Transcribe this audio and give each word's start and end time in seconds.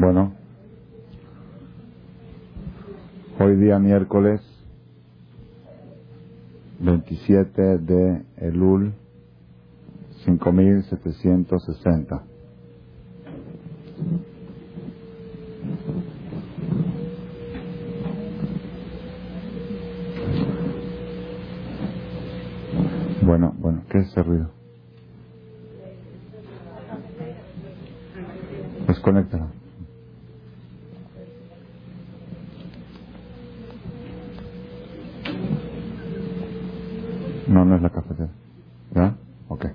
Bueno, 0.00 0.34
hoy 3.38 3.56
día 3.56 3.78
miércoles 3.78 4.40
27 6.80 7.78
de 7.78 8.24
Elul 8.38 8.94
5760. 10.24 12.24
Bueno, 23.22 23.54
bueno, 23.58 23.84
¿qué 23.90 23.98
es 23.98 24.08
ese 24.08 24.22
ruido? 24.22 24.50
Desconéctalo. 28.88 29.50
No, 37.70 37.76
es 37.76 37.82
la 37.82 37.90
cafetera. 37.90 38.30
¿Ya? 38.96 39.16
Ok. 39.48 39.66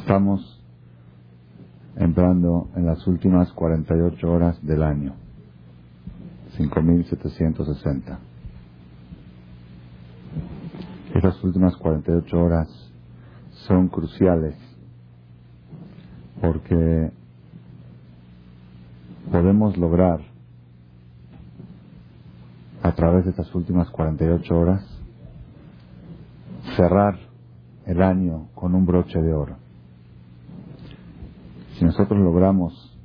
Estamos 0.00 0.64
entrando 1.96 2.70
en 2.76 2.86
las 2.86 3.06
últimas 3.06 3.52
48 3.52 4.32
horas 4.32 4.60
del 4.66 4.82
año. 4.82 5.14
5760. 6.56 8.20
Estas 11.14 11.44
últimas 11.44 11.76
48 11.76 12.36
horas 12.36 12.68
son 13.68 13.88
cruciales 13.88 14.56
porque 16.40 17.12
podemos 19.30 19.76
lograr 19.78 20.20
través 23.04 23.26
de 23.26 23.32
estas 23.32 23.54
últimas 23.54 23.90
48 23.90 24.58
horas 24.58 24.82
cerrar 26.74 27.18
el 27.84 28.02
año 28.02 28.48
con 28.54 28.74
un 28.74 28.86
broche 28.86 29.20
de 29.20 29.34
oro. 29.34 29.56
Si 31.74 31.84
nosotros 31.84 32.18
logramos 32.18 32.98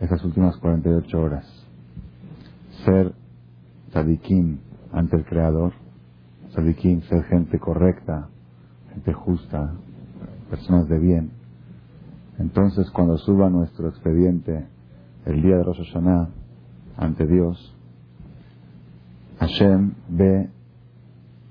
esas 0.00 0.22
últimas 0.24 0.56
48 0.58 1.20
horas 1.20 1.44
ser 2.84 3.14
tzadikim 3.90 4.58
ante 4.92 5.16
el 5.16 5.24
Creador, 5.24 5.72
tzadikim, 6.50 7.02
ser 7.02 7.24
gente 7.24 7.58
correcta, 7.58 8.28
gente 8.92 9.12
justa, 9.12 9.72
personas 10.50 10.88
de 10.88 11.00
bien, 11.00 11.30
entonces 12.38 12.88
cuando 12.92 13.18
suba 13.18 13.50
nuestro 13.50 13.88
expediente 13.88 14.68
el 15.24 15.42
día 15.42 15.56
de 15.56 15.64
Rosh 15.64 15.96
ante 16.96 17.26
Dios, 17.26 17.75
Hashem 19.38 19.92
ve 20.08 20.48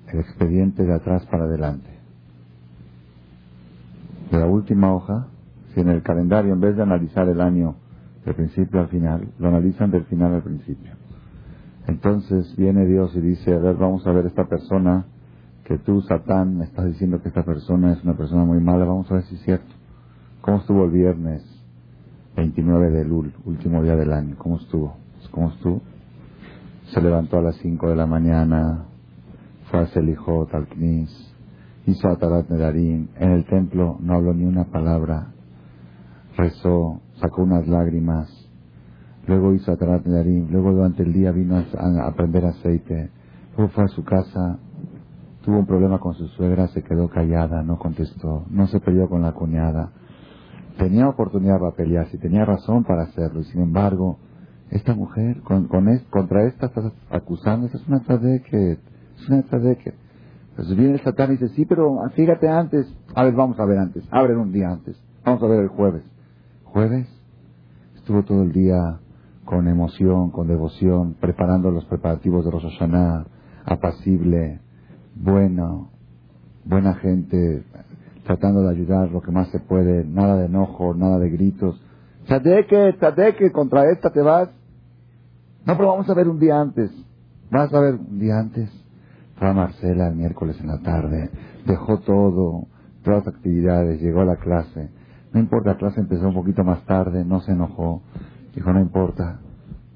el 0.08 0.20
expediente 0.20 0.84
de 0.84 0.94
atrás 0.94 1.24
para 1.26 1.44
adelante. 1.44 1.90
De 4.30 4.38
la 4.38 4.46
última 4.46 4.92
hoja, 4.92 5.28
si 5.72 5.80
en 5.80 5.88
el 5.88 6.02
calendario, 6.02 6.52
en 6.52 6.60
vez 6.60 6.76
de 6.76 6.82
analizar 6.82 7.28
el 7.28 7.40
año 7.40 7.76
del 8.24 8.34
principio 8.34 8.80
al 8.80 8.88
final, 8.88 9.28
lo 9.38 9.48
analizan 9.48 9.90
del 9.90 10.04
final 10.04 10.34
al 10.34 10.42
principio. 10.42 10.92
Entonces 11.86 12.54
viene 12.56 12.86
Dios 12.86 13.14
y 13.14 13.20
dice, 13.20 13.54
a 13.54 13.58
ver, 13.58 13.76
vamos 13.76 14.06
a 14.06 14.12
ver 14.12 14.26
esta 14.26 14.46
persona, 14.46 15.06
que 15.64 15.78
tú, 15.78 16.00
Satán, 16.02 16.62
estás 16.62 16.86
diciendo 16.86 17.20
que 17.22 17.28
esta 17.28 17.44
persona 17.44 17.92
es 17.92 18.02
una 18.04 18.16
persona 18.16 18.44
muy 18.44 18.60
mala, 18.60 18.84
vamos 18.84 19.10
a 19.10 19.14
ver 19.14 19.24
si 19.24 19.34
es 19.36 19.42
cierto. 19.42 19.72
¿Cómo 20.40 20.58
estuvo 20.58 20.84
el 20.84 20.90
viernes 20.90 21.44
29 22.36 22.90
de 22.90 23.04
Lul, 23.04 23.32
último 23.44 23.82
día 23.82 23.96
del 23.96 24.12
año? 24.12 24.36
¿Cómo 24.38 24.56
estuvo? 24.56 24.96
¿Cómo 25.30 25.50
estuvo? 25.50 25.82
Se 26.92 27.00
levantó 27.00 27.38
a 27.38 27.42
las 27.42 27.56
5 27.56 27.88
de 27.88 27.96
la 27.96 28.06
mañana, 28.06 28.84
fue 29.70 29.80
a 29.80 29.86
Selijot, 29.86 30.54
al 30.54 30.68
Knis, 30.68 31.34
hizo 31.86 32.08
Atarat 32.08 32.48
Nedarim, 32.48 33.08
en 33.16 33.32
el 33.32 33.44
templo 33.46 33.96
no 34.00 34.14
habló 34.14 34.32
ni 34.32 34.44
una 34.44 34.64
palabra, 34.64 35.32
rezó, 36.36 37.00
sacó 37.20 37.42
unas 37.42 37.66
lágrimas, 37.66 38.28
luego 39.26 39.52
hizo 39.52 39.72
Atarat 39.72 40.06
Nedarim, 40.06 40.48
luego 40.50 40.72
durante 40.72 41.02
el 41.02 41.12
día 41.12 41.32
vino 41.32 41.56
a, 41.56 42.06
a 42.06 42.14
prender 42.14 42.44
aceite, 42.44 43.10
luego 43.56 43.72
fue 43.72 43.84
a 43.84 43.88
su 43.88 44.04
casa, 44.04 44.58
tuvo 45.44 45.58
un 45.58 45.66
problema 45.66 45.98
con 45.98 46.14
su 46.14 46.28
suegra, 46.28 46.68
se 46.68 46.84
quedó 46.84 47.08
callada, 47.08 47.64
no 47.64 47.78
contestó, 47.78 48.44
no 48.48 48.68
se 48.68 48.78
peleó 48.78 49.08
con 49.08 49.22
la 49.22 49.32
cuñada, 49.32 49.90
tenía 50.78 51.08
oportunidad 51.08 51.58
para 51.58 51.74
pelear, 51.74 52.06
si 52.10 52.18
tenía 52.18 52.44
razón 52.44 52.84
para 52.84 53.02
hacerlo, 53.02 53.40
y 53.40 53.44
sin 53.44 53.62
embargo, 53.62 54.18
esta 54.70 54.94
mujer, 54.94 55.40
con, 55.42 55.68
contra 56.10 56.44
esta 56.44 56.66
estás 56.66 56.92
acusando, 57.10 57.66
es 57.66 57.88
una 57.88 58.00
tzadeket, 58.00 58.80
es 59.18 59.28
una 59.28 59.42
tzadeket. 59.42 59.94
Entonces 60.50 60.76
viene 60.76 60.94
el 60.94 61.00
satán 61.02 61.30
y 61.30 61.36
dice, 61.36 61.48
sí, 61.50 61.66
pero 61.66 61.98
fíjate 62.14 62.48
antes, 62.48 62.86
a 63.14 63.24
ver, 63.24 63.34
vamos 63.34 63.60
a 63.60 63.64
ver 63.64 63.78
antes, 63.78 64.04
abren 64.10 64.38
un 64.38 64.52
día 64.52 64.70
antes, 64.70 65.00
vamos 65.24 65.42
a 65.42 65.46
ver 65.46 65.60
el 65.60 65.68
jueves. 65.68 66.02
¿Jueves? 66.64 67.06
Estuvo 67.96 68.22
todo 68.24 68.42
el 68.42 68.52
día 68.52 68.98
con 69.44 69.68
emoción, 69.68 70.30
con 70.30 70.48
devoción, 70.48 71.14
preparando 71.20 71.70
los 71.70 71.84
preparativos 71.86 72.44
de 72.44 72.50
Rosh 72.50 72.82
apacible, 73.64 74.60
bueno, 75.14 75.90
buena 76.64 76.94
gente, 76.94 77.64
tratando 78.24 78.62
de 78.62 78.70
ayudar 78.70 79.10
lo 79.10 79.22
que 79.22 79.30
más 79.30 79.48
se 79.48 79.60
puede, 79.60 80.04
nada 80.04 80.36
de 80.36 80.46
enojo, 80.46 80.94
nada 80.94 81.18
de 81.18 81.30
gritos. 81.30 81.80
Tzadeke, 82.26 82.94
tzadeke, 82.94 83.52
contra 83.52 83.90
esta 83.90 84.10
te 84.10 84.20
vas. 84.20 84.48
No, 85.64 85.76
pero 85.76 85.88
vamos 85.88 86.08
a 86.08 86.14
ver 86.14 86.28
un 86.28 86.38
día 86.38 86.60
antes. 86.60 86.90
Vas 87.50 87.72
a 87.72 87.80
ver 87.80 87.94
un 87.94 88.18
día 88.18 88.38
antes. 88.38 88.70
Fue 89.36 89.52
Marcela 89.52 90.08
el 90.08 90.16
miércoles 90.16 90.56
en 90.60 90.68
la 90.68 90.78
tarde, 90.78 91.30
dejó 91.66 91.98
todo, 92.00 92.68
todas 93.04 93.26
las 93.26 93.34
actividades, 93.34 94.00
llegó 94.00 94.22
a 94.22 94.24
la 94.24 94.36
clase. 94.36 94.88
No 95.32 95.40
importa, 95.40 95.72
la 95.72 95.76
clase 95.76 96.00
empezó 96.00 96.28
un 96.28 96.34
poquito 96.34 96.64
más 96.64 96.84
tarde, 96.86 97.24
no 97.24 97.40
se 97.40 97.52
enojó. 97.52 98.02
Dijo, 98.54 98.72
no 98.72 98.80
importa, 98.80 99.40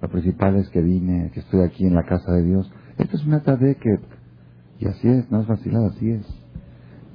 lo 0.03 0.09
principal 0.09 0.57
es 0.57 0.69
que 0.69 0.83
vine, 0.83 1.31
que 1.33 1.41
estoy 1.41 1.63
aquí 1.63 1.87
en 1.87 1.95
la 1.95 2.05
casa 2.05 2.33
de 2.33 2.43
Dios. 2.43 2.71
Esto 2.99 3.17
es 3.17 3.25
una 3.25 3.41
tzadeke. 3.41 4.01
Y 4.79 4.87
así 4.87 5.09
es, 5.09 5.31
no 5.31 5.41
es 5.41 5.47
vacilado, 5.47 5.87
así 5.87 6.11
es. 6.11 6.27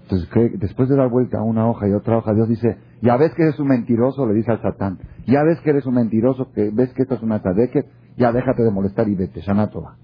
Entonces, 0.03 0.59
después 0.59 0.89
de 0.89 0.95
dar 0.95 1.09
vuelta 1.09 1.39
a 1.39 1.43
una 1.43 1.67
hoja 1.69 1.87
y 1.87 1.93
otra 1.93 2.17
hoja, 2.17 2.33
Dios 2.33 2.49
dice, 2.49 2.77
ya 3.05 3.17
ves 3.17 3.35
que 3.35 3.43
eres 3.43 3.59
un 3.59 3.67
mentiroso, 3.67 4.25
le 4.25 4.33
dice 4.33 4.51
al 4.51 4.61
Satán, 4.63 4.97
ya 5.27 5.43
ves 5.43 5.59
que 5.61 5.69
eres 5.69 5.85
un 5.85 5.93
mentiroso, 5.93 6.51
que 6.51 6.71
ves 6.71 6.91
que 6.93 7.03
esto 7.03 7.13
es 7.13 7.21
una 7.21 7.39
tzadeket, 7.39 7.85
ya 8.17 8.31
déjate 8.31 8.63
de 8.63 8.71
molestar 8.71 9.07
y 9.07 9.13
vete, 9.13 9.41
Shanatova. 9.41 9.95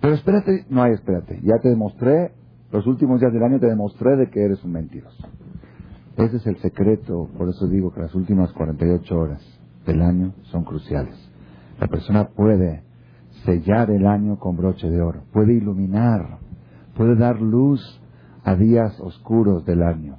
Pero 0.00 0.14
espérate, 0.14 0.64
no 0.70 0.82
hay 0.82 0.92
espérate, 0.92 1.40
ya 1.42 1.58
te 1.60 1.68
demostré, 1.68 2.32
los 2.72 2.86
últimos 2.86 3.20
días 3.20 3.34
del 3.34 3.42
año 3.42 3.60
te 3.60 3.66
demostré 3.66 4.16
de 4.16 4.30
que 4.30 4.42
eres 4.42 4.64
un 4.64 4.72
mentiroso. 4.72 5.28
Ese 6.16 6.36
es 6.36 6.46
el 6.46 6.56
secreto, 6.60 7.28
por 7.36 7.50
eso 7.50 7.68
digo 7.68 7.92
que 7.92 8.00
las 8.00 8.14
últimas 8.14 8.50
48 8.54 9.18
horas 9.18 9.60
del 9.84 10.00
año 10.00 10.32
son 10.44 10.64
cruciales. 10.64 11.14
La 11.78 11.86
persona 11.86 12.28
puede 12.28 12.82
sellar 13.44 13.90
el 13.90 14.06
año 14.06 14.38
con 14.38 14.56
broche 14.56 14.88
de 14.88 15.02
oro, 15.02 15.24
puede 15.34 15.52
iluminar, 15.52 16.38
puede 16.96 17.14
dar 17.16 17.42
luz 17.42 17.80
a 18.42 18.54
días 18.54 18.98
oscuros 19.00 19.66
del 19.66 19.82
año 19.82 20.16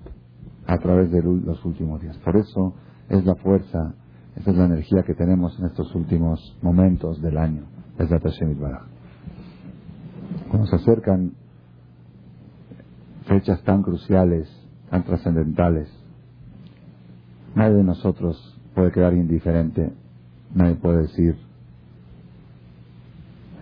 a 0.68 0.78
través 0.78 1.12
de 1.12 1.22
los 1.22 1.64
últimos 1.66 2.02
días. 2.02 2.18
Por 2.20 2.38
eso 2.38 2.74
es 3.10 3.26
la 3.26 3.36
fuerza, 3.36 3.96
esa 4.36 4.52
es 4.52 4.58
la 4.58 4.66
energía 4.66 5.04
que 5.04 5.14
tenemos 5.14 5.58
en 5.60 5.66
estos 5.66 5.94
últimos 5.96 6.58
momentos 6.62 7.22
del 7.22 7.38
año. 7.38 7.64
Es 7.98 8.10
la 8.10 8.20
Cuando 10.50 10.68
se 10.68 10.76
acercan 10.76 11.34
fechas 13.26 13.62
tan 13.64 13.84
cruciales, 13.84 14.50
tan 14.90 15.04
trascendentales, 15.04 15.90
nadie 17.56 17.76
de 17.76 17.84
nosotros 17.84 18.60
puede 18.74 18.92
quedar 18.92 19.14
indiferente, 19.14 19.94
nadie 20.54 20.76
puede 20.76 21.04
decir, 21.04 21.38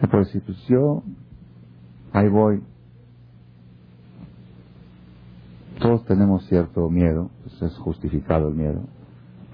puede 0.08 0.26
decir, 0.26 0.44
pues 0.46 0.58
yo 0.68 1.04
ahí 2.14 2.30
voy, 2.30 2.62
todos 5.80 6.06
tenemos 6.06 6.46
cierto 6.48 6.90
miedo, 6.90 7.30
pues 7.44 7.62
es 7.62 7.78
justificado 7.78 8.50
el 8.50 8.56
miedo, 8.56 8.82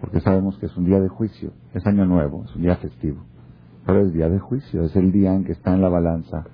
porque 0.02 0.20
sabemos 0.22 0.58
que 0.58 0.66
es 0.66 0.78
un 0.78 0.86
día 0.86 1.00
de 1.00 1.08
juicio, 1.08 1.52
es 1.74 1.86
año 1.86 2.06
nuevo, 2.06 2.44
es 2.46 2.56
un 2.56 2.64
día 2.64 2.76
festivo, 2.78 3.24
pero 3.86 4.02
es 4.02 4.14
día 4.14 4.30
de 4.30 4.40
juicio, 4.40 4.84
es 4.84 4.96
el 4.96 5.12
día 5.12 5.34
en 5.34 5.46
que 5.46 5.54
está 5.54 5.74
en 5.74 5.82
la 5.82 5.90
balanza, 5.90 6.46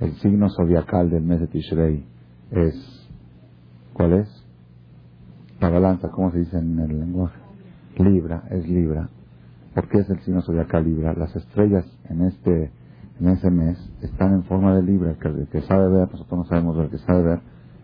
el 0.00 0.14
signo 0.16 0.48
zodiacal 0.50 1.10
del 1.10 1.22
mes 1.22 1.40
de 1.40 1.46
Tishrei 1.46 2.04
es, 2.50 3.08
¿cuál 3.92 4.12
es? 4.14 4.46
La 5.60 5.70
balanza, 5.70 6.10
¿cómo 6.10 6.30
se 6.30 6.40
dice 6.40 6.58
en 6.58 6.78
el 6.78 6.98
lenguaje? 6.98 7.38
Libra, 7.96 8.44
es 8.50 8.68
Libra. 8.68 9.08
¿Por 9.74 9.88
qué 9.88 9.98
es 9.98 10.10
el 10.10 10.20
signo 10.20 10.42
zodiacal 10.42 10.84
Libra? 10.84 11.14
Las 11.14 11.34
estrellas 11.34 11.86
en 12.10 12.22
este 12.22 12.70
en 13.18 13.28
ese 13.28 13.50
mes 13.50 13.78
están 14.02 14.34
en 14.34 14.44
forma 14.44 14.74
de 14.74 14.82
Libra, 14.82 15.14
que 15.14 15.28
el 15.28 15.48
que 15.48 15.62
sabe 15.62 15.88
ver, 15.88 16.10
nosotros 16.12 16.38
no 16.38 16.44
sabemos 16.44 16.76
ver, 16.76 16.84
el 16.86 16.90
que 16.90 16.98
sabe 16.98 17.22
ver, 17.22 17.40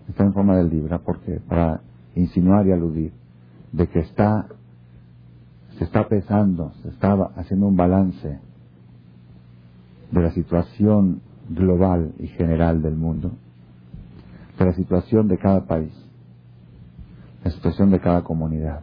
está 0.08 0.24
en 0.24 0.32
forma 0.32 0.56
de 0.56 0.64
libra 0.64 0.98
porque 0.98 1.40
para 1.48 1.80
insinuar 2.14 2.66
y 2.66 2.72
aludir. 2.72 3.12
de 3.72 3.88
que 3.88 4.00
está, 4.00 4.48
se 5.78 5.84
está 5.84 6.06
pesando, 6.06 6.72
se 6.82 6.90
está 6.90 7.14
haciendo 7.36 7.66
un 7.68 7.76
balance 7.76 8.38
de 10.10 10.20
la 10.20 10.30
situación 10.32 11.22
global 11.48 12.12
y 12.18 12.26
general 12.28 12.82
del 12.82 12.96
mundo, 12.96 13.32
de 14.58 14.64
la 14.66 14.74
situación 14.74 15.26
de 15.28 15.38
cada 15.38 15.64
país, 15.64 15.92
la 17.42 17.50
situación 17.50 17.90
de 17.90 18.00
cada 18.00 18.22
comunidad, 18.22 18.80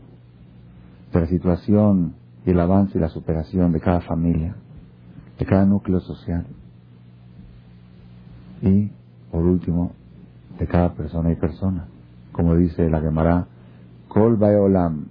de 1.13 1.19
la 1.19 1.27
situación 1.27 2.15
y 2.47 2.49
el 2.49 2.59
avance 2.59 2.97
y 2.97 3.01
la 3.01 3.09
superación 3.09 3.71
de 3.71 3.79
cada 3.79 4.01
familia, 4.01 4.55
de 5.37 5.45
cada 5.45 5.65
núcleo 5.65 5.99
social 5.99 6.47
y, 8.61 8.91
por 9.31 9.43
último, 9.45 9.93
de 10.59 10.67
cada 10.67 10.93
persona 10.93 11.31
y 11.31 11.35
persona. 11.35 11.87
Como 12.31 12.55
dice 12.55 12.89
la 12.89 13.01
Gemara, 13.01 13.47
Kol 14.09 14.37
Baeolam, 14.37 15.07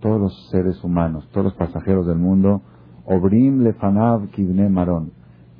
todos 0.00 0.20
los 0.20 0.48
seres 0.50 0.82
humanos, 0.84 1.28
todos 1.32 1.44
los 1.44 1.54
pasajeros 1.54 2.06
del 2.06 2.18
mundo, 2.18 2.60
Obrim 3.04 3.62
Lefanav 3.62 4.28
Kibne 4.30 4.68
Maron, 4.68 5.12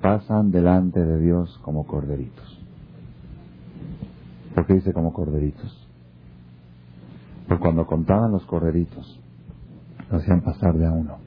pasan 0.02 0.50
delante 0.50 1.00
de 1.00 1.20
Dios 1.20 1.58
como 1.62 1.86
corderitos. 1.86 2.60
¿Por 4.54 4.66
qué 4.66 4.74
dice 4.74 4.92
como 4.92 5.12
corderitos? 5.12 5.88
Porque 7.46 7.62
cuando 7.62 7.86
contaban 7.86 8.32
los 8.32 8.44
corderitos, 8.46 9.20
lo 10.10 10.18
hacían 10.18 10.40
pasar 10.40 10.76
de 10.76 10.86
a 10.86 10.92
uno. 10.92 11.18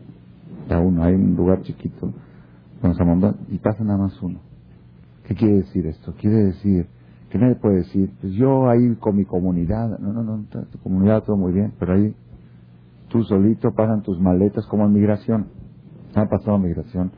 De 0.67 0.75
a 0.75 0.79
uno. 0.79 1.03
Hay 1.03 1.13
un 1.13 1.35
lugar 1.35 1.61
chiquito 1.61 2.11
donde 2.81 3.33
y 3.49 3.57
pasa 3.57 3.83
nada 3.83 3.99
más 3.99 4.21
uno. 4.21 4.39
¿Qué 5.25 5.35
quiere 5.35 5.57
decir 5.57 5.85
esto? 5.85 6.13
Quiere 6.19 6.45
decir 6.45 6.87
que 7.29 7.37
nadie 7.37 7.55
puede 7.55 7.77
decir, 7.77 8.11
pues 8.19 8.33
yo 8.33 8.69
ahí 8.69 8.95
con 8.95 9.15
mi 9.15 9.25
comunidad, 9.25 9.99
no, 9.99 10.13
no, 10.13 10.23
no, 10.23 10.43
tu 10.71 10.79
comunidad 10.79 11.23
todo 11.23 11.37
muy 11.37 11.53
bien, 11.53 11.73
pero 11.79 11.93
ahí 11.93 12.15
tú 13.09 13.23
solito 13.23 13.71
pasan 13.71 14.01
tus 14.01 14.19
maletas 14.19 14.65
como 14.65 14.85
en 14.85 14.93
migración. 14.93 15.47
Ha 16.15 16.25
pasado 16.25 16.57
migración 16.57 17.11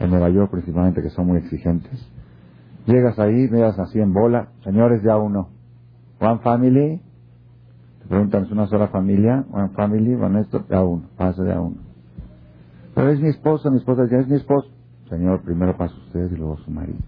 en 0.00 0.10
Nueva 0.10 0.30
York 0.30 0.50
principalmente, 0.50 1.00
que 1.00 1.10
son 1.10 1.28
muy 1.28 1.38
exigentes. 1.38 2.10
Llegas 2.86 3.18
ahí, 3.20 3.48
miras 3.48 3.78
así 3.78 4.00
en 4.00 4.12
bola, 4.12 4.48
señores, 4.64 5.02
ya 5.04 5.16
uno. 5.16 5.48
One 6.20 6.40
family, 6.40 7.00
te 8.00 8.08
preguntan, 8.08 8.44
¿es 8.44 8.50
una 8.50 8.66
sola 8.66 8.88
familia? 8.88 9.44
One 9.52 9.68
family, 9.70 10.16
van 10.16 10.36
esto, 10.36 10.64
ya 10.68 10.82
uno, 10.82 11.04
pasa 11.16 11.44
ya 11.46 11.60
uno. 11.60 11.76
Pero 12.94 13.10
es 13.10 13.20
mi 13.20 13.28
esposa, 13.28 13.70
mi 13.70 13.76
esposa 13.78 14.08
ya 14.10 14.18
es 14.18 14.28
mi 14.28 14.36
esposo. 14.36 14.68
Señor, 15.08 15.42
primero 15.42 15.76
pasa 15.76 15.94
usted 16.06 16.32
y 16.32 16.36
luego 16.36 16.56
su 16.58 16.70
marido. 16.70 16.98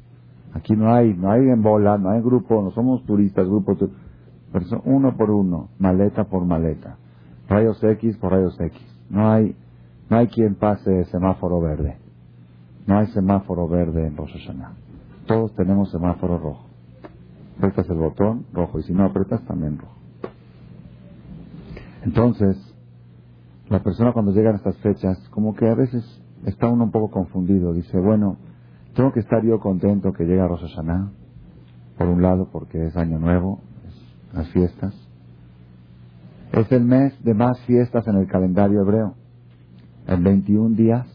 Aquí 0.55 0.77
no 0.77 0.95
hay, 0.95 1.15
no 1.15 1.31
hay 1.31 1.43
en 1.43 1.63
bola, 1.63 1.99
no 1.99 2.11
hay 2.11 2.21
grupo, 2.21 2.63
no 2.63 2.71
somos 2.71 3.05
turistas, 3.05 3.47
grupo, 3.47 3.77
uno 4.85 5.17
por 5.17 5.31
uno, 5.31 5.69
maleta 5.79 6.25
por 6.25 6.45
maleta, 6.45 6.97
rayos 7.49 7.83
X 7.83 8.17
por 8.19 8.33
rayos 8.33 8.59
X. 8.61 8.81
No 9.11 9.31
hay, 9.31 9.57
no 10.09 10.17
hay 10.17 10.29
quien 10.29 10.55
pase 10.55 11.05
semáforo 11.07 11.61
verde. 11.61 11.99
No 12.87 12.99
hay 12.99 13.07
semáforo 13.09 13.67
verde 13.67 14.07
en 14.07 14.17
Rosh. 14.17 14.49
Todos 15.27 15.55
tenemos 15.55 15.91
semáforo 15.91 16.39
rojo. 16.39 16.67
Apretas 17.59 17.89
el 17.89 17.97
botón 17.97 18.47
rojo 18.53 18.79
y 18.79 18.83
si 18.83 18.93
no 18.93 19.05
apretas 19.05 19.43
también 19.47 19.79
rojo. 19.79 19.95
Entonces, 22.05 22.57
la 23.71 23.83
persona 23.83 24.13
cuando 24.13 24.33
llegan 24.33 24.55
a 24.55 24.57
estas 24.59 24.77
fechas, 24.79 25.19
como 25.31 25.55
que 25.55 25.67
a 25.67 25.75
veces 25.75 26.23
está 26.45 26.69
uno 26.69 26.85
un 26.85 26.91
poco 26.91 27.11
confundido. 27.11 27.73
Dice, 27.73 27.99
bueno, 27.99 28.37
tengo 28.95 29.13
que 29.13 29.21
estar 29.21 29.45
yo 29.45 29.59
contento 29.59 30.13
que 30.13 30.25
llega 30.25 30.47
Rosh 30.47 30.63
Hashanah, 30.63 31.11
por 31.99 32.09
un 32.09 32.23
lado 32.23 32.49
porque 32.51 32.87
es 32.87 32.97
año 32.97 33.19
nuevo, 33.19 33.61
es 33.87 34.35
las 34.35 34.49
fiestas. 34.51 34.95
Es 36.53 36.71
el 36.71 36.85
mes 36.85 37.13
de 37.25 37.35
más 37.35 37.61
fiestas 37.63 38.07
en 38.07 38.17
el 38.17 38.29
calendario 38.29 38.83
hebreo. 38.83 39.15
En 40.07 40.23
21 40.23 40.77
días, 40.77 41.07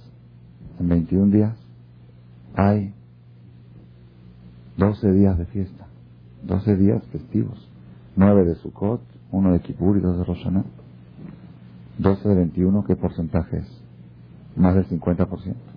en 0.80 0.90
21 0.90 1.32
días, 1.32 1.58
hay 2.56 2.94
12 4.78 5.12
días 5.12 5.38
de 5.38 5.46
fiesta, 5.46 5.88
12 6.44 6.76
días 6.76 7.04
festivos. 7.08 7.66
9 8.16 8.44
de 8.44 8.56
Sukkot, 8.56 9.02
1 9.32 9.54
de 9.54 9.60
Kippur 9.62 9.98
y 9.98 10.02
2 10.02 10.18
de 10.18 10.24
Rosh 10.26 10.40
Hashanah. 10.40 10.66
12 12.00 12.28
de 12.28 12.36
21, 12.36 12.84
¿qué 12.84 12.96
porcentaje 12.98 13.58
es? 13.58 13.82
Más 14.58 14.76
del 14.76 14.88
50% 14.90 15.69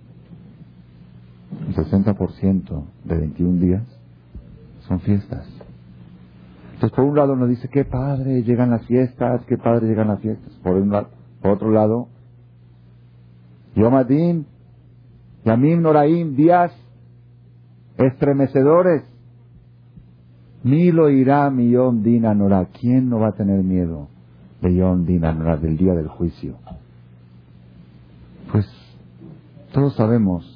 el 1.67 1.75
60% 1.75 2.83
de 3.03 3.17
21 3.17 3.59
días 3.59 3.83
son 4.87 4.99
fiestas. 4.99 5.47
Entonces, 6.73 6.95
por 6.95 7.05
un 7.05 7.15
lado 7.15 7.33
uno 7.33 7.47
dice, 7.47 7.69
qué 7.69 7.85
padre, 7.85 8.43
llegan 8.43 8.71
las 8.71 8.85
fiestas, 8.85 9.43
qué 9.45 9.57
padre 9.57 9.87
llegan 9.87 10.09
las 10.09 10.19
fiestas. 10.19 10.51
Por, 10.63 10.75
un 10.75 10.89
lado, 10.89 11.09
por 11.41 11.51
otro 11.51 11.71
lado, 11.71 12.07
Yom 13.75 13.95
Adin, 13.95 14.45
Yamim 15.45 15.81
Noraim, 15.81 16.35
días 16.35 16.71
estremecedores. 17.97 19.03
Ni 20.63 20.91
lo 20.91 21.09
irá 21.09 21.49
mi 21.49 21.71
Yom 21.71 22.03
Din 22.03 22.25
Anora. 22.25 22.67
¿Quién 22.79 23.09
no 23.09 23.19
va 23.19 23.29
a 23.29 23.33
tener 23.33 23.63
miedo 23.63 24.07
de 24.61 24.73
Yom 24.75 25.05
Din 25.05 25.25
Anora, 25.25 25.57
del 25.57 25.77
día 25.77 25.93
del 25.93 26.07
juicio? 26.07 26.55
Pues 28.51 28.65
todos 29.73 29.95
sabemos 29.95 30.52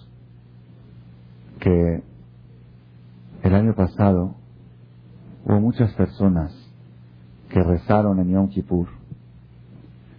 que 1.67 2.03
el 3.43 3.53
año 3.53 3.75
pasado 3.75 4.35
hubo 5.43 5.59
muchas 5.59 5.93
personas 5.95 6.53
que 7.49 7.61
rezaron 7.61 8.19
en 8.19 8.31
Yom 8.31 8.47
Kippur, 8.49 8.87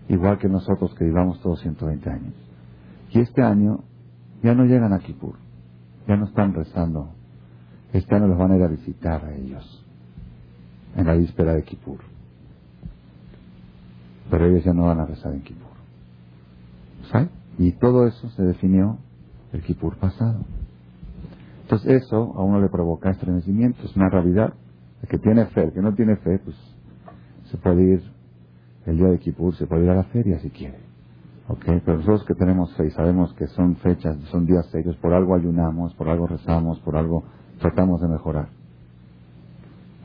igual 0.08 0.38
que 0.38 0.48
nosotros 0.48 0.94
que 0.94 1.04
vivamos 1.04 1.40
todos 1.40 1.60
120 1.60 2.10
años. 2.10 2.34
Y 3.12 3.20
este 3.20 3.42
año 3.42 3.80
ya 4.42 4.54
no 4.54 4.64
llegan 4.64 4.92
a 4.92 4.98
Kippur, 4.98 5.36
ya 6.06 6.16
no 6.16 6.26
están 6.26 6.52
rezando. 6.52 7.08
Este 7.94 8.14
año 8.14 8.26
los 8.26 8.38
van 8.38 8.52
a 8.52 8.56
ir 8.56 8.62
a 8.62 8.68
visitar 8.68 9.24
a 9.24 9.34
ellos 9.34 9.86
en 10.96 11.06
la 11.06 11.14
víspera 11.14 11.54
de 11.54 11.62
Kippur. 11.62 12.00
Pero 14.30 14.44
ellos 14.44 14.64
ya 14.64 14.74
no 14.74 14.84
van 14.84 15.00
a 15.00 15.06
rezar 15.06 15.32
en 15.32 15.40
Kippur. 15.40 15.68
Y 17.58 17.72
todo 17.72 18.06
eso 18.06 18.28
se 18.30 18.42
definió 18.42 18.98
el 19.52 19.62
Kippur 19.62 19.96
pasado. 19.96 20.44
Entonces 21.68 22.02
eso 22.02 22.32
a 22.34 22.42
uno 22.42 22.62
le 22.62 22.70
provoca 22.70 23.10
estremecimiento, 23.10 23.82
es 23.82 23.94
una 23.94 24.08
realidad. 24.08 24.54
El 25.02 25.08
que 25.10 25.18
tiene 25.18 25.44
fe, 25.48 25.64
el 25.64 25.72
que 25.74 25.82
no 25.82 25.94
tiene 25.94 26.16
fe, 26.16 26.38
pues 26.42 26.56
se 27.50 27.58
puede 27.58 27.82
ir 27.82 28.02
el 28.86 28.96
día 28.96 29.08
de 29.08 29.18
Kippur, 29.18 29.54
se 29.54 29.66
puede 29.66 29.84
ir 29.84 29.90
a 29.90 29.96
la 29.96 30.04
feria 30.04 30.38
si 30.38 30.48
quiere. 30.48 30.78
¿Ok? 31.46 31.64
Pero 31.66 31.98
nosotros 31.98 32.24
que 32.24 32.34
tenemos 32.34 32.74
fe 32.74 32.86
y 32.86 32.90
sabemos 32.92 33.34
que 33.34 33.48
son 33.48 33.76
fechas, 33.76 34.16
son 34.30 34.46
días 34.46 34.64
serios, 34.70 34.96
por 34.96 35.12
algo 35.12 35.34
ayunamos, 35.34 35.94
por 35.94 36.08
algo 36.08 36.26
rezamos, 36.26 36.80
por 36.80 36.96
algo 36.96 37.24
tratamos 37.60 38.00
de 38.00 38.08
mejorar. 38.08 38.48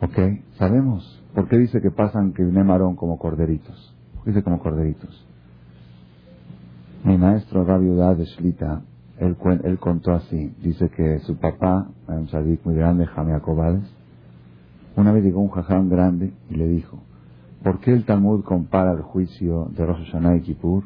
¿Ok? 0.02 0.20
Sabemos. 0.58 1.24
¿Por 1.34 1.48
qué 1.48 1.58
dice 1.58 1.80
que 1.80 1.92
pasan 1.92 2.34
que 2.34 2.44
marón 2.44 2.98
como 2.98 3.18
corderitos? 3.18 3.96
¿Por 4.16 4.26
qué 4.26 4.32
dice 4.32 4.44
como 4.44 4.60
corderitos? 4.60 5.26
Mi 7.06 7.18
maestro 7.18 7.64
Rabbi 7.64 7.86
de 8.18 8.26
Shlita 8.26 8.82
él, 9.24 9.80
contó 9.80 10.14
así, 10.14 10.54
dice 10.62 10.90
que 10.90 11.20
su 11.20 11.38
papá, 11.38 11.88
un 12.08 12.28
sadik 12.30 12.66
muy 12.66 12.76
grande, 12.76 13.06
Jamia 13.06 13.40
Cobales, 13.40 13.84
una 14.96 15.12
vez 15.12 15.24
llegó 15.24 15.42
un 15.42 15.50
jaján 15.50 15.90
grande 15.90 16.34
y 16.50 16.56
le 16.56 16.68
dijo, 16.68 17.00
¿por 17.64 17.80
qué 17.80 17.94
el 17.94 18.06
Talmud 18.06 18.44
compara 18.44 18.92
el 18.92 19.02
juicio 19.02 19.70
de 19.76 19.86
Rosh 19.86 20.06
Hashanah 20.06 20.38
y 20.38 20.42
Kippur 20.42 20.84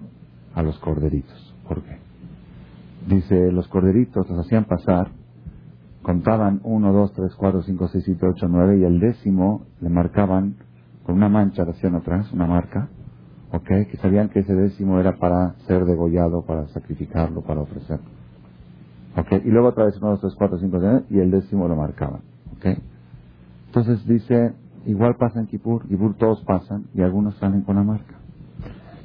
a 0.55 0.63
los 0.63 0.77
corderitos? 0.79 1.55
¿Por 1.67 1.81
qué? 1.81 1.97
Dice, 3.07 3.51
los 3.51 3.67
corderitos 3.67 4.29
los 4.29 4.45
hacían 4.45 4.65
pasar, 4.65 5.09
contaban 6.01 6.61
1, 6.63 6.93
2, 6.93 7.13
3, 7.13 7.35
4, 7.35 7.61
5, 7.63 7.87
6, 7.87 8.03
7, 8.05 8.25
8, 8.27 8.47
9 8.49 8.77
y 8.79 8.83
el 8.83 8.99
décimo 8.99 9.63
le 9.81 9.89
marcaban 9.89 10.55
con 11.05 11.15
una 11.15 11.29
mancha, 11.29 11.63
le 11.63 11.71
hacían 11.71 11.95
atrás, 11.95 12.31
una 12.33 12.47
marca, 12.47 12.89
¿ok? 13.51 13.87
Que 13.89 13.97
sabían 14.01 14.29
que 14.29 14.39
ese 14.39 14.53
décimo 14.53 14.99
era 14.99 15.17
para 15.17 15.55
ser 15.67 15.85
degollado, 15.85 16.45
para 16.45 16.67
sacrificarlo, 16.67 17.41
para 17.41 17.61
ofrecerlo. 17.61 18.16
Y 19.43 19.49
luego 19.49 19.69
otra 19.69 19.85
vez 19.85 19.97
1, 19.97 20.09
2, 20.09 20.21
3, 20.21 20.35
4, 20.35 20.59
5, 20.59 20.79
6, 20.79 21.03
y 21.09 21.19
el 21.19 21.31
décimo 21.31 21.67
lo 21.67 21.75
marcaban. 21.75 22.21
¿Ok? 22.55 22.77
Entonces 23.67 24.05
dice, 24.07 24.53
igual 24.85 25.15
pasa 25.15 25.39
en 25.39 25.47
Kipur, 25.47 25.87
Kipur 25.87 26.15
todos 26.15 26.43
pasan 26.43 26.85
y 26.93 27.01
algunos 27.01 27.35
salen 27.37 27.61
con 27.61 27.75
la 27.75 27.83
marca. 27.83 28.15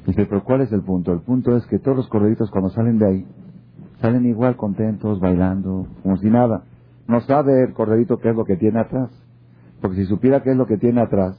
Dice, 0.07 0.27
pero 0.27 0.43
¿cuál 0.45 0.63
es 0.63 0.73
el 0.73 0.83
punto? 0.83 1.13
El 1.13 1.21
punto 1.21 1.57
es 1.57 1.67
que 1.67 1.79
todos 1.79 1.97
los 1.97 2.09
corderitos 2.09 2.51
cuando 2.51 2.71
salen 2.71 2.99
de 2.99 3.07
ahí, 3.07 3.27
salen 4.01 4.27
igual 4.27 4.57
contentos, 4.57 5.21
bailando, 5.21 5.87
como 6.03 6.17
si 6.17 6.29
nada. 6.29 6.65
No 7.07 7.21
sabe 7.21 7.63
el 7.63 7.73
corderito 7.73 8.19
qué 8.19 8.31
es 8.31 8.37
lo 8.37 8.45
que 8.45 8.57
tiene 8.57 8.81
atrás. 8.81 9.11
Porque 9.81 9.97
si 9.97 10.05
supiera 10.07 10.43
qué 10.43 10.51
es 10.51 10.57
lo 10.57 10.67
que 10.67 10.77
tiene 10.77 11.01
atrás, 11.01 11.37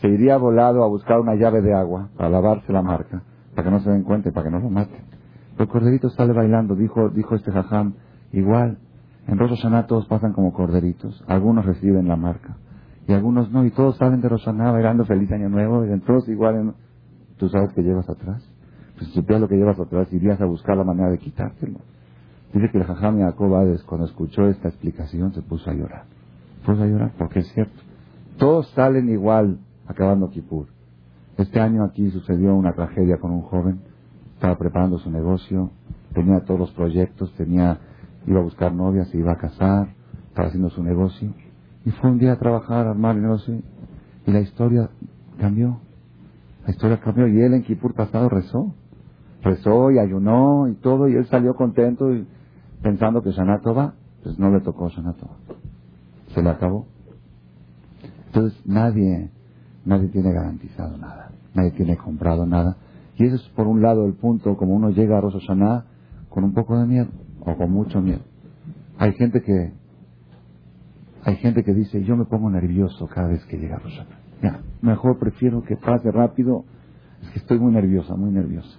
se 0.00 0.08
iría 0.08 0.36
volado 0.36 0.82
a 0.82 0.88
buscar 0.88 1.20
una 1.20 1.34
llave 1.34 1.60
de 1.60 1.74
agua 1.74 2.08
para 2.16 2.30
lavarse 2.30 2.72
la 2.72 2.82
marca, 2.82 3.22
para 3.54 3.64
que 3.64 3.70
no 3.70 3.80
se 3.80 3.90
den 3.90 4.02
cuenta 4.02 4.30
y 4.30 4.32
para 4.32 4.44
que 4.44 4.50
no 4.50 4.60
lo 4.60 4.70
maten. 4.70 5.00
El 5.60 5.68
corderito 5.68 6.08
sale 6.10 6.32
bailando, 6.32 6.74
dijo, 6.74 7.10
dijo 7.10 7.34
este 7.34 7.52
jajam, 7.52 7.94
igual. 8.32 8.78
En 9.26 9.38
Rosh 9.38 9.62
todos 9.86 10.06
pasan 10.06 10.32
como 10.32 10.52
corderitos. 10.52 11.22
Algunos 11.28 11.64
reciben 11.66 12.08
la 12.08 12.16
marca 12.16 12.56
y 13.06 13.12
algunos 13.12 13.50
no. 13.50 13.64
Y 13.64 13.70
todos 13.70 13.96
salen 13.96 14.20
de 14.20 14.28
Rosh 14.28 14.46
bailando 14.46 15.04
feliz 15.04 15.30
año 15.32 15.48
nuevo. 15.48 15.84
Y 15.84 16.00
todos 16.00 16.28
igual. 16.28 16.74
¿Tú 17.36 17.48
sabes 17.48 17.72
que 17.74 17.82
llevas 17.82 18.08
atrás? 18.08 18.42
Pues 18.96 19.08
si 19.08 19.14
supieras 19.14 19.40
lo 19.40 19.48
que 19.48 19.56
llevas 19.56 19.78
atrás, 19.78 20.12
irías 20.12 20.40
a 20.40 20.44
buscar 20.44 20.76
la 20.76 20.84
manera 20.84 21.10
de 21.10 21.18
quitártelo. 21.18 21.78
Dice 22.52 22.68
que 22.70 22.78
el 22.78 22.84
Jajam 22.84 23.18
Jacob 23.18 23.50
cuando 23.86 24.06
escuchó 24.06 24.46
esta 24.46 24.68
explicación, 24.68 25.32
se 25.32 25.42
puso 25.42 25.70
a 25.70 25.74
llorar. 25.74 26.04
Se 26.60 26.66
puso 26.66 26.82
a 26.82 26.86
llorar 26.86 27.12
porque 27.18 27.40
es 27.40 27.52
cierto. 27.52 27.80
Todos 28.38 28.68
salen 28.70 29.08
igual 29.08 29.58
acabando 29.86 30.30
Kippur. 30.30 30.66
Este 31.36 31.60
año 31.60 31.84
aquí 31.84 32.10
sucedió 32.10 32.54
una 32.54 32.72
tragedia 32.72 33.18
con 33.18 33.30
un 33.30 33.42
joven. 33.42 33.80
Estaba 34.40 34.56
preparando 34.56 34.98
su 34.98 35.10
negocio, 35.10 35.70
tenía 36.14 36.40
todos 36.46 36.58
los 36.58 36.70
proyectos, 36.70 37.30
tenía, 37.34 37.78
iba 38.26 38.40
a 38.40 38.42
buscar 38.42 38.72
novia, 38.72 39.04
se 39.04 39.18
iba 39.18 39.32
a 39.32 39.36
casar, 39.36 39.94
estaba 40.28 40.48
haciendo 40.48 40.70
su 40.70 40.82
negocio. 40.82 41.34
Y 41.84 41.90
fue 41.90 42.10
un 42.10 42.16
día 42.16 42.32
a 42.32 42.38
trabajar, 42.38 42.86
a 42.86 42.92
armar 42.92 43.16
el 43.16 43.22
negocio. 43.22 43.60
Y 44.26 44.32
la 44.32 44.40
historia 44.40 44.88
cambió. 45.38 45.80
La 46.64 46.70
historia 46.70 46.98
cambió. 47.00 47.28
Y 47.28 47.38
él 47.38 47.52
en 47.52 47.64
Kippur 47.64 47.92
pasado 47.92 48.30
rezó. 48.30 48.74
Rezó 49.42 49.90
y 49.90 49.98
ayunó 49.98 50.68
y 50.68 50.74
todo. 50.76 51.06
Y 51.06 51.16
él 51.16 51.26
salió 51.26 51.54
contento. 51.54 52.10
Y 52.10 52.26
pensando 52.80 53.22
que 53.22 53.32
Shanato 53.32 53.74
va, 53.74 53.92
pues 54.22 54.38
no 54.38 54.48
le 54.48 54.60
tocó 54.60 54.88
Shanato. 54.88 55.28
Se 56.32 56.42
le 56.42 56.48
acabó. 56.48 56.86
Entonces 58.28 58.58
nadie, 58.64 59.28
nadie 59.84 60.08
tiene 60.08 60.32
garantizado 60.32 60.96
nada, 60.96 61.30
nadie 61.52 61.72
tiene 61.72 61.98
comprado 61.98 62.46
nada. 62.46 62.78
Y 63.20 63.26
eso 63.26 63.36
es 63.36 63.46
por 63.50 63.66
un 63.66 63.82
lado 63.82 64.06
el 64.06 64.14
punto, 64.14 64.56
como 64.56 64.74
uno 64.74 64.88
llega 64.88 65.18
a 65.18 65.20
Rosh 65.20 65.34
Hashanah 65.34 65.84
con 66.30 66.42
un 66.42 66.54
poco 66.54 66.78
de 66.78 66.86
miedo 66.86 67.10
o 67.40 67.54
con 67.54 67.70
mucho 67.70 68.00
miedo. 68.00 68.22
Hay 68.96 69.12
gente 69.12 69.42
que, 69.42 69.74
hay 71.24 71.36
gente 71.36 71.62
que 71.62 71.74
dice, 71.74 72.02
yo 72.02 72.16
me 72.16 72.24
pongo 72.24 72.48
nervioso 72.48 73.06
cada 73.08 73.28
vez 73.28 73.44
que 73.44 73.58
llega 73.58 73.78
Rosh 73.78 73.98
Hashanah. 73.98 74.20
Ya, 74.42 74.62
mejor 74.80 75.18
prefiero 75.18 75.62
que 75.62 75.76
pase 75.76 76.10
rápido, 76.10 76.64
es 77.22 77.28
que 77.32 77.40
estoy 77.40 77.58
muy 77.58 77.72
nerviosa, 77.72 78.16
muy 78.16 78.30
nerviosa. 78.30 78.78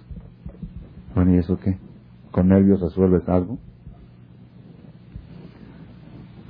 Bueno, 1.14 1.36
¿y 1.36 1.38
eso 1.38 1.56
qué? 1.60 1.78
¿Con 2.32 2.48
nervios 2.48 2.80
resuelves 2.80 3.28
algo? 3.28 3.58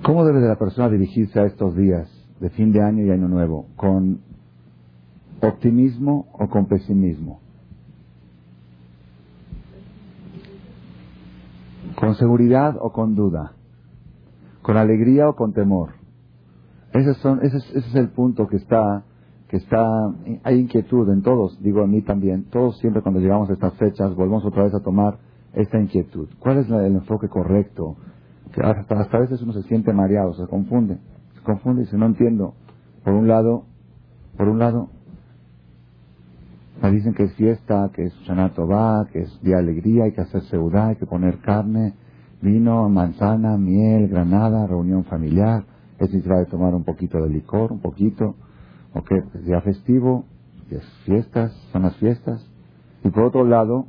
¿Cómo 0.03 0.25
debe 0.25 0.41
de 0.41 0.49
la 0.49 0.57
persona 0.57 0.89
dirigirse 0.89 1.39
a 1.39 1.45
estos 1.45 1.77
días 1.77 2.09
de 2.41 2.49
fin 2.49 2.73
de 2.73 2.83
año 2.83 3.05
y 3.05 3.11
año 3.11 3.29
nuevo? 3.29 3.67
¿Con 3.77 4.23
optimismo 5.43 6.29
o 6.33 6.49
con 6.49 6.65
pesimismo? 6.69 7.43
¿Con 12.03 12.17
seguridad 12.17 12.75
o 12.81 12.91
con 12.91 13.15
duda? 13.15 13.53
¿Con 14.63 14.77
alegría 14.77 15.29
o 15.29 15.37
con 15.37 15.53
temor? 15.53 15.91
Ese, 16.93 17.15
son, 17.15 17.39
ese, 17.45 17.59
es, 17.59 17.71
ese 17.77 17.89
es 17.91 17.95
el 17.95 18.09
punto 18.09 18.49
que 18.49 18.57
está, 18.57 19.05
que 19.47 19.59
está, 19.59 19.87
hay 20.43 20.59
inquietud 20.59 21.09
en 21.11 21.23
todos, 21.23 21.63
digo 21.63 21.81
a 21.81 21.87
mí 21.87 22.03
también, 22.03 22.47
todos 22.51 22.77
siempre 22.79 23.03
cuando 23.03 23.21
llegamos 23.21 23.49
a 23.51 23.53
estas 23.53 23.75
fechas 23.75 24.17
volvemos 24.17 24.45
otra 24.45 24.65
vez 24.65 24.75
a 24.75 24.81
tomar 24.81 25.19
esta 25.53 25.79
inquietud. 25.79 26.29
¿Cuál 26.41 26.59
es 26.59 26.69
el 26.71 26.97
enfoque 26.97 27.29
correcto? 27.29 27.95
que 28.53 28.63
hasta, 28.63 28.99
hasta 28.99 29.21
veces 29.21 29.41
uno 29.41 29.53
se 29.53 29.63
siente 29.63 29.93
mareado, 29.93 30.35
se 30.35 30.49
confunde, 30.49 30.99
se 31.37 31.43
confunde 31.45 31.83
y 31.83 31.85
dice, 31.85 31.97
no 31.99 32.07
entiendo. 32.07 32.55
Por 33.05 33.15
un 33.15 33.29
lado, 33.29 33.63
por 34.37 34.49
un 34.49 34.59
lado, 34.59 34.89
me 36.83 36.91
dicen 36.91 37.15
que 37.15 37.23
es 37.23 37.35
fiesta, 37.35 37.91
que 37.95 38.07
es 38.07 38.15
va, 38.29 39.07
que 39.13 39.21
es 39.21 39.43
día 39.43 39.57
de 39.57 39.63
alegría, 39.63 40.05
hay 40.05 40.13
que 40.13 40.21
hacer 40.21 40.43
seudá, 40.43 40.89
hay 40.89 40.97
que 40.97 41.07
poner 41.07 41.39
carne, 41.39 41.95
vino, 42.41 42.89
manzana, 42.89 43.57
miel, 43.57 44.09
granada, 44.09 44.67
reunión 44.67 45.05
familiar, 45.05 45.65
es 46.01 46.11
va 46.29 46.39
de 46.39 46.47
tomar 46.47 46.75
un 46.75 46.83
poquito 46.83 47.23
de 47.23 47.29
licor, 47.29 47.71
un 47.71 47.79
poquito, 47.79 48.35
ok, 48.95 49.13
pues 49.31 49.45
día 49.45 49.61
festivo, 49.61 50.25
es 50.71 50.85
fiestas, 51.05 51.53
son 51.71 51.83
las 51.83 51.97
fiestas. 51.99 52.45
Y 53.05 53.11
por 53.11 53.25
otro 53.25 53.45
lado, 53.45 53.87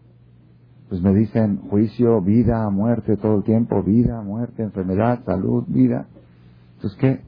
pues 0.90 1.02
me 1.02 1.16
dicen 1.16 1.62
juicio, 1.70 2.22
vida, 2.22 2.70
muerte 2.70 3.18
todo 3.18 3.38
el 3.38 3.44
tiempo, 3.44 3.82
vida, 3.82 4.22
muerte, 4.22 4.62
enfermedad, 4.62 5.24
salud, 5.26 5.64
vida. 5.68 6.06
Entonces, 6.76 7.00
¿qué? 7.00 7.22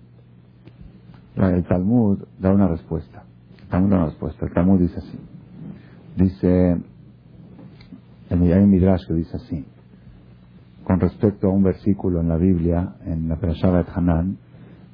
El 1.36 1.64
Talmud 1.66 2.20
da 2.40 2.52
una 2.52 2.68
respuesta. 2.68 3.24
El 3.64 3.68
Talmud 3.70 3.90
da 3.90 3.96
una 3.96 4.06
respuesta. 4.06 4.46
El 4.46 4.54
Talmud 4.54 4.80
dice 4.80 5.00
así. 5.00 5.35
Dice, 6.16 6.78
el 8.30 8.68
Midrash 8.68 9.06
que 9.08 9.14
dice 9.14 9.36
así, 9.38 9.66
con 10.84 11.00
respecto 11.00 11.48
a 11.48 11.52
un 11.52 11.64
versículo 11.64 12.22
en 12.22 12.30
la 12.30 12.38
Biblia, 12.38 12.96
en 13.06 13.28
la 13.28 13.38
Perashá 13.38 13.72
de 13.72 13.86
Hanan, 13.94 14.38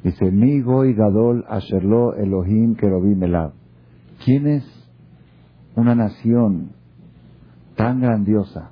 dice, 0.03 0.31
Mi 0.31 0.61
goy 0.61 0.93
gadol 0.93 1.45
asherlo 1.49 2.15
Elohim 2.15 2.75
kerobim 2.75 3.21
elab. 3.23 3.53
¿Quién 4.23 4.47
es 4.47 4.63
una 5.75 5.95
nación 5.95 6.71
tan 7.75 7.99
grandiosa, 7.99 8.71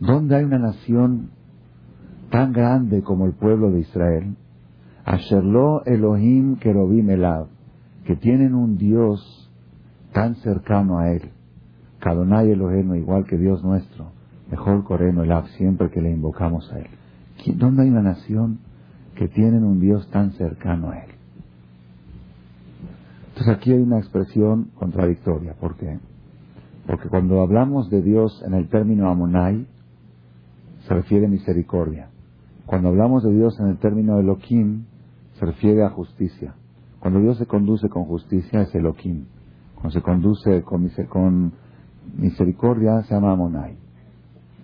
donde 0.00 0.36
hay 0.36 0.44
una 0.44 0.58
nación 0.58 1.30
tan 2.30 2.52
grande 2.52 3.02
como 3.02 3.26
el 3.26 3.32
pueblo 3.34 3.70
de 3.70 3.80
Israel, 3.80 4.36
Asherlo 5.04 5.84
Elohim 5.84 6.56
Kerobim 6.56 7.10
Elab, 7.10 7.46
que 8.04 8.16
tienen 8.16 8.54
un 8.54 8.76
Dios 8.78 9.43
tan 10.14 10.36
cercano 10.36 10.98
a 10.98 11.10
él, 11.10 11.32
Kadonai 11.98 12.50
Elohim, 12.50 12.94
igual 12.94 13.24
que 13.24 13.36
Dios 13.36 13.64
nuestro, 13.64 14.12
mejor 14.50 14.84
Coreno 14.84 15.24
Elab, 15.24 15.48
siempre 15.48 15.90
que 15.90 16.00
le 16.00 16.12
invocamos 16.12 16.72
a 16.72 16.78
él. 16.78 16.86
¿Dónde 17.56 17.82
hay 17.82 17.90
una 17.90 18.02
nación 18.02 18.60
que 19.16 19.28
tienen 19.28 19.64
un 19.64 19.80
Dios 19.80 20.08
tan 20.10 20.30
cercano 20.32 20.90
a 20.90 20.98
él? 20.98 21.10
Entonces 23.30 23.56
aquí 23.56 23.72
hay 23.72 23.80
una 23.80 23.98
expresión 23.98 24.70
contradictoria. 24.76 25.54
¿Por 25.54 25.76
qué? 25.76 25.98
Porque 26.86 27.08
cuando 27.08 27.40
hablamos 27.42 27.90
de 27.90 28.00
Dios 28.00 28.40
en 28.46 28.54
el 28.54 28.68
término 28.68 29.10
Amonai, 29.10 29.66
se 30.86 30.94
refiere 30.94 31.26
a 31.26 31.28
misericordia. 31.28 32.08
Cuando 32.66 32.88
hablamos 32.90 33.24
de 33.24 33.34
Dios 33.34 33.58
en 33.58 33.66
el 33.66 33.78
término 33.78 34.20
Elohim, 34.20 34.84
se 35.40 35.46
refiere 35.46 35.82
a 35.82 35.90
justicia. 35.90 36.54
Cuando 37.00 37.18
Dios 37.20 37.36
se 37.38 37.46
conduce 37.46 37.88
con 37.88 38.04
justicia 38.04 38.62
es 38.62 38.74
Elohim. 38.74 39.24
Cuando 39.84 40.00
se 40.00 40.02
conduce 40.62 41.06
con, 41.08 41.52
misericordia 42.16 43.02
se 43.02 43.14
llama 43.14 43.32
Amonai. 43.32 43.76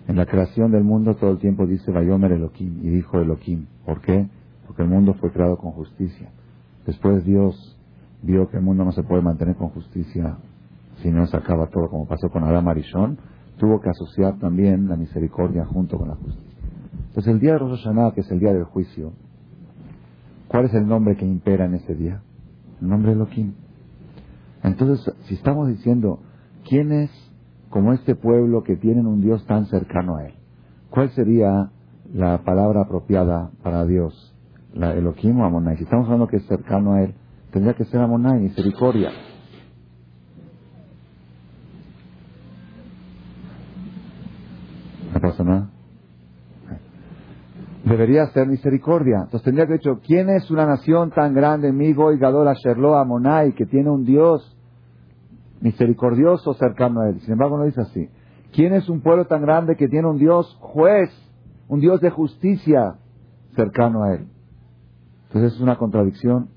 En 0.07 0.15
la 0.15 0.25
creación 0.25 0.71
del 0.71 0.83
mundo 0.83 1.13
todo 1.13 1.29
el 1.29 1.37
tiempo 1.37 1.67
dice 1.67 1.91
Vayomer 1.91 2.31
Elohim 2.31 2.79
y 2.81 2.89
dijo 2.89 3.19
Elohim. 3.19 3.67
¿Por 3.85 4.01
qué? 4.01 4.27
Porque 4.65 4.81
el 4.81 4.89
mundo 4.89 5.13
fue 5.13 5.31
creado 5.31 5.57
con 5.57 5.73
justicia. 5.73 6.31
Después 6.87 7.23
Dios 7.23 7.77
vio 8.23 8.49
que 8.49 8.57
el 8.57 8.63
mundo 8.63 8.83
no 8.83 8.93
se 8.93 9.03
puede 9.03 9.21
mantener 9.21 9.55
con 9.57 9.69
justicia 9.69 10.37
si 11.03 11.11
no 11.11 11.27
se 11.27 11.37
acaba 11.37 11.67
todo 11.67 11.87
como 11.87 12.07
pasó 12.07 12.29
con 12.29 12.43
Adam 12.43 12.67
Arishon, 12.69 13.19
tuvo 13.57 13.79
que 13.79 13.91
asociar 13.91 14.39
también 14.39 14.89
la 14.89 14.95
misericordia 14.95 15.65
junto 15.65 15.99
con 15.99 16.07
la 16.07 16.15
justicia. 16.15 16.57
Entonces 17.09 17.31
el 17.31 17.39
día 17.39 17.51
de 17.51 17.59
Rosh 17.59 17.83
Hashanah, 17.83 18.13
que 18.15 18.21
es 18.21 18.31
el 18.31 18.39
día 18.39 18.53
del 18.53 18.63
juicio, 18.63 19.13
¿cuál 20.47 20.65
es 20.65 20.73
el 20.73 20.87
nombre 20.87 21.15
que 21.15 21.27
impera 21.27 21.65
en 21.65 21.75
ese 21.75 21.93
día? 21.93 22.23
El 22.81 22.87
nombre 22.87 23.11
de 23.11 23.17
Elohim. 23.17 23.53
Entonces, 24.63 25.13
si 25.25 25.35
estamos 25.35 25.67
diciendo, 25.67 26.19
¿quién 26.67 26.91
es 26.91 27.11
como 27.69 27.93
este 27.93 28.15
pueblo 28.15 28.63
que 28.63 28.75
tienen 28.75 29.07
un 29.07 29.21
Dios 29.21 29.45
tan 29.45 29.65
cercano 29.67 30.17
a 30.17 30.25
él? 30.25 30.33
¿Cuál 30.89 31.09
sería 31.11 31.71
la 32.13 32.43
palabra 32.43 32.81
apropiada 32.81 33.51
para 33.63 33.85
Dios? 33.85 34.35
¿La 34.73 34.93
Elohim 34.93 35.39
o 35.39 35.45
Amonai? 35.45 35.77
Si 35.77 35.83
estamos 35.83 36.05
hablando 36.05 36.27
que 36.27 36.37
es 36.37 36.45
cercano 36.45 36.93
a 36.93 37.03
él, 37.03 37.15
tendría 37.51 37.73
que 37.73 37.85
ser 37.85 38.01
Amonai, 38.01 38.39
misericordia. 38.39 39.09
Debería 48.01 48.25
ser 48.31 48.47
misericordia. 48.47 49.17
Entonces 49.25 49.43
tendría 49.43 49.67
que 49.67 49.73
decir, 49.73 49.91
¿quién 50.03 50.27
es 50.31 50.49
una 50.49 50.65
nación 50.65 51.11
tan 51.11 51.35
grande, 51.35 51.71
Migo 51.71 52.11
y 52.11 52.17
Gadol 52.17 52.51
Sherlo 52.55 52.95
Amonai, 52.95 53.53
que 53.53 53.67
tiene 53.67 53.91
un 53.91 54.05
Dios 54.05 54.57
misericordioso 55.59 56.55
cercano 56.55 57.01
a 57.01 57.09
él? 57.09 57.19
Sin 57.19 57.33
embargo, 57.33 57.59
no 57.59 57.65
dice 57.65 57.81
así. 57.81 58.09
¿Quién 58.53 58.73
es 58.73 58.89
un 58.89 59.01
pueblo 59.01 59.27
tan 59.27 59.43
grande 59.43 59.75
que 59.75 59.87
tiene 59.87 60.07
un 60.07 60.17
Dios 60.17 60.57
juez, 60.59 61.11
un 61.67 61.79
Dios 61.79 62.01
de 62.01 62.09
justicia 62.09 62.95
cercano 63.55 64.01
a 64.01 64.15
él? 64.15 64.25
Entonces 65.27 65.53
es 65.53 65.61
una 65.61 65.77
contradicción, 65.77 66.49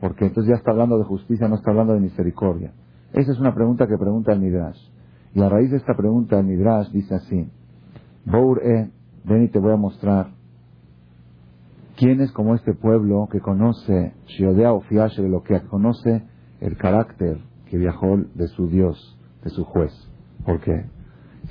porque 0.00 0.24
entonces 0.24 0.48
ya 0.48 0.56
está 0.56 0.70
hablando 0.70 0.96
de 0.96 1.04
justicia, 1.04 1.48
no 1.48 1.56
está 1.56 1.70
hablando 1.70 1.92
de 1.92 2.00
misericordia. 2.00 2.72
Esa 3.12 3.32
es 3.32 3.38
una 3.38 3.54
pregunta 3.54 3.86
que 3.86 3.98
pregunta 3.98 4.32
el 4.32 4.40
Midrash. 4.40 4.80
Y 5.34 5.42
a 5.42 5.50
raíz 5.50 5.70
de 5.70 5.76
esta 5.76 5.92
pregunta 5.94 6.38
el 6.38 6.46
Midrash 6.46 6.88
dice 6.92 7.14
así. 7.14 7.46
Bour 8.24 8.62
e, 8.64 8.90
ven 9.24 9.42
y 9.42 9.48
te 9.48 9.58
voy 9.58 9.72
a 9.72 9.76
mostrar 9.76 10.37
quién 11.98 12.20
es 12.20 12.30
como 12.30 12.54
este 12.54 12.74
pueblo 12.74 13.28
que 13.30 13.40
conoce 13.40 14.14
Shiodea 14.26 14.72
o 14.72 14.80
de 14.80 15.28
lo 15.28 15.42
que 15.42 15.60
conoce 15.62 16.22
el 16.60 16.76
carácter 16.76 17.38
que 17.66 17.76
viajó 17.76 18.16
de 18.16 18.46
su 18.46 18.68
Dios, 18.68 19.18
de 19.42 19.50
su 19.50 19.64
juez. 19.64 19.92
¿Por 20.46 20.60
qué? 20.60 20.86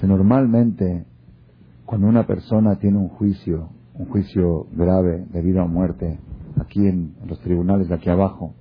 normalmente 0.03 1.05
cuando 1.85 2.07
una 2.07 2.25
persona 2.25 2.77
tiene 2.77 2.97
un 2.97 3.09
juicio, 3.09 3.69
un 3.93 4.05
juicio 4.05 4.67
grave 4.71 5.25
de 5.33 5.41
vida 5.41 5.63
o 5.63 5.67
muerte, 5.67 6.17
aquí 6.61 6.79
en 6.87 7.15
los 7.25 7.39
tribunales 7.41 7.89
de 7.89 7.95
aquí 7.95 8.09
abajo, 8.09 8.53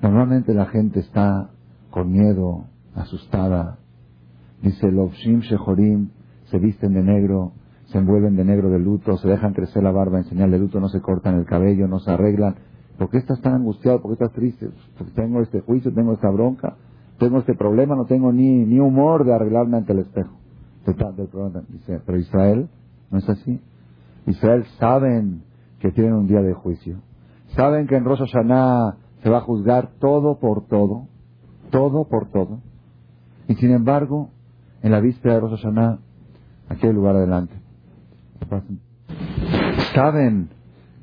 normalmente 0.00 0.54
la 0.54 0.66
gente 0.66 1.00
está 1.00 1.50
con 1.90 2.10
miedo, 2.10 2.64
asustada. 2.94 3.78
Dice, 4.62 4.90
Lovshim 4.90 5.40
Shehorim 5.40 6.08
se 6.46 6.58
visten 6.58 6.94
de 6.94 7.02
negro, 7.02 7.52
se 7.90 7.98
envuelven 7.98 8.36
de 8.36 8.44
negro 8.44 8.68
de 8.70 8.78
luto, 8.78 9.16
se 9.16 9.28
dejan 9.28 9.54
crecer 9.54 9.82
la 9.82 9.90
barba 9.90 10.18
en 10.18 10.24
señal 10.24 10.50
de 10.50 10.58
luto, 10.58 10.78
no 10.78 10.88
se 10.88 11.00
cortan 11.00 11.36
el 11.36 11.46
cabello, 11.46 11.88
no 11.88 12.00
se 12.00 12.10
arreglan. 12.10 12.56
¿Por 12.98 13.10
qué 13.10 13.18
estás 13.18 13.40
tan 13.40 13.54
angustiado? 13.54 14.02
¿Por 14.02 14.10
qué 14.10 14.24
estás 14.24 14.36
triste? 14.36 14.68
Porque 14.96 15.12
tengo 15.14 15.40
este 15.40 15.60
juicio, 15.60 15.92
tengo 15.94 16.12
esta 16.12 16.28
bronca, 16.30 16.76
tengo 17.18 17.38
este 17.38 17.54
problema, 17.54 17.96
no 17.96 18.04
tengo 18.04 18.32
ni, 18.32 18.64
ni 18.66 18.78
humor 18.78 19.24
de 19.24 19.32
arreglarme 19.32 19.78
ante 19.78 19.92
el 19.92 20.00
espejo. 20.00 20.34
Dice, 21.68 22.00
pero 22.04 22.18
Israel 22.18 22.68
no 23.10 23.18
es 23.18 23.28
así. 23.28 23.60
Israel 24.26 24.64
saben 24.78 25.42
que 25.80 25.90
tienen 25.90 26.14
un 26.14 26.26
día 26.26 26.40
de 26.40 26.54
juicio. 26.54 26.98
Saben 27.56 27.86
que 27.86 27.96
en 27.96 28.04
Rosh 28.04 28.20
Hashanah 28.20 28.96
se 29.22 29.30
va 29.30 29.38
a 29.38 29.42
juzgar 29.42 29.92
todo 29.98 30.38
por 30.38 30.66
todo, 30.66 31.06
todo 31.70 32.06
por 32.08 32.30
todo. 32.30 32.60
Y 33.48 33.54
sin 33.54 33.70
embargo, 33.70 34.30
en 34.82 34.92
la 34.92 35.00
víspera 35.00 35.34
de 35.34 35.40
Rosh 35.40 35.56
Hashanah, 35.56 35.98
aquí 36.68 36.86
hay 36.86 36.92
lugar 36.92 37.16
adelante. 37.16 37.67
Saben 39.94 40.50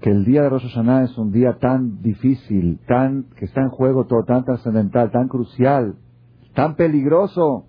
que 0.02 0.12
el 0.12 0.26
día 0.26 0.44
de 0.44 0.50
Rosh 0.50 0.64
Hashanah 0.64 1.04
es 1.04 1.18
un 1.18 1.32
día 1.32 1.58
tan 1.60 2.02
difícil, 2.02 2.80
tan 2.88 3.26
que 3.36 3.46
está 3.46 3.62
en 3.62 3.70
juego 3.70 4.06
todo, 4.06 4.24
tan 4.24 4.44
trascendental, 4.44 5.12
tan 5.12 5.28
crucial, 5.28 5.96
tan 6.54 6.76
peligroso. 6.76 7.66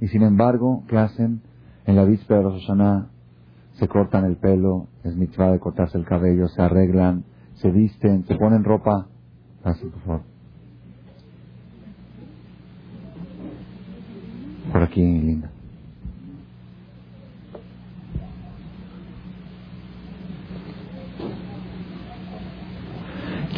Y 0.00 0.08
sin 0.08 0.22
embargo, 0.22 0.84
¿qué 0.88 0.96
hacen? 0.96 1.42
En 1.86 1.96
la 1.96 2.04
víspera 2.04 2.40
de 2.40 2.44
Rosh 2.44 2.66
Hashanah 2.66 3.08
se 3.72 3.88
cortan 3.88 4.24
el 4.24 4.36
pelo, 4.36 4.88
es 5.04 5.16
mitzvah 5.16 5.52
de 5.52 5.58
cortarse 5.58 5.96
el 5.98 6.04
cabello, 6.04 6.48
se 6.48 6.62
arreglan, 6.62 7.24
se 7.54 7.70
visten, 7.70 8.24
se 8.26 8.36
ponen 8.36 8.64
ropa. 8.64 9.06
Así, 9.64 9.86
por 9.86 10.00
favor. 10.00 10.22
Por 14.72 14.82
aquí, 14.82 15.02
linda. 15.02 15.49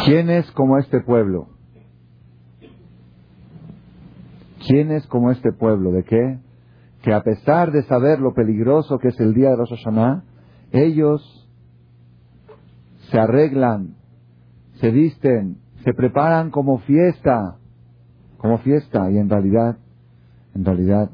¿Quién 0.04 0.30
es 0.30 0.50
como 0.52 0.78
este 0.78 1.00
pueblo? 1.00 1.48
¿Quién 4.66 4.90
es 4.90 5.06
como 5.06 5.30
este 5.30 5.52
pueblo? 5.52 5.92
¿De 5.92 6.02
qué? 6.04 6.38
Que 7.02 7.12
a 7.12 7.22
pesar 7.22 7.72
de 7.72 7.82
saber 7.84 8.20
lo 8.20 8.34
peligroso 8.34 8.98
que 8.98 9.08
es 9.08 9.20
el 9.20 9.34
día 9.34 9.50
de 9.50 9.56
Rosh 9.56 9.76
Hashanah, 9.76 10.24
ellos 10.72 11.48
se 13.10 13.18
arreglan, 13.18 13.94
se 14.74 14.90
visten, 14.90 15.58
se 15.84 15.92
preparan 15.92 16.50
como 16.50 16.78
fiesta, 16.78 17.58
como 18.38 18.58
fiesta, 18.58 19.10
y 19.10 19.18
en 19.18 19.28
realidad, 19.28 19.78
en 20.54 20.64
realidad, 20.64 21.10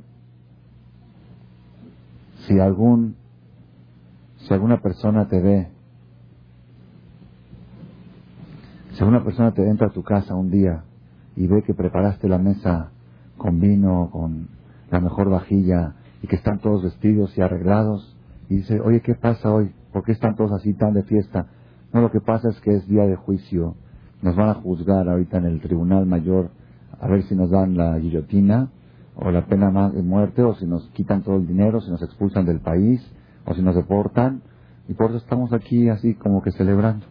si 2.47 2.59
algún, 2.59 3.17
si 4.37 4.55
alguna 4.55 4.81
persona 4.81 5.29
te 5.29 5.41
ve 5.41 5.78
Si 8.99 9.05
una 9.05 9.23
persona 9.23 9.53
te 9.53 9.65
entra 9.65 9.87
a 9.87 9.91
tu 9.91 10.03
casa 10.03 10.35
un 10.35 10.51
día 10.51 10.83
y 11.37 11.47
ve 11.47 11.63
que 11.63 11.73
preparaste 11.73 12.29
la 12.29 12.39
mesa 12.39 12.91
con 13.37 13.61
vino, 13.61 14.11
con 14.11 14.49
la 14.91 14.99
mejor 14.99 15.31
vajilla 15.31 15.95
y 16.21 16.27
que 16.27 16.35
están 16.35 16.59
todos 16.59 16.83
vestidos 16.83 17.39
y 17.39 17.41
arreglados 17.41 18.17
y 18.49 18.57
dice, 18.57 18.81
oye, 18.81 19.01
¿qué 19.01 19.15
pasa 19.15 19.53
hoy? 19.53 19.71
¿Por 19.93 20.03
qué 20.03 20.11
están 20.11 20.35
todos 20.35 20.51
así 20.51 20.75
tan 20.75 20.95
de 20.95 21.05
fiesta? 21.05 21.47
No, 21.93 22.01
lo 22.01 22.11
que 22.11 22.21
pasa 22.21 22.49
es 22.49 22.61
que 22.61 22.75
es 22.75 22.89
día 22.89 23.05
de 23.05 23.15
juicio. 23.15 23.77
Nos 24.21 24.35
van 24.35 24.49
a 24.49 24.55
juzgar 24.55 25.09
ahorita 25.09 25.39
en 25.39 25.45
el 25.45 25.61
tribunal 25.61 26.05
mayor 26.05 26.51
a 26.99 27.07
ver 27.07 27.23
si 27.23 27.37
nos 27.37 27.51
dan 27.51 27.77
la 27.77 27.97
guillotina 28.01 28.71
o 29.15 29.31
la 29.31 29.47
pena 29.47 29.91
de 29.91 30.03
muerte 30.03 30.43
o 30.43 30.57
si 30.57 30.67
nos 30.67 30.89
quitan 30.89 31.23
todo 31.23 31.37
el 31.37 31.47
dinero, 31.47 31.81
si 31.81 31.89
nos 31.93 32.03
expulsan 32.03 32.47
del 32.47 32.59
país 32.59 33.01
o 33.47 33.55
si 33.55 33.63
nos 33.63 33.77
deportan. 33.77 34.43
Y 34.89 34.95
por 34.95 35.11
eso 35.11 35.19
estamos 35.19 35.53
aquí 35.53 35.89
así 35.89 36.15
como 36.15 36.43
que 36.43 36.51
celebrando. 36.51 37.07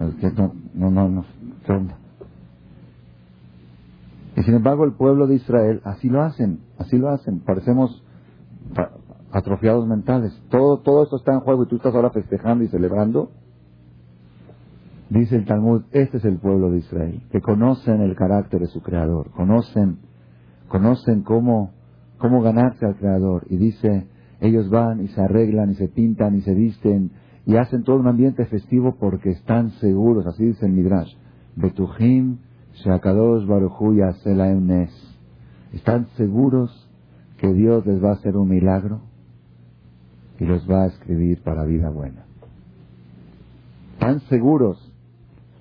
Estamos, 0.00 0.54
no, 0.74 0.90
no, 0.90 1.08
no, 1.08 1.24
Y 4.36 4.42
sin 4.42 4.54
embargo 4.54 4.84
el 4.84 4.94
pueblo 4.94 5.26
de 5.26 5.36
Israel 5.36 5.80
así 5.84 6.08
lo 6.08 6.22
hacen, 6.22 6.60
así 6.78 6.98
lo 6.98 7.10
hacen. 7.10 7.40
Parecemos 7.40 8.02
atrofiados 9.32 9.86
mentales. 9.86 10.32
Todo, 10.50 10.78
todo 10.78 11.04
esto 11.04 11.16
está 11.16 11.32
en 11.32 11.40
juego 11.40 11.64
y 11.64 11.68
tú 11.68 11.76
estás 11.76 11.94
ahora 11.94 12.10
festejando 12.10 12.64
y 12.64 12.68
celebrando. 12.68 13.30
Dice 15.08 15.36
el 15.36 15.44
Talmud, 15.44 15.82
este 15.92 16.18
es 16.18 16.24
el 16.24 16.38
pueblo 16.38 16.70
de 16.70 16.78
Israel, 16.78 17.22
que 17.30 17.42
conocen 17.42 18.00
el 18.00 18.16
carácter 18.16 18.60
de 18.60 18.66
su 18.68 18.80
creador, 18.80 19.30
conocen, 19.32 19.98
conocen 20.68 21.22
cómo, 21.22 21.72
cómo 22.16 22.40
ganarse 22.40 22.86
al 22.86 22.96
creador. 22.96 23.44
Y 23.50 23.58
dice, 23.58 24.06
ellos 24.40 24.70
van 24.70 25.04
y 25.04 25.08
se 25.08 25.20
arreglan 25.20 25.70
y 25.70 25.74
se 25.74 25.88
pintan 25.88 26.34
y 26.36 26.40
se 26.40 26.54
visten 26.54 27.10
y 27.44 27.56
hacen 27.56 27.82
todo 27.82 27.96
un 27.96 28.06
ambiente 28.06 28.44
festivo 28.46 28.96
porque 28.98 29.30
están 29.30 29.70
seguros, 29.72 30.26
así 30.26 30.44
dice 30.44 30.66
el 30.66 30.72
Midrash, 30.72 31.12
Betuhim 31.56 32.38
Shakadosh 32.74 33.46
Baruchu 33.46 33.92
Nes. 33.92 34.90
Están 35.72 36.06
seguros 36.16 36.88
que 37.38 37.52
Dios 37.52 37.84
les 37.86 38.02
va 38.02 38.10
a 38.10 38.14
hacer 38.14 38.36
un 38.36 38.48
milagro 38.48 39.00
y 40.38 40.44
los 40.44 40.68
va 40.70 40.84
a 40.84 40.86
escribir 40.86 41.42
para 41.42 41.64
vida 41.64 41.90
buena. 41.90 42.24
Están 43.94 44.20
seguros 44.28 44.92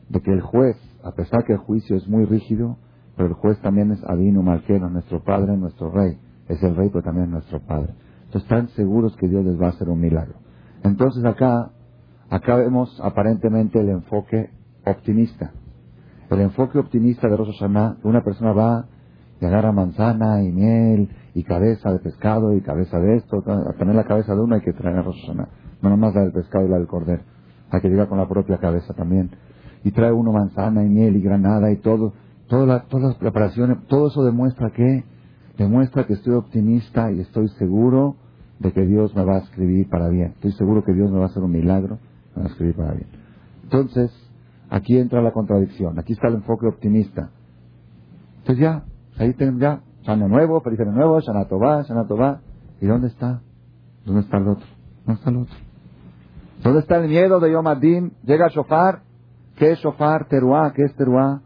de 0.10 0.22
que 0.22 0.32
el 0.32 0.42
juez, 0.42 0.78
a 1.04 1.12
pesar 1.12 1.44
que 1.46 1.54
el 1.54 1.60
juicio 1.60 1.96
es 1.96 2.08
muy 2.08 2.26
rígido, 2.26 2.78
pero 3.16 3.30
el 3.30 3.34
juez 3.36 3.60
también 3.62 3.92
es 3.92 4.04
Adino 4.04 4.42
Malquero, 4.42 4.90
nuestro 4.90 5.24
padre, 5.24 5.58
nuestro 5.58 5.92
rey. 5.92 6.18
Es 6.48 6.62
el 6.64 6.76
rey, 6.76 6.90
pero 6.90 7.04
también 7.04 7.32
nuestro 7.32 7.60
padre. 7.60 7.94
Entonces 8.26 8.44
están 8.44 8.70
seguros 8.70 9.16
que 9.18 9.28
Dios 9.28 9.46
les 9.46 9.60
va 9.60 9.68
a 9.68 9.70
hacer 9.70 9.90
un 9.90 10.00
milagro. 10.00 10.36
Entonces 10.84 11.24
acá, 11.26 11.72
acá 12.30 12.56
vemos 12.56 13.00
aparentemente 13.04 13.80
el 13.80 13.90
enfoque 13.90 14.50
optimista. 14.86 15.52
El 16.30 16.42
enfoque 16.42 16.80
optimista 16.80 17.28
de 17.28 17.36
Rosh 17.36 17.62
una 18.04 18.24
persona 18.24 18.54
va 18.54 18.86
y 19.40 19.46
agarra 19.46 19.72
manzana 19.72 20.44
y 20.44 20.52
miel 20.52 21.10
y 21.34 21.44
cabeza 21.44 21.92
de 21.92 22.00
pescado 22.00 22.56
y 22.56 22.62
cabeza 22.62 23.00
de 23.00 23.18
esto, 23.18 23.44
a 23.48 23.74
tener 23.74 23.96
la 23.96 24.06
cabeza 24.06 24.34
de 24.34 24.42
uno 24.42 24.56
hay 24.56 24.62
que 24.62 24.74
traer 24.74 24.98
a 24.98 25.02
Rosh. 25.02 25.30
No 25.82 25.90
nomás 25.90 26.16
la 26.16 26.22
del 26.22 26.32
pescado 26.32 26.66
y 26.66 26.70
la 26.70 26.78
del 26.78 26.88
cordero. 26.88 27.24
Hay 27.70 27.82
que 27.82 27.90
llegar 27.90 28.08
con 28.08 28.18
la 28.18 28.28
propia 28.28 28.58
cabeza 28.58 28.94
también. 28.94 29.32
Y 29.84 29.92
trae 29.92 30.12
uno 30.12 30.32
manzana 30.32 30.84
y 30.84 30.90
miel 30.90 31.16
y 31.16 31.22
granada 31.22 31.72
y 31.72 31.78
todo, 31.78 32.14
todas 32.48 32.86
las 32.92 33.16
preparaciones, 33.16 33.78
todo 33.88 34.10
eso 34.10 34.24
demuestra 34.24 34.72
que, 34.72 35.04
demuestra 35.58 36.06
que 36.06 36.14
estoy 36.14 36.36
optimista 36.36 37.12
y 37.12 37.22
estoy 37.22 37.48
seguro 37.58 38.16
de 38.62 38.72
que 38.72 38.86
Dios 38.86 39.16
me 39.16 39.26
va 39.26 39.38
a 39.38 39.40
escribir 39.40 39.90
para 39.90 40.08
bien. 40.10 40.34
Estoy 40.36 40.52
seguro 40.52 40.84
que 40.84 40.94
Dios 40.94 41.12
me 41.12 41.18
va 41.18 41.24
a 41.24 41.28
hacer 41.28 41.42
un 41.42 41.52
milagro, 41.52 41.98
me 42.36 42.44
va 42.44 42.48
a 42.48 42.52
escribir 42.52 42.76
para 42.76 42.94
bien. 42.94 43.08
Entonces, 43.64 44.12
aquí 44.70 44.98
entra 44.98 45.22
la 45.22 45.32
contradicción. 45.32 45.98
Aquí 45.98 46.14
está 46.14 46.28
el 46.28 46.36
enfoque 46.36 46.68
optimista. 46.68 47.32
Entonces 48.40 48.62
ya, 48.62 48.84
ahí 49.18 49.34
tengo 49.34 49.60
ya, 49.60 49.82
año 50.06 50.28
nuevo, 50.28 50.62
feliz 50.62 50.80
año 50.80 50.92
nuevo, 50.92 51.20
Shana 51.20 51.46
Tová, 51.46 52.42
¿Y 52.80 52.88
dónde 52.88 53.08
está? 53.08 53.42
¿Dónde 54.06 54.22
está 54.22 54.38
el 54.38 54.48
otro? 54.48 54.66
¿Dónde 55.06 55.20
está 55.20 55.30
el 55.30 55.38
otro? 55.38 55.56
¿Dónde 56.64 56.80
está 56.80 56.98
el 56.98 57.08
miedo 57.08 57.40
de 57.40 57.52
Yom 57.52 57.68
Adin? 57.68 58.14
Llega 58.24 58.48
Shofar. 58.50 59.02
¿Qué 59.56 59.72
es 59.72 59.80
Shofar? 59.80 60.28
Teruá. 60.28 60.74
¿Qué 60.74 60.84
es 60.84 60.96
Teruá? 60.96 61.42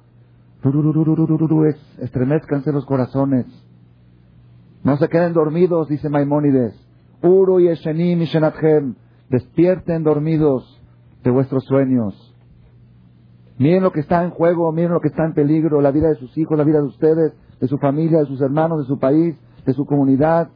Es, 1.67 1.99
estremezcanse 1.99 2.71
los 2.71 2.85
corazones. 2.85 3.45
No 4.83 4.97
se 4.97 5.09
queden 5.09 5.33
dormidos, 5.33 5.89
dice 5.89 6.09
Maimónides. 6.09 6.84
Uru 7.21 7.59
y 7.59 7.67
Eshenim 7.67 8.21
y 8.21 8.27
despierten 9.29 10.03
dormidos 10.03 10.81
de 11.23 11.31
vuestros 11.31 11.63
sueños. 11.65 12.35
Miren 13.57 13.83
lo 13.83 13.91
que 13.91 14.01
está 14.01 14.23
en 14.23 14.31
juego, 14.31 14.71
miren 14.71 14.91
lo 14.91 14.99
que 14.99 15.07
está 15.07 15.25
en 15.25 15.33
peligro, 15.33 15.81
la 15.81 15.91
vida 15.91 16.09
de 16.09 16.15
sus 16.15 16.37
hijos, 16.37 16.57
la 16.57 16.63
vida 16.63 16.79
de 16.79 16.87
ustedes, 16.87 17.33
de 17.59 17.67
su 17.67 17.77
familia, 17.77 18.19
de 18.19 18.25
sus 18.25 18.41
hermanos, 18.41 18.79
de 18.79 18.85
su 18.85 18.99
país, 18.99 19.35
de 19.65 19.73
su 19.73 19.85
comunidad, 19.85 20.49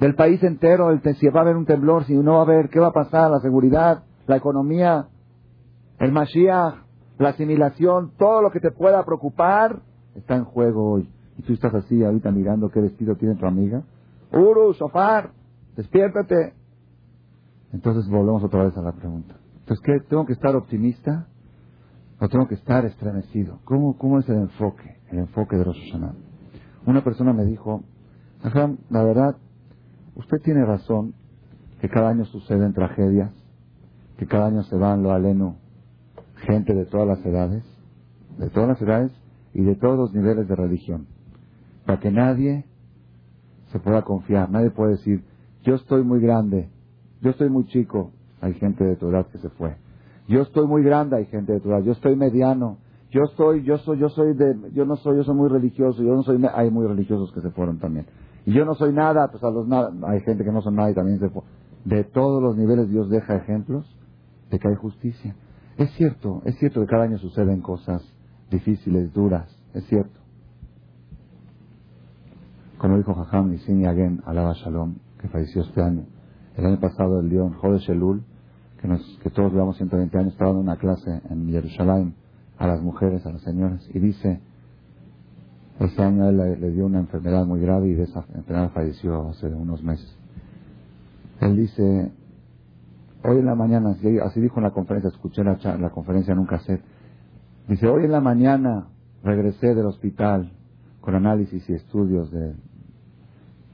del 0.00 0.14
país 0.14 0.42
entero, 0.42 0.90
el, 0.90 1.00
si 1.14 1.28
va 1.28 1.40
a 1.40 1.42
haber 1.42 1.56
un 1.56 1.64
temblor, 1.64 2.04
si 2.04 2.14
no 2.14 2.34
va 2.34 2.38
a 2.40 2.42
haber, 2.42 2.68
¿qué 2.68 2.80
va 2.80 2.88
a 2.88 2.92
pasar? 2.92 3.30
La 3.30 3.40
seguridad, 3.40 4.02
la 4.26 4.36
economía, 4.36 5.06
el 5.98 6.12
Mashiach, 6.12 6.74
la 7.18 7.30
asimilación, 7.30 8.12
todo 8.18 8.42
lo 8.42 8.50
que 8.50 8.60
te 8.60 8.70
pueda 8.70 9.04
preocupar 9.04 9.80
está 10.14 10.36
en 10.36 10.44
juego 10.44 10.92
hoy. 10.92 11.08
Y 11.38 11.42
tú 11.42 11.52
estás 11.52 11.74
así 11.74 12.02
ahorita 12.04 12.30
mirando 12.30 12.70
qué 12.70 12.80
vestido 12.80 13.14
tiene 13.16 13.36
tu 13.36 13.46
amiga. 13.46 13.82
Uru, 14.32 14.74
sofar, 14.74 15.30
despiértate. 15.76 16.54
Entonces 17.72 18.08
volvemos 18.10 18.42
otra 18.44 18.64
vez 18.64 18.76
a 18.76 18.82
la 18.82 18.92
pregunta. 18.92 19.36
Entonces, 19.60 19.84
¿qué? 19.84 20.00
¿Tengo 20.08 20.24
que 20.26 20.32
estar 20.32 20.54
optimista 20.54 21.26
o 22.20 22.28
tengo 22.28 22.46
que 22.48 22.54
estar 22.54 22.84
estremecido? 22.84 23.60
¿Cómo, 23.64 23.96
cómo 23.98 24.18
es 24.18 24.28
el 24.28 24.36
enfoque? 24.36 24.98
El 25.10 25.18
enfoque 25.18 25.56
de 25.56 25.64
Rosh 25.64 25.92
Hashanah. 25.92 26.14
Una 26.86 27.02
persona 27.02 27.32
me 27.32 27.44
dijo, 27.44 27.82
la 28.90 29.02
verdad, 29.02 29.36
usted 30.14 30.38
tiene 30.42 30.64
razón 30.64 31.14
que 31.80 31.88
cada 31.88 32.10
año 32.10 32.24
suceden 32.26 32.72
tragedias, 32.72 33.32
que 34.18 34.26
cada 34.26 34.46
año 34.46 34.62
se 34.62 34.76
van 34.76 35.02
lo 35.02 35.12
aleno 35.12 35.56
gente 36.46 36.74
de 36.74 36.86
todas 36.86 37.06
las 37.06 37.24
edades, 37.26 37.64
de 38.38 38.50
todas 38.50 38.68
las 38.68 38.82
edades 38.82 39.12
y 39.52 39.62
de 39.62 39.74
todos 39.74 39.98
los 39.98 40.14
niveles 40.14 40.48
de 40.48 40.54
religión. 40.54 41.06
para 41.84 42.00
que 42.00 42.10
nadie 42.10 42.64
se 43.70 43.78
pueda 43.78 44.02
confiar. 44.02 44.50
Nadie 44.50 44.70
puede 44.70 44.92
decir, 44.92 45.24
yo 45.66 45.74
estoy 45.74 46.02
muy 46.04 46.20
grande, 46.20 46.70
yo 47.20 47.30
estoy 47.30 47.50
muy 47.50 47.66
chico, 47.66 48.12
hay 48.40 48.54
gente 48.54 48.84
de 48.84 48.96
tu 48.96 49.08
edad 49.08 49.26
que 49.26 49.38
se 49.38 49.50
fue. 49.50 49.76
Yo 50.28 50.42
estoy 50.42 50.66
muy 50.66 50.82
grande, 50.82 51.16
hay 51.16 51.26
gente 51.26 51.52
de 51.52 51.60
tu 51.60 51.70
edad. 51.70 51.82
Yo 51.82 51.92
estoy 51.92 52.16
mediano. 52.16 52.78
Yo 53.10 53.22
estoy, 53.22 53.62
yo 53.62 53.78
soy, 53.78 53.98
yo 53.98 54.08
soy 54.08 54.34
de, 54.34 54.72
yo 54.72 54.84
no 54.84 54.96
soy, 54.96 55.16
yo 55.16 55.24
soy 55.24 55.34
muy 55.34 55.48
religioso. 55.48 56.02
Yo 56.02 56.14
no 56.14 56.22
soy, 56.22 56.42
hay 56.54 56.70
muy 56.70 56.86
religiosos 56.86 57.32
que 57.32 57.40
se 57.40 57.50
fueron 57.50 57.78
también. 57.78 58.06
Y 58.44 58.52
yo 58.52 58.64
no 58.64 58.74
soy 58.74 58.92
nada, 58.92 59.28
pues 59.30 59.42
a 59.42 59.50
los 59.50 59.66
nada, 59.66 59.92
hay 60.08 60.20
gente 60.20 60.44
que 60.44 60.52
no 60.52 60.62
son 60.62 60.76
nada 60.76 60.90
y 60.90 60.94
también 60.94 61.18
se 61.18 61.28
fue. 61.28 61.42
De 61.84 62.04
todos 62.04 62.42
los 62.42 62.56
niveles 62.56 62.88
Dios 62.90 63.08
deja 63.08 63.36
ejemplos 63.36 63.86
de 64.50 64.58
que 64.58 64.68
hay 64.68 64.74
justicia. 64.74 65.34
Es 65.78 65.90
cierto, 65.92 66.42
es 66.44 66.56
cierto 66.58 66.80
que 66.80 66.86
cada 66.86 67.04
año 67.04 67.18
suceden 67.18 67.60
cosas 67.60 68.02
difíciles, 68.50 69.12
duras, 69.12 69.56
es 69.74 69.84
cierto. 69.86 70.18
Como 72.78 72.96
dijo 72.98 73.14
Jajam 73.14 73.50
Nisim 73.50 73.82
Yagen, 73.82 74.22
alaba 74.26 74.52
Shalom, 74.54 74.96
falleció 75.28 75.62
este 75.62 75.82
año. 75.82 76.04
El 76.56 76.66
año 76.66 76.80
pasado 76.80 77.20
el 77.20 77.28
león 77.28 77.54
Jode 77.54 77.78
Shelul, 77.78 78.22
que, 78.80 78.88
nos, 78.88 79.02
que 79.22 79.30
todos 79.30 79.52
llevamos 79.52 79.76
120 79.76 80.18
años, 80.18 80.32
estaba 80.32 80.50
dando 80.50 80.62
una 80.62 80.76
clase 80.76 81.20
en 81.30 81.48
Jerusalén 81.50 82.14
a 82.58 82.66
las 82.66 82.80
mujeres, 82.82 83.24
a 83.26 83.32
las 83.32 83.42
señoras, 83.42 83.86
y 83.92 83.98
dice, 83.98 84.40
ese 85.78 86.02
año 86.02 86.28
él 86.28 86.60
le, 86.60 86.70
dio 86.70 86.86
una 86.86 87.00
enfermedad 87.00 87.44
muy 87.44 87.60
grave 87.60 87.88
y 87.88 87.94
de 87.94 88.04
esa 88.04 88.24
enfermedad 88.34 88.70
falleció 88.72 89.28
hace 89.28 89.46
unos 89.48 89.82
meses. 89.82 90.16
Él 91.40 91.56
dice, 91.56 92.12
hoy 93.22 93.38
en 93.38 93.46
la 93.46 93.54
mañana, 93.54 93.94
así 94.24 94.40
dijo 94.40 94.56
en 94.56 94.64
la 94.64 94.70
conferencia, 94.70 95.08
escuché 95.08 95.44
la, 95.44 95.58
la 95.78 95.90
conferencia 95.90 96.32
en 96.32 96.38
un 96.38 96.46
cassette, 96.46 96.82
dice, 97.68 97.86
hoy 97.86 98.04
en 98.04 98.12
la 98.12 98.20
mañana 98.20 98.86
regresé 99.22 99.74
del 99.74 99.86
hospital 99.86 100.52
con 101.02 101.14
análisis 101.14 101.68
y 101.68 101.74
estudios 101.74 102.30
de 102.30 102.54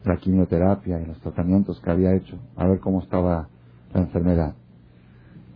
la 0.04 0.16
quimioterapia 0.16 1.00
y 1.00 1.06
los 1.06 1.20
tratamientos 1.20 1.80
que 1.80 1.90
había 1.90 2.14
hecho, 2.14 2.38
a 2.56 2.66
ver 2.66 2.80
cómo 2.80 3.00
estaba 3.02 3.48
la 3.94 4.00
enfermedad. 4.00 4.54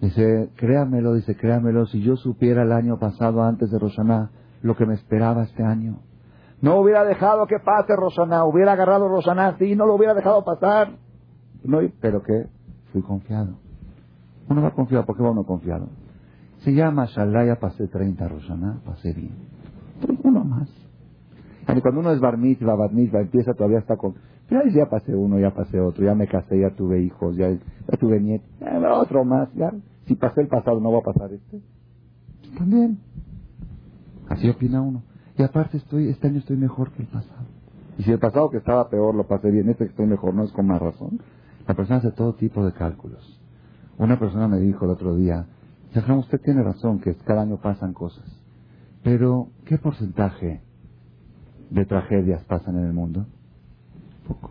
Dice, 0.01 0.51
créamelo, 0.57 1.15
dice, 1.15 1.37
créamelo, 1.37 1.87
si 1.87 2.03
yo 2.03 2.17
supiera 2.17 2.63
el 2.63 2.73
año 2.73 2.99
pasado 2.99 3.43
antes 3.43 3.71
de 3.71 3.79
Rosana 3.79 4.31
lo 4.63 4.77
que 4.77 4.87
me 4.87 4.95
esperaba 4.95 5.45
este 5.45 5.63
año, 5.63 5.99
no 6.61 6.81
hubiera 6.81 7.05
dejado 7.05 7.47
que 7.47 7.59
pase 7.59 7.95
Rosana, 7.97 8.45
hubiera 8.45 8.73
agarrado 8.73 9.09
Rosana, 9.09 9.57
sí, 9.59 9.75
no 9.75 9.87
lo 9.87 9.95
hubiera 9.95 10.15
dejado 10.15 10.45
pasar. 10.45 10.97
No, 11.65 11.81
pero 12.01 12.23
que 12.23 12.47
fui 12.93 13.03
confiado. 13.03 13.59
Uno 14.49 14.63
va 14.63 14.71
confiado, 14.71 15.05
¿por 15.05 15.17
qué 15.17 15.23
va 15.23 15.31
uno 15.31 15.45
confiado? 15.45 15.89
Se 16.59 16.73
llama 16.73 17.07
Shalá, 17.07 17.45
ya 17.45 17.57
pasé 17.57 17.89
30 17.89 18.29
Rosana, 18.29 18.81
pasé 18.85 19.13
bien. 19.13 19.35
Uno 20.23 20.45
más. 20.45 20.69
Y 21.75 21.81
cuando 21.81 22.01
uno 22.01 22.13
es 22.13 22.21
bar 22.21 22.39
mitzvah, 22.39 22.75
bar 22.75 22.93
mitzvah, 22.93 23.21
empieza 23.21 23.55
todavía 23.55 23.79
está 23.79 23.97
con... 23.97 24.15
Pero 24.49 24.69
ya 24.69 24.89
pasé 24.89 25.15
uno, 25.15 25.39
ya 25.41 25.53
pasé 25.53 25.81
otro, 25.81 26.05
ya 26.05 26.15
me 26.15 26.29
casé, 26.29 26.61
ya 26.61 26.71
tuve 26.71 27.03
hijos, 27.03 27.37
ya, 27.37 27.51
ya 27.51 27.99
tuve 27.99 28.21
nietos, 28.21 28.49
otro 28.93 29.25
más, 29.25 29.53
ya. 29.55 29.73
Si 30.07 30.15
pasé 30.15 30.43
el 30.43 30.49
pasado, 30.49 30.79
¿no 30.81 30.93
va 30.93 30.99
a 30.99 31.03
pasar 31.03 31.33
este? 31.33 31.61
También. 32.57 32.99
Así 34.29 34.49
opina 34.49 34.81
uno. 34.81 35.03
Y 35.37 35.43
aparte 35.43 35.77
estoy, 35.79 36.09
este 36.09 36.29
año 36.29 36.39
estoy 36.39 36.57
mejor 36.57 36.93
que 36.93 37.03
el 37.03 37.09
pasado. 37.09 37.47
Y 37.99 38.05
si 38.05 38.13
el 38.13 38.19
pasado 38.19 38.51
que 38.51 38.59
estaba 38.59 38.89
peor 38.89 39.15
lo 39.15 39.27
pasé 39.27 39.51
bien, 39.51 39.69
este 39.69 39.85
que 39.85 39.91
estoy 39.91 40.07
mejor 40.07 40.35
no 40.35 40.45
es 40.45 40.53
con 40.53 40.67
más 40.67 40.81
razón. 40.81 41.21
La 41.67 41.75
persona 41.75 41.99
hace 41.99 42.13
todo 42.13 42.35
tipo 42.35 42.65
de 42.65 42.73
cálculos. 42.73 43.41
Una 43.99 44.19
persona 44.19 44.47
me 44.47 44.59
dijo 44.61 44.85
el 44.85 44.93
otro 44.93 45.17
día, 45.17 45.47
Jajam, 45.93 46.19
usted 46.19 46.41
tiene 46.41 46.63
razón 46.63 47.01
que 47.01 47.15
cada 47.15 47.43
año 47.43 47.57
pasan 47.57 47.95
cosas. 47.95 48.25
Pero, 49.03 49.49
¿qué 49.65 49.79
porcentaje 49.79 50.61
de 51.71 51.85
tragedias 51.87 52.45
pasan 52.45 52.77
en 52.77 52.85
el 52.85 52.93
mundo? 52.93 53.27
Poco. 54.27 54.51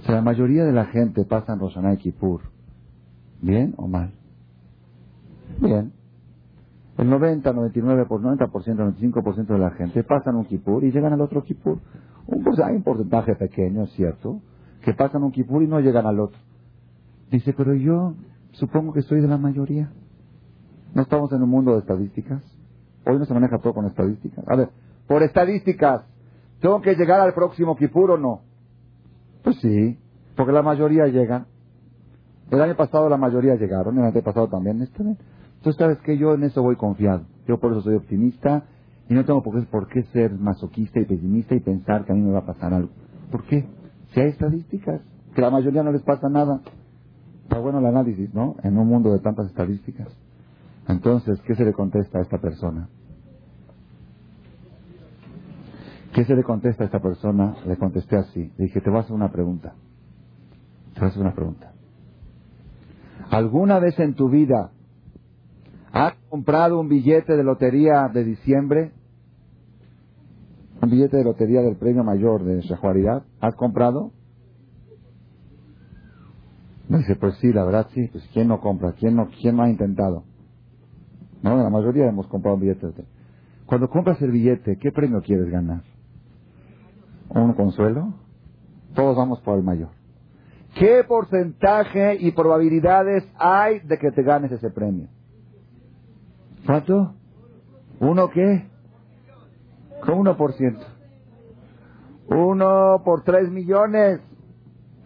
O 0.00 0.02
sea, 0.02 0.16
la 0.16 0.22
mayoría 0.22 0.64
de 0.64 0.72
la 0.72 0.86
gente 0.86 1.24
pasa 1.24 1.52
en 1.54 1.60
Rosana 1.60 1.94
y 1.94 1.96
Kippur. 1.98 2.40
¿Bien 3.40 3.74
o 3.76 3.86
mal? 3.86 4.12
Bien. 5.60 5.92
El 6.96 7.10
90, 7.10 7.52
99, 7.52 8.06
por 8.06 8.20
90%, 8.20 8.48
95% 8.50 9.46
de 9.46 9.58
la 9.58 9.70
gente 9.70 10.04
pasan 10.04 10.36
un 10.36 10.44
kipur 10.44 10.84
y 10.84 10.92
llegan 10.92 11.12
al 11.12 11.20
otro 11.20 11.42
kipur. 11.42 11.78
Un, 12.26 12.44
pues 12.44 12.58
hay 12.60 12.76
un 12.76 12.82
porcentaje 12.82 13.34
pequeño, 13.34 13.82
es 13.82 13.92
cierto, 13.92 14.40
que 14.82 14.94
pasan 14.94 15.24
un 15.24 15.32
kipur 15.32 15.62
y 15.62 15.66
no 15.66 15.80
llegan 15.80 16.06
al 16.06 16.20
otro. 16.20 16.38
Dice, 17.30 17.52
pero 17.52 17.74
yo 17.74 18.14
supongo 18.52 18.92
que 18.92 19.02
soy 19.02 19.20
de 19.20 19.26
la 19.26 19.38
mayoría. 19.38 19.90
¿No 20.94 21.02
estamos 21.02 21.32
en 21.32 21.42
un 21.42 21.50
mundo 21.50 21.72
de 21.72 21.80
estadísticas? 21.80 22.42
Hoy 23.04 23.18
no 23.18 23.24
se 23.24 23.34
maneja 23.34 23.58
todo 23.58 23.74
con 23.74 23.86
estadísticas. 23.86 24.44
A 24.46 24.54
ver, 24.54 24.68
por 25.08 25.24
estadísticas, 25.24 26.02
¿tengo 26.64 26.80
que 26.80 26.94
llegar 26.94 27.20
al 27.20 27.34
próximo 27.34 27.76
kipur 27.76 28.12
o 28.12 28.16
no? 28.16 28.40
Pues 29.42 29.56
sí, 29.60 29.98
porque 30.34 30.50
la 30.50 30.62
mayoría 30.62 31.06
llegan. 31.08 31.44
El 32.50 32.58
año 32.58 32.74
pasado 32.74 33.10
la 33.10 33.18
mayoría 33.18 33.54
llegaron, 33.56 33.98
el 33.98 34.04
año 34.04 34.22
pasado 34.22 34.48
también. 34.48 34.80
Entonces, 34.80 35.76
¿sabes 35.76 35.98
que 35.98 36.16
Yo 36.16 36.32
en 36.32 36.44
eso 36.44 36.62
voy 36.62 36.76
confiado. 36.76 37.26
Yo 37.46 37.60
por 37.60 37.72
eso 37.72 37.82
soy 37.82 37.96
optimista 37.96 38.64
y 39.10 39.12
no 39.12 39.26
tengo 39.26 39.42
por 39.42 39.88
qué, 39.88 40.04
ser 40.04 40.32
masoquista 40.38 41.00
y 41.00 41.04
pesimista 41.04 41.54
y 41.54 41.60
pensar 41.60 42.06
que 42.06 42.12
a 42.12 42.14
mí 42.14 42.22
me 42.22 42.32
va 42.32 42.38
a 42.38 42.46
pasar 42.46 42.72
algo. 42.72 42.88
¿Por 43.30 43.44
qué? 43.44 43.68
Si 44.14 44.20
hay 44.20 44.28
estadísticas, 44.28 45.02
que 45.34 45.42
la 45.42 45.50
mayoría 45.50 45.82
no 45.82 45.92
les 45.92 46.02
pasa 46.02 46.30
nada. 46.30 46.62
Está 47.42 47.58
bueno 47.58 47.80
el 47.80 47.84
análisis, 47.84 48.32
¿no? 48.32 48.56
En 48.62 48.78
un 48.78 48.88
mundo 48.88 49.12
de 49.12 49.18
tantas 49.18 49.48
estadísticas. 49.48 50.08
Entonces, 50.88 51.42
¿qué 51.46 51.56
se 51.56 51.64
le 51.66 51.74
contesta 51.74 52.20
a 52.20 52.22
esta 52.22 52.38
persona? 52.38 52.88
¿Qué 56.14 56.24
se 56.24 56.34
le 56.34 56.44
contesta 56.44 56.84
a 56.84 56.86
esta 56.86 57.00
persona? 57.00 57.56
Le 57.66 57.76
contesté 57.76 58.16
así. 58.16 58.52
Le 58.56 58.64
dije, 58.66 58.80
te 58.80 58.88
voy 58.88 59.00
a 59.00 59.02
hacer 59.02 59.14
una 59.14 59.32
pregunta. 59.32 59.74
Te 60.94 61.00
voy 61.00 61.08
a 61.08 61.10
hacer 61.10 61.22
una 61.22 61.34
pregunta. 61.34 61.72
¿Alguna 63.30 63.80
vez 63.80 63.98
en 63.98 64.14
tu 64.14 64.28
vida 64.28 64.70
¿Has 65.94 66.14
comprado 66.28 66.80
un 66.80 66.88
billete 66.88 67.36
de 67.36 67.44
lotería 67.44 68.08
de 68.12 68.24
diciembre? 68.24 68.90
Un 70.82 70.90
billete 70.90 71.18
de 71.18 71.22
lotería 71.22 71.62
del 71.62 71.76
premio 71.76 72.02
mayor 72.02 72.42
de 72.42 72.62
Shahuaridad. 72.62 73.22
¿Has 73.40 73.54
comprado? 73.54 74.10
Me 76.88 76.98
dice, 76.98 77.14
pues 77.14 77.36
sí, 77.36 77.52
la 77.52 77.64
verdad 77.64 77.86
sí. 77.94 78.08
Pues 78.08 78.28
¿quién 78.32 78.48
no 78.48 78.60
compra? 78.60 78.94
¿Quién 78.98 79.14
no, 79.14 79.28
quién 79.40 79.54
no 79.56 79.62
ha 79.62 79.70
intentado? 79.70 80.24
No, 81.44 81.56
la 81.56 81.70
mayoría 81.70 82.08
hemos 82.08 82.26
comprado 82.26 82.56
un 82.56 82.62
billete. 82.62 83.04
Cuando 83.66 83.88
compras 83.88 84.20
el 84.20 84.32
billete, 84.32 84.76
¿qué 84.78 84.90
premio 84.90 85.22
quieres 85.22 85.48
ganar? 85.48 85.84
¿Un 87.28 87.52
consuelo? 87.54 88.14
Todos 88.94 89.16
vamos 89.16 89.40
por 89.40 89.58
el 89.58 89.64
mayor. 89.64 89.88
¿Qué 90.74 91.04
porcentaje 91.06 92.16
y 92.16 92.32
probabilidades 92.32 93.24
hay 93.38 93.80
de 93.80 93.98
que 93.98 94.10
te 94.10 94.22
ganes 94.22 94.50
ese 94.52 94.70
premio? 94.70 95.08
¿Cuánto? 96.66 97.14
¿Uno 98.00 98.30
qué? 98.30 98.68
¿Cómo 100.04 100.20
uno 100.20 100.36
por 100.36 100.52
ciento? 100.54 100.84
Uno 102.28 103.02
por 103.04 103.22
tres 103.22 103.50
millones 103.50 104.20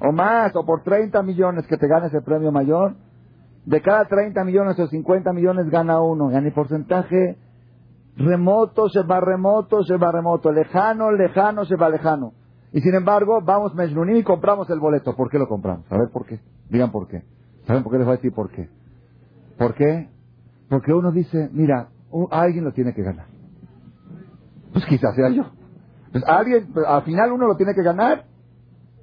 o 0.01 0.13
más, 0.13 0.55
o 0.55 0.65
por 0.65 0.83
treinta 0.83 1.23
millones 1.23 1.67
que 1.67 1.77
te 1.77 1.89
ganes 1.89 2.15
el 2.15 2.23
premio 2.23 2.53
mayor. 2.53 2.95
De 3.67 3.83
cada 3.83 4.07
treinta 4.07 4.45
millones 4.45 4.79
o 4.79 4.87
cincuenta 4.87 5.33
millones 5.33 5.69
gana 5.69 6.01
uno. 6.01 6.31
Y 6.31 6.37
en 6.37 6.47
el 6.47 6.53
porcentaje 6.53 7.37
remoto 8.19 8.89
se 8.89 9.03
va 9.03 9.21
remoto, 9.21 9.83
se 9.85 9.97
va 9.97 10.13
remoto. 10.13 10.53
Lejano, 10.53 11.13
lejano, 11.13 11.65
se 11.65 11.77
va 11.77 11.89
lejano. 11.89 12.33
Y 12.73 12.81
sin 12.81 12.95
embargo, 12.95 13.41
vamos 13.43 13.75
Mejnunim 13.75 14.17
y 14.17 14.23
compramos 14.23 14.69
el 14.71 14.79
boleto. 14.79 15.17
¿Por 15.17 15.31
qué 15.31 15.39
lo 15.39 15.49
compramos? 15.49 15.91
A 15.91 15.97
ver 15.97 16.11
por 16.13 16.27
qué. 16.27 16.41
Digan 16.69 16.91
por 16.91 17.09
qué. 17.09 17.23
¿Saben 17.67 17.83
por 17.83 17.93
qué 17.93 17.99
les 17.99 18.07
voy 18.07 18.15
a 18.15 18.17
decir 18.17 18.33
por 18.33 18.51
qué? 18.51 18.69
¿Por 19.57 19.75
qué? 19.75 20.09
Porque 20.69 20.93
uno 20.93 21.13
dice, 21.13 21.49
mira, 21.53 21.89
alguien 22.31 22.65
lo 22.65 22.73
tiene 22.73 22.93
que 22.95 23.03
ganar. 23.03 23.27
Pues 24.73 24.85
quizás 24.87 25.15
sea 25.15 25.31
yo. 25.31 25.45
Pues 26.13 26.25
alguien, 26.27 26.73
pues, 26.73 26.87
al 26.87 27.03
final 27.03 27.33
uno 27.33 27.47
lo 27.47 27.57
tiene 27.57 27.75
que 27.75 27.83
ganar. 27.83 28.25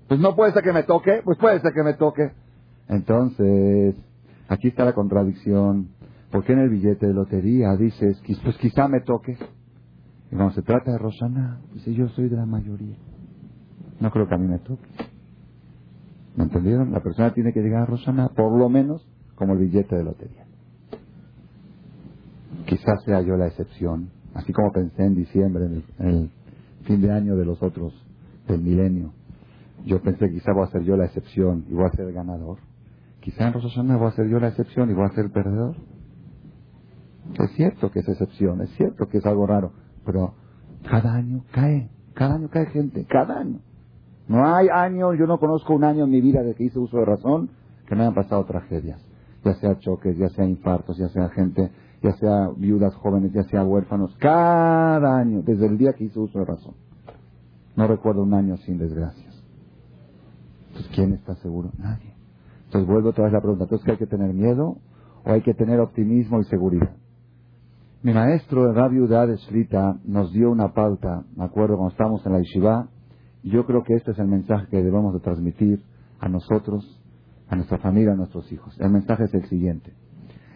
Pues 0.07 0.19
no 0.19 0.35
puede 0.35 0.51
ser 0.53 0.63
que 0.63 0.73
me 0.73 0.83
toque, 0.83 1.21
pues 1.23 1.37
puede 1.39 1.59
ser 1.59 1.73
que 1.73 1.83
me 1.83 1.93
toque. 1.95 2.31
Entonces, 2.87 3.95
aquí 4.47 4.67
está 4.67 4.85
la 4.85 4.93
contradicción. 4.93 5.89
Porque 6.35 6.51
en 6.51 6.59
el 6.59 6.69
billete 6.69 7.07
de 7.07 7.13
lotería 7.13 7.77
dices, 7.77 8.21
pues 8.43 8.57
quizá 8.57 8.89
me 8.89 8.99
toque? 8.99 9.37
Y 10.29 10.35
cuando 10.35 10.53
se 10.53 10.63
trata 10.63 10.91
de 10.91 10.97
Rosana, 10.97 11.61
dice, 11.73 11.93
yo 11.93 12.09
soy 12.09 12.27
de 12.27 12.35
la 12.35 12.45
mayoría. 12.45 12.97
No 14.01 14.11
creo 14.11 14.27
que 14.27 14.35
a 14.35 14.37
mí 14.37 14.45
me 14.45 14.59
toque. 14.59 14.85
¿Me 16.35 16.43
entendieron? 16.43 16.91
La 16.91 16.99
persona 16.99 17.33
tiene 17.33 17.53
que 17.53 17.61
llegar 17.61 17.83
a 17.83 17.85
Rosana, 17.85 18.27
por 18.35 18.51
lo 18.51 18.67
menos, 18.67 19.07
como 19.35 19.53
el 19.53 19.59
billete 19.59 19.95
de 19.95 20.03
lotería. 20.03 20.45
Quizás 22.65 23.01
sea 23.05 23.21
yo 23.21 23.37
la 23.37 23.47
excepción, 23.47 24.09
así 24.33 24.51
como 24.51 24.73
pensé 24.73 25.05
en 25.05 25.15
diciembre, 25.15 25.67
en 25.99 26.05
el, 26.05 26.31
fin 26.83 26.99
de 26.99 27.13
año 27.13 27.37
de 27.37 27.45
los 27.45 27.63
otros, 27.63 27.93
del 28.49 28.59
milenio. 28.59 29.13
Yo 29.85 30.01
pensé 30.01 30.29
quizá 30.29 30.51
voy 30.51 30.67
a 30.67 30.71
ser 30.71 30.83
yo 30.83 30.97
la 30.97 31.05
excepción 31.05 31.63
y 31.69 31.73
voy 31.73 31.85
a 31.85 31.95
ser 31.95 32.07
el 32.07 32.13
ganador. 32.13 32.57
Quizá 33.21 33.47
en 33.47 33.53
Rosh 33.53 33.77
voy 33.77 34.07
a 34.07 34.11
ser 34.11 34.27
yo 34.27 34.37
la 34.41 34.49
excepción 34.49 34.91
y 34.91 34.93
voy 34.93 35.05
a 35.05 35.13
ser 35.13 35.23
el 35.23 35.31
perdedor. 35.31 35.94
Es 37.33 37.51
cierto 37.51 37.91
que 37.91 37.99
es 37.99 38.07
excepción, 38.07 38.61
es 38.61 38.69
cierto 38.75 39.07
que 39.07 39.17
es 39.17 39.25
algo 39.25 39.45
raro, 39.47 39.71
pero 40.05 40.35
cada 40.89 41.13
año 41.13 41.43
cae. 41.51 41.89
Cada 42.13 42.35
año 42.35 42.49
cae 42.49 42.67
gente, 42.67 43.05
cada 43.05 43.39
año. 43.39 43.59
No 44.27 44.45
hay 44.45 44.69
año, 44.69 45.13
yo 45.13 45.27
no 45.27 45.37
conozco 45.37 45.75
un 45.75 45.83
año 45.83 46.05
en 46.05 46.11
mi 46.11 46.21
vida 46.21 46.41
de 46.41 46.55
que 46.55 46.63
hice 46.63 46.79
uso 46.79 46.97
de 46.97 47.05
razón 47.05 47.49
que 47.87 47.95
no 47.95 48.01
hayan 48.01 48.15
pasado 48.15 48.43
tragedias. 48.45 49.03
Ya 49.43 49.53
sea 49.55 49.77
choques, 49.77 50.17
ya 50.17 50.29
sea 50.29 50.45
infartos, 50.45 50.97
ya 50.97 51.09
sea 51.09 51.29
gente, 51.29 51.69
ya 52.01 52.13
sea 52.13 52.49
viudas 52.55 52.95
jóvenes, 52.95 53.33
ya 53.33 53.43
sea 53.43 53.63
huérfanos. 53.63 54.15
Cada 54.17 55.17
año, 55.17 55.41
desde 55.43 55.67
el 55.67 55.77
día 55.77 55.93
que 55.93 56.05
hice 56.05 56.19
uso 56.19 56.39
de 56.39 56.45
razón. 56.45 56.73
No 57.75 57.87
recuerdo 57.87 58.23
un 58.23 58.33
año 58.33 58.57
sin 58.57 58.77
desgracias. 58.77 59.43
Entonces, 60.69 60.91
¿quién 60.95 61.13
está 61.13 61.35
seguro? 61.35 61.71
Nadie. 61.77 62.13
Entonces 62.65 62.89
vuelvo 62.89 63.09
otra 63.09 63.25
vez 63.25 63.33
la 63.33 63.41
pregunta. 63.41 63.65
Entonces, 63.65 63.85
¿qué 63.85 63.91
hay 63.91 63.97
que 63.97 64.07
tener 64.07 64.33
miedo 64.33 64.77
o 65.25 65.31
hay 65.31 65.41
que 65.41 65.53
tener 65.53 65.79
optimismo 65.79 66.39
y 66.39 66.45
seguridad? 66.45 66.95
Mi 68.05 68.13
maestro, 68.13 68.71
Rabbi 68.71 68.99
de 68.99 69.35
Shlita, 69.37 69.97
nos 70.05 70.31
dio 70.31 70.51
una 70.51 70.73
pauta, 70.73 71.23
me 71.35 71.43
acuerdo 71.43 71.75
cuando 71.75 71.91
estábamos 71.91 72.23
en 72.27 72.33
la 72.33 72.37
Yeshiva, 72.37 72.87
yo 73.41 73.65
creo 73.65 73.81
que 73.81 73.95
este 73.95 74.11
es 74.11 74.19
el 74.19 74.27
mensaje 74.27 74.67
que 74.69 74.83
debemos 74.83 75.11
de 75.15 75.21
transmitir 75.21 75.81
a 76.19 76.29
nosotros, 76.29 77.01
a 77.49 77.55
nuestra 77.55 77.79
familia, 77.79 78.11
a 78.11 78.15
nuestros 78.15 78.51
hijos. 78.51 78.79
El 78.79 78.91
mensaje 78.91 79.23
es 79.23 79.33
el 79.33 79.45
siguiente. 79.45 79.91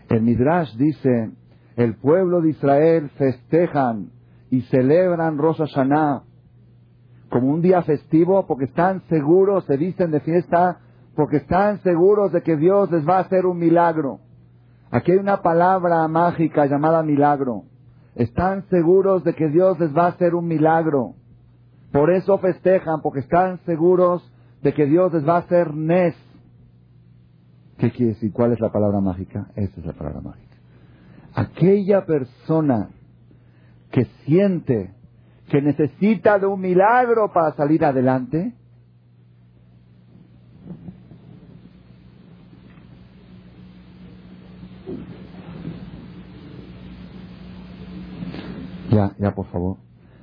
El 0.10 0.22
Midrash 0.22 0.76
dice, 0.76 1.32
el 1.76 1.96
pueblo 1.96 2.42
de 2.42 2.52
Israel 2.52 3.10
festejan 3.18 4.12
y 4.52 4.62
celebran 4.70 5.40
Rosh 5.40 5.58
Hashanah 5.58 6.22
como 7.32 7.52
un 7.52 7.64
día 7.64 7.82
festivo 7.82 8.46
porque 8.46 8.66
están 8.66 9.02
seguros, 9.10 9.66
se 9.66 9.76
visten 9.76 10.12
de 10.12 10.20
fiesta, 10.20 10.82
porque 11.16 11.38
están 11.38 11.82
seguros 11.82 12.32
de 12.32 12.44
que 12.44 12.58
Dios 12.58 12.92
les 12.92 13.10
va 13.10 13.18
a 13.18 13.22
hacer 13.22 13.48
un 13.48 13.58
milagro. 13.58 14.20
Aquí 14.92 15.12
hay 15.12 15.18
una 15.18 15.42
palabra 15.42 16.08
mágica 16.08 16.66
llamada 16.66 17.04
milagro. 17.04 17.64
Están 18.16 18.68
seguros 18.70 19.24
de 19.24 19.36
que 19.36 19.50
Dios 19.50 19.80
les 19.80 19.96
va 19.96 20.06
a 20.06 20.10
hacer 20.10 20.34
un 20.34 20.48
milagro. 20.48 21.14
Por 21.92 22.12
eso 22.12 22.38
festejan, 22.40 23.02
porque 23.02 23.20
están 23.20 23.60
seguros 23.66 24.30
de 24.62 24.74
que 24.74 24.86
Dios 24.86 25.14
les 25.14 25.28
va 25.28 25.36
a 25.36 25.40
hacer 25.40 25.74
nes. 25.74 26.16
¿Qué 27.78 27.92
quiere 27.92 28.14
decir? 28.14 28.32
¿Cuál 28.34 28.54
es 28.54 28.60
la 28.60 28.72
palabra 28.72 29.00
mágica? 29.00 29.48
Esa 29.56 29.80
es 29.80 29.86
la 29.86 29.94
palabra 29.94 30.22
mágica. 30.22 30.56
Aquella 31.34 32.06
persona 32.06 32.90
que 33.92 34.06
siente 34.26 34.94
que 35.50 35.62
necesita 35.62 36.40
de 36.40 36.46
un 36.46 36.60
milagro 36.60 37.32
para 37.34 37.54
salir 37.54 37.84
adelante, 37.84 38.54
Ya, 49.18 49.34
por 49.36 49.48
favor. 49.48 49.78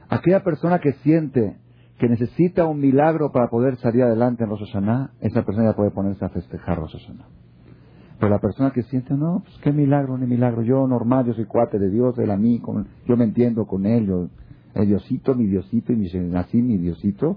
Aquella 0.08 0.42
persona 0.42 0.78
que 0.80 0.92
siente 1.04 1.56
que 1.98 2.08
necesita 2.08 2.66
un 2.66 2.78
milagro 2.78 3.32
para 3.32 3.48
poder 3.48 3.76
salir 3.78 4.02
adelante 4.02 4.44
en 4.44 4.50
Rosh 4.50 4.62
esa 5.20 5.42
persona 5.44 5.70
ya 5.70 5.76
puede 5.76 5.90
ponerse 5.90 6.24
a 6.24 6.28
festejar 6.28 6.78
Rosh 6.78 6.92
Hashanah. 6.92 7.26
Pero 8.18 8.30
la 8.30 8.38
persona 8.38 8.70
que 8.70 8.82
siente, 8.84 9.14
no, 9.14 9.42
pues 9.44 9.56
qué 9.62 9.72
milagro, 9.72 10.16
ni 10.16 10.26
milagro. 10.26 10.62
Yo 10.62 10.86
normal, 10.86 11.26
yo 11.26 11.34
soy 11.34 11.44
cuate 11.44 11.78
de 11.78 11.90
Dios, 11.90 12.18
él 12.18 12.30
a 12.30 12.36
mí, 12.36 12.62
yo 13.06 13.16
me 13.16 13.24
entiendo 13.24 13.66
con 13.66 13.84
él, 13.84 14.06
yo, 14.06 14.28
el 14.74 14.86
Diosito, 14.86 15.34
mi 15.34 15.46
Diosito, 15.46 15.92
y 15.92 15.96
mi, 15.96 16.08
nací 16.28 16.62
mi 16.62 16.78
Diosito. 16.78 17.36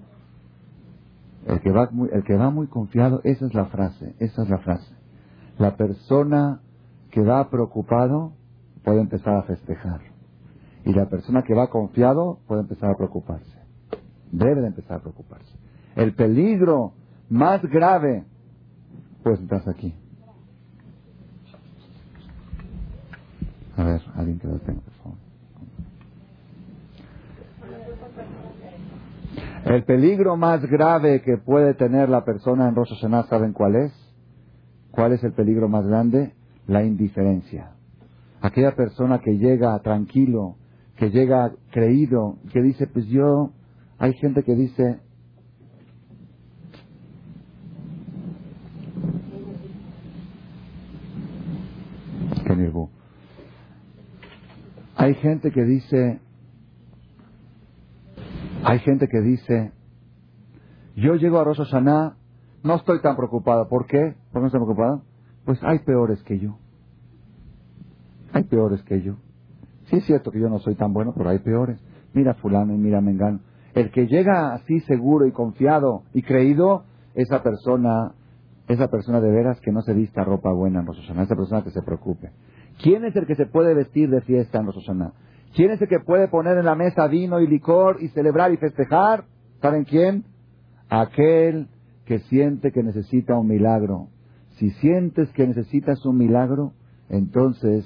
El 1.48 1.62
que, 1.62 1.72
va 1.72 1.90
el 2.12 2.24
que 2.24 2.36
va 2.36 2.50
muy 2.50 2.68
confiado, 2.68 3.22
esa 3.24 3.46
es 3.46 3.54
la 3.54 3.66
frase, 3.66 4.14
esa 4.20 4.44
es 4.44 4.50
la 4.50 4.60
frase. 4.60 4.94
La 5.58 5.76
persona 5.76 6.62
que 7.12 7.22
va 7.22 7.50
preocupado 7.50 8.34
puede 8.84 9.02
empezar 9.02 9.36
a 9.36 9.44
festejar. 9.44 10.09
Y 10.90 10.94
la 10.94 11.06
persona 11.08 11.44
que 11.44 11.54
va 11.54 11.68
confiado 11.68 12.40
puede 12.48 12.62
empezar 12.62 12.90
a 12.90 12.96
preocuparse. 12.96 13.60
Debe 14.32 14.60
de 14.60 14.68
empezar 14.70 14.98
a 14.98 15.02
preocuparse. 15.02 15.54
El 15.96 16.16
peligro 16.16 16.94
más 17.30 17.62
grave, 17.62 18.26
pues 19.22 19.40
estás 19.40 19.68
aquí. 19.68 19.94
A 23.78 23.84
ver, 23.84 24.02
alguien 24.16 24.40
que 24.40 24.48
lo 24.48 24.58
tenga, 24.62 24.82
por 24.82 24.94
favor. 24.94 25.18
El 29.66 29.84
peligro 29.84 30.38
más 30.38 30.66
grave 30.66 31.22
que 31.22 31.38
puede 31.38 31.76
tener 31.76 32.10
la 32.10 32.26
persona 32.26 32.68
en 32.68 32.74
Rosh 32.74 32.96
Hashanah, 32.96 33.28
¿saben 33.28 33.54
cuál 33.54 33.76
es? 33.76 33.94
¿Cuál 34.90 35.14
es 35.14 35.24
el 35.24 35.34
peligro 35.34 35.70
más 35.70 35.86
grande? 35.86 36.34
La 36.66 36.84
indiferencia. 36.84 37.74
Aquella 38.42 38.76
persona 38.76 39.20
que 39.20 39.38
llega 39.38 39.78
tranquilo, 39.82 40.56
que 41.00 41.10
llega 41.10 41.54
creído, 41.72 42.38
que 42.54 42.62
dice, 42.62 42.86
pues 42.86 43.08
yo, 43.08 43.52
hay 43.98 44.14
gente 44.14 44.44
que 44.44 44.54
dice, 44.54 45.00
Hay 55.00 55.16
gente 55.16 55.52
que 55.52 55.64
dice, 55.64 56.20
hay 58.66 58.80
gente 58.80 59.08
que 59.08 59.22
dice, 59.22 59.72
yo 60.98 61.16
llego 61.16 61.40
a 61.40 61.46
Rosh 61.46 61.62
no 62.62 62.76
estoy 62.76 63.02
tan 63.02 63.16
preocupado. 63.16 63.70
¿Por 63.70 63.88
qué? 63.88 64.18
¿Por 64.32 64.34
qué 64.34 64.40
no 64.42 64.46
estoy 64.48 64.60
preocupado? 64.60 65.04
Pues 65.46 65.64
hay 65.64 65.80
peores 65.80 66.22
que 66.24 66.38
yo. 66.40 66.58
Hay 68.34 68.44
peores 68.44 68.84
que 68.84 69.02
yo. 69.02 69.16
Sí 69.90 69.98
es 69.98 70.06
cierto 70.06 70.32
que 70.32 70.40
yo 70.40 70.50
no 70.50 70.60
soy 70.60 70.76
tan 70.76 70.94
bueno, 70.94 71.14
pero 71.16 71.30
hay 71.30 71.40
peores. 71.40 71.84
Mira 72.14 72.36
fulano 72.36 72.74
y 72.74 72.78
mira 72.78 73.02
mengano. 73.02 73.40
El 73.74 73.92
que 73.92 74.08
llega 74.08 74.54
así 74.54 74.80
seguro 74.82 75.26
y 75.26 75.32
confiado 75.32 76.04
y 76.14 76.22
creído, 76.22 76.84
esa 77.16 77.42
persona, 77.42 78.14
esa 78.68 78.88
persona 78.88 79.20
de 79.20 79.32
veras 79.32 79.60
que 79.62 79.72
no 79.72 79.82
se 79.82 79.94
vista 79.94 80.24
ropa 80.24 80.52
buena 80.52 80.80
en 80.80 80.86
Rosh 80.86 81.10
esa 81.10 81.36
persona 81.36 81.64
que 81.64 81.72
se 81.72 81.82
preocupe. 81.82 82.32
¿Quién 82.82 83.04
es 83.06 83.16
el 83.16 83.26
que 83.26 83.36
se 83.36 83.46
puede 83.46 83.74
vestir 83.74 84.10
de 84.10 84.22
fiesta 84.22 84.60
en 84.60 84.68
Rosh 84.68 84.90
¿Quién 85.56 85.72
es 85.72 85.82
el 85.82 85.88
que 85.88 86.00
puede 86.00 86.28
poner 86.28 86.58
en 86.58 86.66
la 86.66 86.76
mesa 86.76 87.08
vino 87.08 87.40
y 87.40 87.48
licor 87.48 87.98
y 88.02 88.10
celebrar 88.10 88.52
y 88.52 88.58
festejar? 88.58 89.26
¿Saben 89.62 89.84
quién? 89.84 90.26
Aquel 90.90 91.68
que 92.06 92.20
siente 92.20 92.72
que 92.72 92.84
necesita 92.84 93.38
un 93.38 93.48
milagro. 93.48 94.08
Si 94.58 94.70
sientes 94.72 95.32
que 95.34 95.48
necesitas 95.48 96.06
un 96.06 96.18
milagro, 96.18 96.74
entonces 97.10 97.86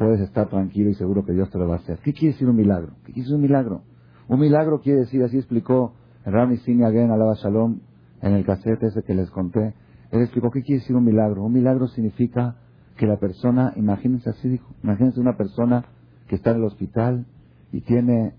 puedes 0.00 0.20
estar 0.22 0.48
tranquilo 0.48 0.88
y 0.88 0.94
seguro 0.94 1.26
que 1.26 1.34
Dios 1.34 1.50
te 1.50 1.58
lo 1.58 1.68
va 1.68 1.74
a 1.74 1.78
hacer. 1.78 1.98
¿Qué 1.98 2.14
quiere 2.14 2.32
decir 2.32 2.48
un 2.48 2.56
milagro? 2.56 2.94
¿Qué 3.04 3.12
quiere 3.12 3.20
decir 3.20 3.34
un 3.34 3.42
milagro? 3.42 3.82
Un 4.28 4.40
milagro 4.40 4.80
quiere 4.80 5.00
decir, 5.00 5.22
así 5.22 5.36
explicó 5.36 5.92
Rami 6.24 6.56
Sini 6.56 6.84
Again, 6.84 7.10
Alaba 7.10 7.34
Shalom, 7.34 7.80
en 8.22 8.32
el 8.32 8.46
cassette 8.46 8.82
ese 8.82 9.02
que 9.02 9.14
les 9.14 9.30
conté. 9.30 9.74
Él 10.10 10.22
explicó 10.22 10.50
qué 10.50 10.62
quiere 10.62 10.80
decir 10.80 10.96
un 10.96 11.04
milagro. 11.04 11.44
Un 11.44 11.52
milagro 11.52 11.86
significa 11.88 12.56
que 12.96 13.06
la 13.06 13.18
persona, 13.18 13.74
imagínense 13.76 14.30
así, 14.30 14.48
dijo, 14.48 14.74
imagínense 14.82 15.20
una 15.20 15.36
persona 15.36 15.84
que 16.28 16.36
está 16.36 16.52
en 16.52 16.56
el 16.56 16.64
hospital 16.64 17.26
y 17.70 17.82
tiene 17.82 18.32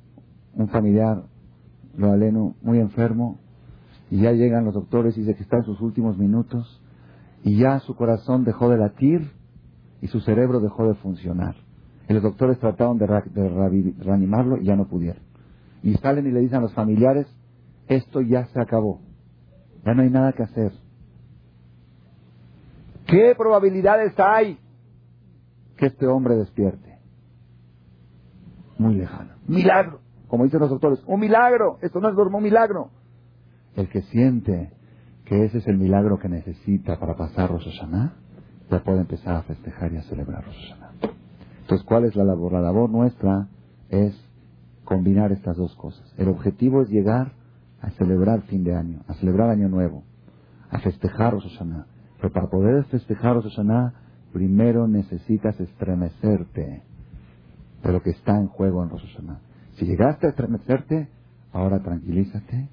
un 0.55 0.67
familiar, 0.69 1.25
lo 1.95 2.11
aleno, 2.11 2.55
muy 2.63 2.79
enfermo, 2.79 3.39
y 4.09 4.21
ya 4.21 4.31
llegan 4.31 4.65
los 4.65 4.73
doctores 4.73 5.15
y 5.15 5.19
dice 5.19 5.35
que 5.35 5.43
está 5.43 5.57
en 5.57 5.65
sus 5.65 5.79
últimos 5.79 6.17
minutos, 6.17 6.81
y 7.43 7.57
ya 7.57 7.77
su 7.81 7.95
corazón 7.95 8.45
dejó 8.45 8.67
de 8.71 8.79
latir 8.79 9.40
y 10.01 10.07
su 10.07 10.19
cerebro 10.21 10.59
dejó 10.59 10.87
de 10.87 10.95
funcionar. 10.95 11.55
Y 12.09 12.13
los 12.13 12.23
doctores 12.23 12.59
trataron 12.59 12.97
de, 12.97 13.07
reanimarlo 13.07 14.57
y 14.57 14.65
ya 14.65 14.75
no 14.75 14.87
pudieron. 14.87 15.21
Y 15.83 15.93
salen 15.95 16.27
y 16.27 16.31
le 16.31 16.41
dicen 16.41 16.57
a 16.57 16.61
los 16.61 16.73
familiares, 16.73 17.27
esto 17.87 18.21
ya 18.21 18.45
se 18.47 18.59
acabó, 18.59 19.01
ya 19.85 19.93
no 19.93 20.01
hay 20.01 20.09
nada 20.09 20.33
que 20.33 20.43
hacer. 20.43 20.73
¿Qué 23.05 23.33
probabilidades 23.37 24.13
hay 24.19 24.57
que 25.77 25.87
este 25.87 26.07
hombre 26.07 26.35
despierte? 26.35 26.99
Muy 28.77 28.95
lejano. 28.95 29.31
Milagro, 29.47 29.99
como 30.27 30.45
dicen 30.45 30.59
los 30.59 30.69
doctores, 30.69 31.03
un 31.05 31.19
milagro, 31.19 31.77
esto 31.81 31.99
no 31.99 32.09
es 32.09 32.15
un 32.15 32.43
milagro. 32.43 32.89
El 33.75 33.89
que 33.89 34.01
siente 34.03 34.71
que 35.25 35.45
ese 35.45 35.59
es 35.59 35.67
el 35.67 35.77
milagro 35.77 36.19
que 36.19 36.29
necesita 36.29 36.99
para 36.99 37.15
pasar 37.15 37.49
Rosh 37.49 37.65
Hashanah, 37.65 38.20
ya 38.71 38.83
puede 38.83 39.01
empezar 39.01 39.35
a 39.35 39.43
festejar 39.43 39.91
y 39.91 39.97
a 39.97 40.03
celebrar 40.03 40.45
Rosh. 40.45 40.73
Entonces, 41.61 41.85
¿cuál 41.85 42.05
es 42.05 42.15
la 42.15 42.23
labor? 42.23 42.53
La 42.53 42.61
labor 42.61 42.89
nuestra 42.89 43.47
es 43.89 44.15
combinar 44.85 45.31
estas 45.31 45.57
dos 45.57 45.75
cosas. 45.75 46.11
El 46.17 46.29
objetivo 46.29 46.81
es 46.81 46.89
llegar 46.89 47.33
a 47.81 47.89
celebrar 47.91 48.41
fin 48.43 48.63
de 48.63 48.75
año, 48.75 49.01
a 49.07 49.13
celebrar 49.15 49.49
año 49.49 49.67
nuevo, 49.67 50.03
a 50.69 50.79
festejar 50.79 51.33
Rosh. 51.33 51.59
Pero 52.17 52.33
para 52.33 52.47
poder 52.47 52.85
festejar 52.85 53.35
Rosh 53.35 53.49
Hashanah, 53.49 53.93
primero 54.31 54.87
necesitas 54.87 55.59
estremecerte 55.59 56.83
de 57.83 57.91
lo 57.91 58.01
que 58.01 58.11
está 58.11 58.37
en 58.37 58.47
juego 58.47 58.83
en 58.83 58.89
Rosh. 58.89 59.17
Si 59.73 59.85
llegaste 59.85 60.27
a 60.27 60.29
estremecerte, 60.29 61.09
ahora 61.51 61.79
tranquilízate 61.79 62.69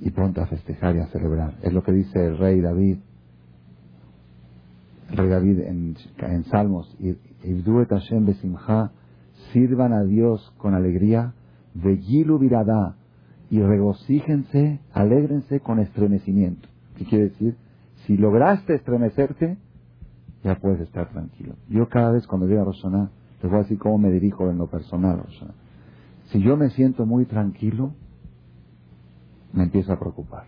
y 0.00 0.10
ponte 0.10 0.42
a 0.42 0.46
festejar 0.46 0.96
y 0.96 0.98
a 1.00 1.06
celebrar. 1.06 1.54
Es 1.62 1.72
lo 1.72 1.82
que 1.82 1.92
dice 1.92 2.26
el 2.26 2.36
rey 2.36 2.60
David 2.60 2.98
rey 5.12 5.28
David 5.28 5.60
en, 5.60 5.96
en 6.18 6.44
Salmos, 6.44 6.96
Hashem 7.88 8.26
sirvan 9.52 9.92
a 9.92 10.04
Dios 10.04 10.52
con 10.58 10.74
alegría, 10.74 11.34
de 11.74 11.96
Gilu 11.96 12.38
Virada, 12.38 12.96
y 13.50 13.60
regocíjense, 13.60 14.80
alégrense 14.92 15.60
con 15.60 15.78
estremecimiento. 15.78 16.68
¿Qué 16.96 17.04
quiere 17.04 17.24
decir? 17.24 17.56
Si 18.06 18.16
lograste 18.16 18.74
estremecerte, 18.74 19.58
ya 20.42 20.56
puedes 20.56 20.80
estar 20.80 21.10
tranquilo. 21.10 21.54
Yo 21.68 21.88
cada 21.88 22.12
vez 22.12 22.26
cuando 22.26 22.46
llego 22.46 22.62
a 22.62 22.64
Roshaná, 22.64 23.10
les 23.42 23.50
voy 23.50 23.60
a 23.60 23.62
decir 23.62 23.78
cómo 23.78 23.98
me 23.98 24.10
dirijo 24.10 24.50
en 24.50 24.58
lo 24.58 24.68
personal. 24.68 25.22
Si 26.26 26.40
yo 26.40 26.56
me 26.56 26.70
siento 26.70 27.06
muy 27.06 27.26
tranquilo, 27.26 27.92
me 29.52 29.64
empiezo 29.64 29.92
a 29.92 29.98
preocupar. 29.98 30.44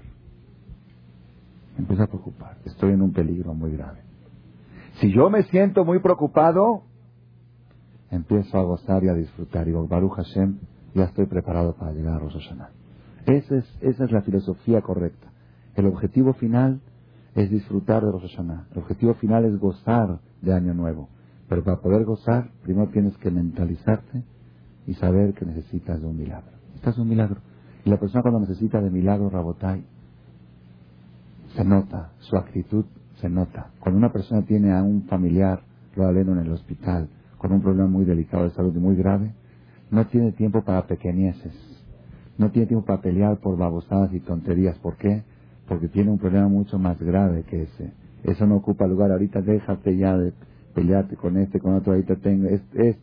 Me 1.74 1.81
empiezo 1.81 2.05
a 2.05 2.07
preocupar. 2.07 2.57
Estoy 2.64 2.92
en 2.92 3.03
un 3.03 3.12
peligro 3.12 3.53
muy 3.53 3.72
grave. 3.72 4.00
Si 5.00 5.12
yo 5.12 5.28
me 5.28 5.42
siento 5.44 5.85
muy 5.85 5.98
preocupado, 5.98 6.83
empiezo 8.11 8.59
a 8.59 8.62
gozar 8.62 9.02
y 9.04 9.09
a 9.09 9.14
disfrutar. 9.14 9.66
Digo, 9.66 9.87
Baruch 9.88 10.12
Hashem, 10.12 10.59
ya 10.94 11.04
estoy 11.04 11.26
preparado 11.26 11.74
para 11.74 11.92
llegar 11.92 12.14
a 12.14 12.18
Rosh 12.18 12.35
Hashanah. 12.35 12.70
Esa 13.26 13.57
es, 13.57 13.78
esa 13.80 14.04
es 14.04 14.12
la 14.12 14.22
filosofía 14.22 14.83
correcta. 14.83 15.33
El 15.74 15.87
objetivo 15.87 16.35
final 16.35 16.80
es 17.35 17.50
disfrutar 17.50 18.04
de 18.04 18.12
Rosh 18.12 18.30
Hashanah. 18.30 18.68
El 18.72 18.78
objetivo 18.78 19.14
final 19.14 19.44
es 19.44 19.59
gozar 19.59 20.20
de 20.40 20.52
Año 20.52 20.74
Nuevo. 20.74 21.09
Pero 21.48 21.64
para 21.64 21.80
poder 21.80 22.04
gozar, 22.04 22.50
primero 22.62 22.90
tienes 22.90 23.16
que 23.18 23.30
mentalizarte 23.30 24.22
y 24.87 24.94
saber 24.94 25.35
que 25.35 25.44
necesitas 25.44 26.00
de 26.00 26.07
un 26.07 26.16
milagro. 26.16 26.52
Necesitas 26.66 26.98
un 26.98 27.09
milagro. 27.09 27.40
Y 27.85 27.90
la 27.90 27.98
persona 27.98 28.22
cuando 28.22 28.40
necesita 28.40 28.80
de 28.80 28.90
milagro, 28.90 29.28
Rabotai, 29.28 29.85
se 31.54 31.64
nota, 31.64 32.12
su 32.20 32.37
actitud 32.37 32.85
se 33.24 33.30
nota. 33.30 33.70
Cuando 33.80 33.96
una 33.96 34.12
persona 34.12 34.42
tiene 34.42 34.70
a 34.72 34.82
un 34.82 35.04
familiar, 35.04 35.62
lo 35.96 36.06
aleno 36.06 36.32
en 36.32 36.40
el 36.40 36.52
hospital, 36.52 37.08
con 37.38 37.52
un 37.52 37.62
problema 37.62 37.88
muy 37.88 38.04
delicado 38.04 38.44
de 38.44 38.50
salud 38.50 38.76
y 38.76 38.78
muy 38.78 38.96
grave, 38.96 39.32
no 39.90 40.06
tiene 40.08 40.32
tiempo 40.32 40.62
para 40.62 40.87
pequeñeces, 40.87 41.54
no 42.37 42.50
tiene 42.50 42.66
tiempo 42.66 42.84
para 42.84 43.00
pelear 43.00 43.38
por 43.38 43.56
babosadas 43.56 44.12
y 44.12 44.20
tonterías. 44.20 44.78
¿Por 44.78 44.96
qué? 44.96 45.22
Porque 45.66 45.88
tiene 45.88 46.10
un 46.10 46.18
problema 46.18 46.48
mucho 46.48 46.78
más 46.78 47.00
grave 47.00 47.44
que 47.44 47.62
ese. 47.62 47.94
Eso 48.24 48.46
no 48.46 48.56
ocupa 48.56 48.87
lugar. 48.87 49.10
Ahorita 49.10 49.40
déjate 49.40 49.96
ya 49.96 50.18
de 50.18 50.34
pelearte 50.74 51.16
con 51.16 51.38
este, 51.38 51.60
con 51.60 51.74
otro. 51.76 51.94
Ahorita 51.94 52.16
tengo. 52.16 52.48
Es, 52.48 52.60
es, 52.74 52.98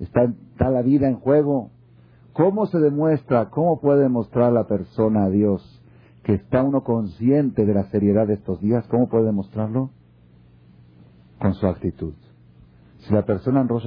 está, 0.00 0.24
está 0.52 0.70
la 0.70 0.80
vida 0.80 1.06
en 1.06 1.16
juego. 1.16 1.70
¿Cómo 2.32 2.64
se 2.64 2.78
demuestra? 2.78 3.50
¿Cómo 3.50 3.78
puede 3.78 4.04
demostrar 4.04 4.54
la 4.54 4.66
persona 4.66 5.24
a 5.24 5.28
Dios 5.28 5.82
que 6.26 6.34
está 6.34 6.64
uno 6.64 6.82
consciente 6.82 7.64
de 7.64 7.72
la 7.72 7.84
seriedad 7.84 8.26
de 8.26 8.34
estos 8.34 8.60
días? 8.60 8.84
¿Cómo 8.88 9.08
puede 9.08 9.26
demostrarlo? 9.26 9.90
Con 11.38 11.54
su 11.54 11.68
actitud. 11.68 12.14
Si 12.98 13.14
la 13.14 13.24
persona 13.24 13.60
en 13.60 13.68
Rosh 13.68 13.86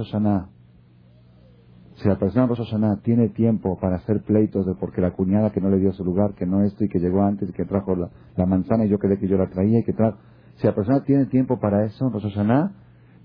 si 1.96 2.08
la 2.08 2.18
persona 2.18 2.44
en 2.44 2.48
Rosh 2.48 3.02
tiene 3.02 3.28
tiempo 3.28 3.78
para 3.78 3.96
hacer 3.96 4.22
pleitos 4.22 4.64
de 4.64 4.74
porque 4.74 5.02
la 5.02 5.10
cuñada 5.10 5.52
que 5.52 5.60
no 5.60 5.68
le 5.68 5.80
dio 5.80 5.92
su 5.92 6.02
lugar, 6.02 6.32
que 6.32 6.46
no 6.46 6.62
esto 6.62 6.82
y 6.82 6.88
que 6.88 6.98
llegó 6.98 7.22
antes 7.22 7.50
y 7.50 7.52
que 7.52 7.66
trajo 7.66 7.94
la, 7.94 8.46
manzana 8.46 8.86
y 8.86 8.88
yo 8.88 8.98
creí 8.98 9.18
que 9.18 9.28
yo 9.28 9.36
la 9.36 9.50
traía 9.50 9.80
y 9.80 9.84
que 9.84 9.92
trajo... 9.92 10.16
Si 10.54 10.66
la 10.66 10.74
persona 10.74 11.04
tiene 11.04 11.26
tiempo 11.26 11.60
para 11.60 11.84
eso 11.84 12.06
en 12.06 12.12
Rosh 12.14 12.70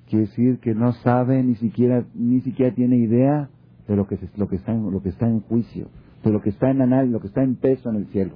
quiere 0.10 0.26
decir 0.26 0.60
que 0.60 0.76
no 0.76 0.92
sabe 0.92 1.42
ni 1.42 1.56
siquiera 1.56 2.06
ni 2.14 2.42
siquiera 2.42 2.76
tiene 2.76 2.98
idea 2.98 3.50
de 3.88 3.96
lo 3.96 4.08
que, 4.08 4.20
lo 4.36 4.50
que, 4.50 4.58
está, 4.58 4.74
en, 4.74 4.92
lo 4.92 5.02
que 5.02 5.08
está 5.08 5.26
en 5.26 5.40
juicio, 5.40 5.88
de 6.22 6.32
lo 6.32 6.42
que 6.42 6.50
está 6.50 6.70
en 6.70 6.82
análisis, 6.82 7.14
lo 7.14 7.22
que 7.22 7.28
está 7.28 7.44
en 7.44 7.56
peso 7.56 7.90
en 7.90 7.96
el 7.96 8.08
cielo. 8.08 8.36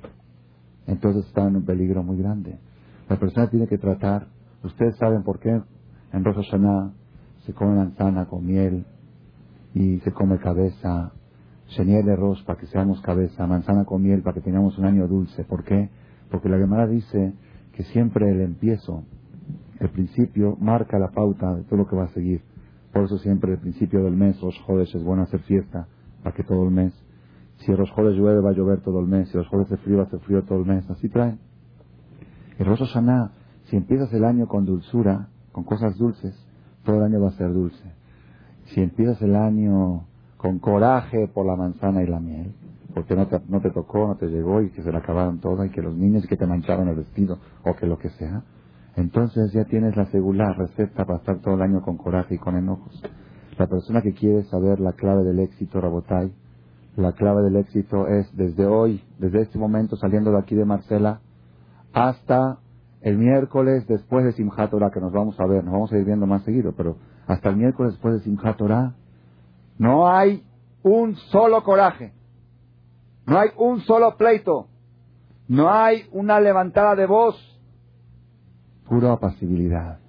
Entonces 0.89 1.25
está 1.27 1.47
en 1.47 1.55
un 1.55 1.65
peligro 1.65 2.03
muy 2.03 2.17
grande. 2.17 2.57
La 3.07 3.17
persona 3.17 3.49
tiene 3.49 3.67
que 3.67 3.77
tratar, 3.77 4.27
ustedes 4.63 4.97
saben 4.97 5.23
por 5.23 5.39
qué 5.39 5.61
en 6.11 6.23
Rosh 6.25 6.35
Hashanah 6.35 6.91
se 7.45 7.53
come 7.53 7.75
manzana 7.75 8.25
con 8.25 8.45
miel, 8.45 8.85
y 9.73 9.99
se 9.99 10.11
come 10.11 10.39
cabeza, 10.39 11.11
Sheniel 11.67 12.05
de 12.05 12.13
arroz 12.13 12.41
para 12.43 12.59
que 12.59 12.65
seamos 12.65 12.99
cabeza, 13.01 13.45
manzana 13.45 13.85
con 13.85 14.01
miel 14.01 14.23
para 14.23 14.33
que 14.33 14.41
tengamos 14.41 14.77
un 14.79 14.85
año 14.85 15.07
dulce. 15.07 15.43
¿Por 15.43 15.63
qué? 15.63 15.89
Porque 16.31 16.49
la 16.49 16.57
Gemara 16.57 16.87
dice 16.87 17.33
que 17.73 17.83
siempre 17.83 18.31
el 18.31 18.41
empiezo, 18.41 19.03
el 19.79 19.89
principio, 19.89 20.57
marca 20.59 20.97
la 20.97 21.09
pauta 21.09 21.53
de 21.53 21.63
todo 21.63 21.77
lo 21.77 21.87
que 21.87 21.95
va 21.95 22.05
a 22.05 22.09
seguir. 22.09 22.41
Por 22.91 23.03
eso 23.03 23.19
siempre 23.19 23.51
el 23.51 23.59
principio 23.59 24.03
del 24.03 24.17
mes, 24.17 24.41
los 24.41 24.57
jodes, 24.61 24.93
es 24.95 25.03
bueno 25.03 25.23
hacer 25.23 25.41
fiesta 25.41 25.87
para 26.23 26.35
que 26.35 26.43
todo 26.43 26.63
el 26.63 26.71
mes. 26.71 26.93
Si 27.59 27.71
los 27.73 27.89
jodes 27.91 28.15
llueve, 28.15 28.41
va 28.41 28.51
a 28.51 28.53
llover 28.53 28.81
todo 28.81 28.99
el 28.99 29.07
mes. 29.07 29.29
Si 29.29 29.37
los 29.37 29.47
jodes 29.47 29.67
hace 29.67 29.77
frío, 29.77 29.97
va 29.97 30.03
a 30.03 30.05
hacer 30.07 30.19
frío 30.21 30.43
todo 30.43 30.59
el 30.59 30.65
mes. 30.65 30.89
Así 30.89 31.09
traen. 31.09 31.39
El 32.57 32.65
Rosh 32.65 32.79
Hashanah, 32.79 33.31
si 33.65 33.77
empiezas 33.77 34.11
el 34.13 34.23
año 34.25 34.47
con 34.47 34.65
dulzura, 34.65 35.29
con 35.51 35.63
cosas 35.63 35.97
dulces, 35.97 36.35
todo 36.83 36.97
el 36.97 37.03
año 37.03 37.21
va 37.21 37.29
a 37.29 37.31
ser 37.31 37.53
dulce. 37.53 37.93
Si 38.65 38.81
empiezas 38.81 39.21
el 39.21 39.35
año 39.35 40.05
con 40.37 40.59
coraje 40.59 41.27
por 41.27 41.45
la 41.45 41.55
manzana 41.55 42.01
y 42.01 42.07
la 42.07 42.19
miel, 42.19 42.53
porque 42.93 43.15
no 43.15 43.27
te, 43.27 43.39
no 43.47 43.61
te 43.61 43.71
tocó, 43.71 44.07
no 44.07 44.15
te 44.15 44.27
llegó 44.27 44.61
y 44.61 44.71
que 44.71 44.81
se 44.81 44.91
la 44.91 44.99
acabaron 44.99 45.39
toda 45.39 45.65
y 45.65 45.69
que 45.69 45.81
los 45.81 45.95
niños 45.95 46.25
que 46.27 46.37
te 46.37 46.45
mancharon 46.45 46.87
el 46.87 46.95
vestido 46.95 47.39
o 47.63 47.75
que 47.75 47.85
lo 47.85 47.97
que 47.97 48.09
sea, 48.11 48.43
entonces 48.95 49.51
ya 49.53 49.65
tienes 49.65 49.95
la 49.95 50.05
segura 50.07 50.53
receta 50.53 51.05
para 51.05 51.19
estar 51.19 51.39
todo 51.39 51.55
el 51.55 51.61
año 51.61 51.81
con 51.81 51.97
coraje 51.97 52.35
y 52.35 52.37
con 52.37 52.55
enojos. 52.55 53.01
La 53.57 53.67
persona 53.67 54.01
que 54.01 54.13
quiere 54.13 54.43
saber 54.43 54.79
la 54.79 54.93
clave 54.93 55.23
del 55.23 55.39
éxito, 55.39 55.81
Rabotai, 55.81 56.31
la 56.95 57.13
clave 57.13 57.43
del 57.43 57.55
éxito 57.55 58.07
es 58.07 58.35
desde 58.35 58.65
hoy, 58.65 59.03
desde 59.17 59.41
este 59.41 59.57
momento 59.57 59.95
saliendo 59.95 60.31
de 60.31 60.39
aquí 60.39 60.55
de 60.55 60.65
Marcela, 60.65 61.21
hasta 61.93 62.59
el 63.01 63.17
miércoles 63.17 63.87
después 63.87 64.25
de 64.25 64.33
Simchat 64.33 64.69
Torah, 64.69 64.91
que 64.91 64.99
nos 64.99 65.11
vamos 65.11 65.39
a 65.39 65.45
ver, 65.45 65.63
nos 65.63 65.73
vamos 65.73 65.91
a 65.91 65.97
ir 65.97 66.05
viendo 66.05 66.25
más 66.25 66.43
seguido, 66.43 66.73
pero 66.75 66.97
hasta 67.27 67.49
el 67.49 67.57
miércoles 67.57 67.93
después 67.93 68.15
de 68.15 68.21
Simchat 68.21 68.57
Torah, 68.57 68.93
no 69.77 70.09
hay 70.09 70.43
un 70.83 71.15
solo 71.15 71.63
coraje, 71.63 72.13
no 73.25 73.39
hay 73.39 73.49
un 73.57 73.79
solo 73.81 74.17
pleito, 74.17 74.67
no 75.47 75.71
hay 75.71 76.03
una 76.11 76.39
levantada 76.39 76.95
de 76.95 77.05
voz, 77.05 77.35
pura 78.87 79.13
apacibilidad, 79.13 79.99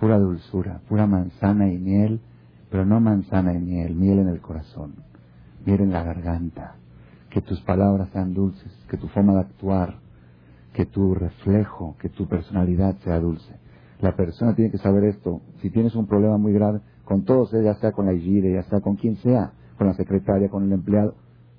pura 0.00 0.18
dulzura, 0.18 0.80
pura 0.88 1.06
manzana 1.06 1.70
y 1.70 1.78
miel, 1.78 2.20
pero 2.70 2.84
no 2.86 2.98
manzana 2.98 3.54
y 3.54 3.58
miel, 3.58 3.94
miel 3.94 4.20
en 4.20 4.28
el 4.28 4.40
corazón, 4.40 4.94
miel 5.64 5.80
en 5.80 5.92
la 5.92 6.02
garganta, 6.02 6.76
que 7.30 7.40
tus 7.40 7.60
palabras 7.62 8.08
sean 8.12 8.34
dulces, 8.34 8.72
que 8.88 8.96
tu 8.96 9.08
forma 9.08 9.34
de 9.34 9.40
actuar, 9.40 9.96
que 10.72 10.86
tu 10.86 11.14
reflejo, 11.14 11.96
que 11.98 12.08
tu 12.08 12.26
personalidad 12.26 12.96
sea 12.98 13.18
dulce. 13.18 13.56
La 14.00 14.16
persona 14.16 14.54
tiene 14.54 14.70
que 14.70 14.78
saber 14.78 15.04
esto. 15.04 15.40
Si 15.60 15.70
tienes 15.70 15.94
un 15.94 16.06
problema 16.06 16.36
muy 16.36 16.52
grave, 16.52 16.80
con 17.04 17.24
todos, 17.24 17.52
ya 17.52 17.74
sea 17.74 17.92
con 17.92 18.06
la 18.06 18.12
IGIRE, 18.12 18.54
ya 18.54 18.62
sea 18.64 18.80
con 18.80 18.96
quien 18.96 19.16
sea, 19.16 19.52
con 19.78 19.86
la 19.86 19.94
secretaria, 19.94 20.48
con 20.48 20.64
el 20.64 20.72
empleado, 20.72 21.14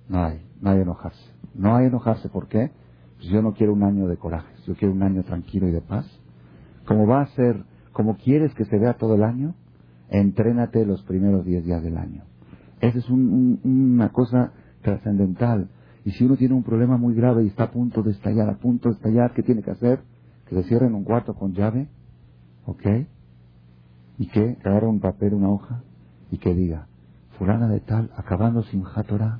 no 0.10 0.24
hay, 0.24 0.42
no 0.62 0.72
hay 0.72 0.82
enojarse. 0.82 1.32
No 1.54 1.76
hay 1.76 1.88
enojarse, 1.88 2.30
¿por 2.30 2.48
qué? 2.48 2.72
Pues 3.18 3.30
yo 3.30 3.42
no 3.42 3.54
quiero 3.54 3.74
un 3.74 3.84
año 3.84 4.08
de 4.08 4.18
coraje, 4.18 4.54
yo 4.66 4.76
quiero 4.76 4.94
un 4.94 5.04
año 5.04 5.24
tranquilo 5.24 5.68
y 5.68 5.72
de 5.72 5.82
paz. 5.82 6.06
Como 6.86 7.08
va 7.08 7.22
a 7.22 7.28
ser, 7.28 7.63
como 7.92 8.18
quieres 8.18 8.54
que 8.56 8.66
se 8.66 8.78
vea 8.78 8.96
todo 8.96 9.16
el 9.16 9.24
año, 9.24 9.54
entrénate 10.10 10.86
los 10.86 11.04
primeros 11.04 11.46
diez 11.46 11.63
días 11.63 11.82
del 11.82 11.98
año. 11.98 12.24
Esa 12.84 12.98
es 12.98 13.10
una 13.10 14.10
cosa 14.10 14.52
trascendental. 14.82 15.69
Y 16.04 16.12
si 16.12 16.26
uno 16.26 16.36
tiene 16.36 16.54
un 16.54 16.63
problema 16.63 16.98
muy 16.98 17.15
grave 17.15 17.46
y 17.46 17.48
está 17.48 17.63
a 17.63 17.72
punto 17.72 18.04
de 18.04 18.12
estallar, 18.12 18.50
a 18.50 18.58
punto 18.58 18.89
de 18.89 18.96
estallar, 18.96 19.34
¿qué 19.34 19.41
tiene 19.41 19.63
que 19.63 19.72
hacer? 19.72 20.02
Que 20.50 20.56
se 20.56 20.63
cierre 20.67 20.88
en 20.88 20.93
un 20.93 21.06
cuarto 21.06 21.34
con 21.34 21.54
llave, 21.54 21.88
¿ok? 22.65 22.86
Y 24.17 24.28
que 24.28 24.58
agarre 24.65 24.88
un 24.88 25.00
papel, 25.00 25.34
una 25.34 25.50
hoja, 25.50 25.82
y 26.30 26.39
que 26.39 26.54
diga, 26.54 26.88
fulana 27.38 27.69
de 27.69 27.80
tal, 27.80 28.12
acabando 28.17 28.63
sin 28.63 28.84
jatora, 28.84 29.39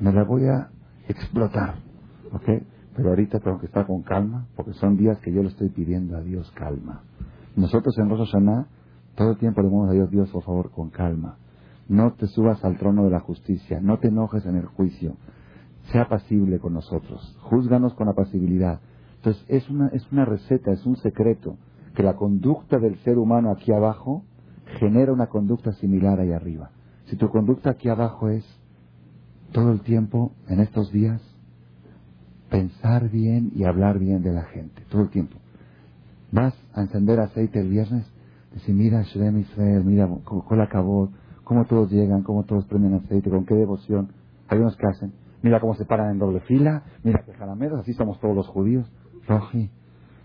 me 0.00 0.12
la 0.12 0.22
voy 0.22 0.44
a 0.44 0.68
explotar, 1.08 1.74
¿ok? 2.30 2.62
Pero 2.94 3.08
ahorita 3.08 3.40
tengo 3.40 3.58
que 3.58 3.66
estar 3.66 3.84
con 3.84 4.02
calma, 4.02 4.46
porque 4.54 4.74
son 4.74 4.96
días 4.96 5.18
que 5.18 5.32
yo 5.32 5.42
le 5.42 5.48
estoy 5.48 5.70
pidiendo 5.70 6.16
a 6.16 6.20
Dios 6.20 6.48
calma. 6.52 7.02
Nosotros 7.56 7.98
en 7.98 8.10
Rosh 8.10 8.30
todo 9.16 9.32
el 9.32 9.38
tiempo 9.38 9.60
le 9.60 9.66
decimos 9.66 9.90
a 9.90 9.92
Dios, 9.92 10.10
Dios, 10.12 10.30
por 10.30 10.44
favor, 10.44 10.70
con 10.70 10.90
calma. 10.90 11.36
No 11.90 12.12
te 12.12 12.28
subas 12.28 12.64
al 12.64 12.78
trono 12.78 13.02
de 13.02 13.10
la 13.10 13.18
justicia, 13.18 13.80
no 13.80 13.98
te 13.98 14.06
enojes 14.06 14.46
en 14.46 14.54
el 14.54 14.64
juicio, 14.64 15.16
sea 15.90 16.08
pasible 16.08 16.60
con 16.60 16.72
nosotros, 16.72 17.36
júzganos 17.40 17.94
con 17.94 18.08
apacibilidad. 18.08 18.78
Entonces 19.16 19.44
es 19.48 19.68
una, 19.68 19.88
es 19.88 20.06
una 20.12 20.24
receta, 20.24 20.70
es 20.70 20.86
un 20.86 20.94
secreto, 20.98 21.56
que 21.96 22.04
la 22.04 22.14
conducta 22.14 22.78
del 22.78 22.96
ser 22.98 23.18
humano 23.18 23.50
aquí 23.50 23.72
abajo 23.72 24.22
genera 24.78 25.12
una 25.12 25.26
conducta 25.26 25.72
similar 25.72 26.20
ahí 26.20 26.30
arriba. 26.30 26.70
Si 27.06 27.16
tu 27.16 27.28
conducta 27.28 27.70
aquí 27.70 27.88
abajo 27.88 28.28
es 28.28 28.44
todo 29.50 29.72
el 29.72 29.80
tiempo, 29.80 30.30
en 30.46 30.60
estos 30.60 30.92
días, 30.92 31.20
pensar 32.50 33.10
bien 33.10 33.50
y 33.56 33.64
hablar 33.64 33.98
bien 33.98 34.22
de 34.22 34.32
la 34.32 34.44
gente, 34.44 34.80
todo 34.90 35.02
el 35.02 35.10
tiempo. 35.10 35.38
Vas 36.30 36.54
a 36.72 36.82
encender 36.82 37.18
aceite 37.18 37.58
el 37.58 37.68
viernes, 37.68 38.06
decir, 38.54 38.76
mira 38.76 39.02
Shrem 39.02 39.40
Israel, 39.40 39.82
mira 39.84 40.08
cómo 40.22 40.44
acabó, 40.62 41.10
cómo 41.50 41.64
todos 41.64 41.90
llegan, 41.90 42.22
cómo 42.22 42.44
todos 42.44 42.64
prenden 42.66 42.94
aceite, 42.94 43.28
con 43.28 43.44
qué 43.44 43.56
devoción. 43.56 44.12
Hay 44.46 44.60
unos 44.60 44.76
que 44.76 44.86
hacen, 44.86 45.12
Mira 45.42 45.58
cómo 45.58 45.74
se 45.74 45.84
paran 45.84 46.12
en 46.12 46.18
doble 46.20 46.38
fila, 46.42 46.84
mira 47.02 47.24
que 47.24 47.32
jalameros, 47.32 47.80
así 47.80 47.92
somos 47.94 48.20
todos 48.20 48.36
los 48.36 48.46
judíos. 48.46 48.88
Roji, 49.26 49.68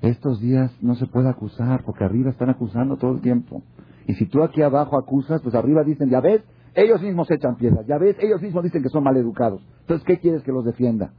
estos 0.03 0.39
días 0.39 0.71
no 0.83 0.93
se 0.93 1.07
puede 1.07 1.27
acusar, 1.27 1.83
porque 1.83 2.03
arriba 2.03 2.29
están 2.29 2.51
acusando 2.51 2.97
todo 2.97 3.13
el 3.13 3.21
tiempo. 3.21 3.63
Y 4.05 4.13
si 4.13 4.27
tú 4.27 4.43
aquí 4.43 4.61
abajo 4.61 4.99
acusas, 4.99 5.41
pues 5.41 5.55
arriba 5.55 5.83
dicen, 5.83 6.11
ya 6.11 6.21
ves, 6.21 6.43
Ellos 6.75 7.01
mismos 7.01 7.31
echan 7.31 7.55
piedras. 7.55 7.87
Ya 7.87 7.97
ves, 7.97 8.17
ellos 8.19 8.39
mismos 8.39 8.63
dicen 8.63 8.83
que 8.83 8.89
son 8.89 9.03
maleducados. 9.03 9.65
Entonces, 9.79 10.05
¿qué 10.05 10.19
quieres 10.19 10.43
que 10.43 10.51
los 10.51 10.63
defienda? 10.63 11.11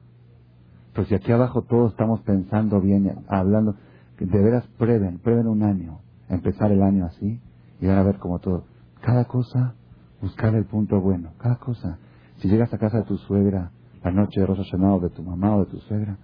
Pues 0.94 1.08
si 1.08 1.16
aquí 1.16 1.32
abajo 1.32 1.62
todos 1.62 1.90
estamos 1.90 2.20
pensando 2.20 2.80
bien, 2.80 3.10
hablando, 3.26 3.74
de 4.20 4.38
veras 4.40 4.64
prueben, 4.78 5.18
prueben 5.18 5.48
un 5.48 5.64
año, 5.64 5.98
empezar 6.28 6.70
el 6.70 6.82
año 6.82 7.06
así 7.06 7.40
y 7.80 7.86
van 7.88 7.98
a 7.98 8.04
ver 8.04 8.18
como 8.18 8.38
todo. 8.38 8.66
Cada 9.00 9.24
cosa, 9.24 9.74
buscar 10.20 10.54
el 10.54 10.64
punto 10.64 11.00
bueno, 11.00 11.32
cada 11.38 11.56
cosa. 11.56 11.98
Si 12.38 12.48
llegas 12.48 12.72
a 12.72 12.78
casa 12.78 12.98
de 12.98 13.04
tu 13.04 13.16
suegra, 13.18 13.70
la 14.04 14.10
noche 14.10 14.40
de 14.40 14.46
Rosa 14.46 14.62
Hashanah 14.62 14.98
de 14.98 15.10
tu 15.10 15.22
mamá 15.22 15.56
o 15.56 15.64
de 15.64 15.70
tu 15.70 15.78
suegra, 15.78 16.18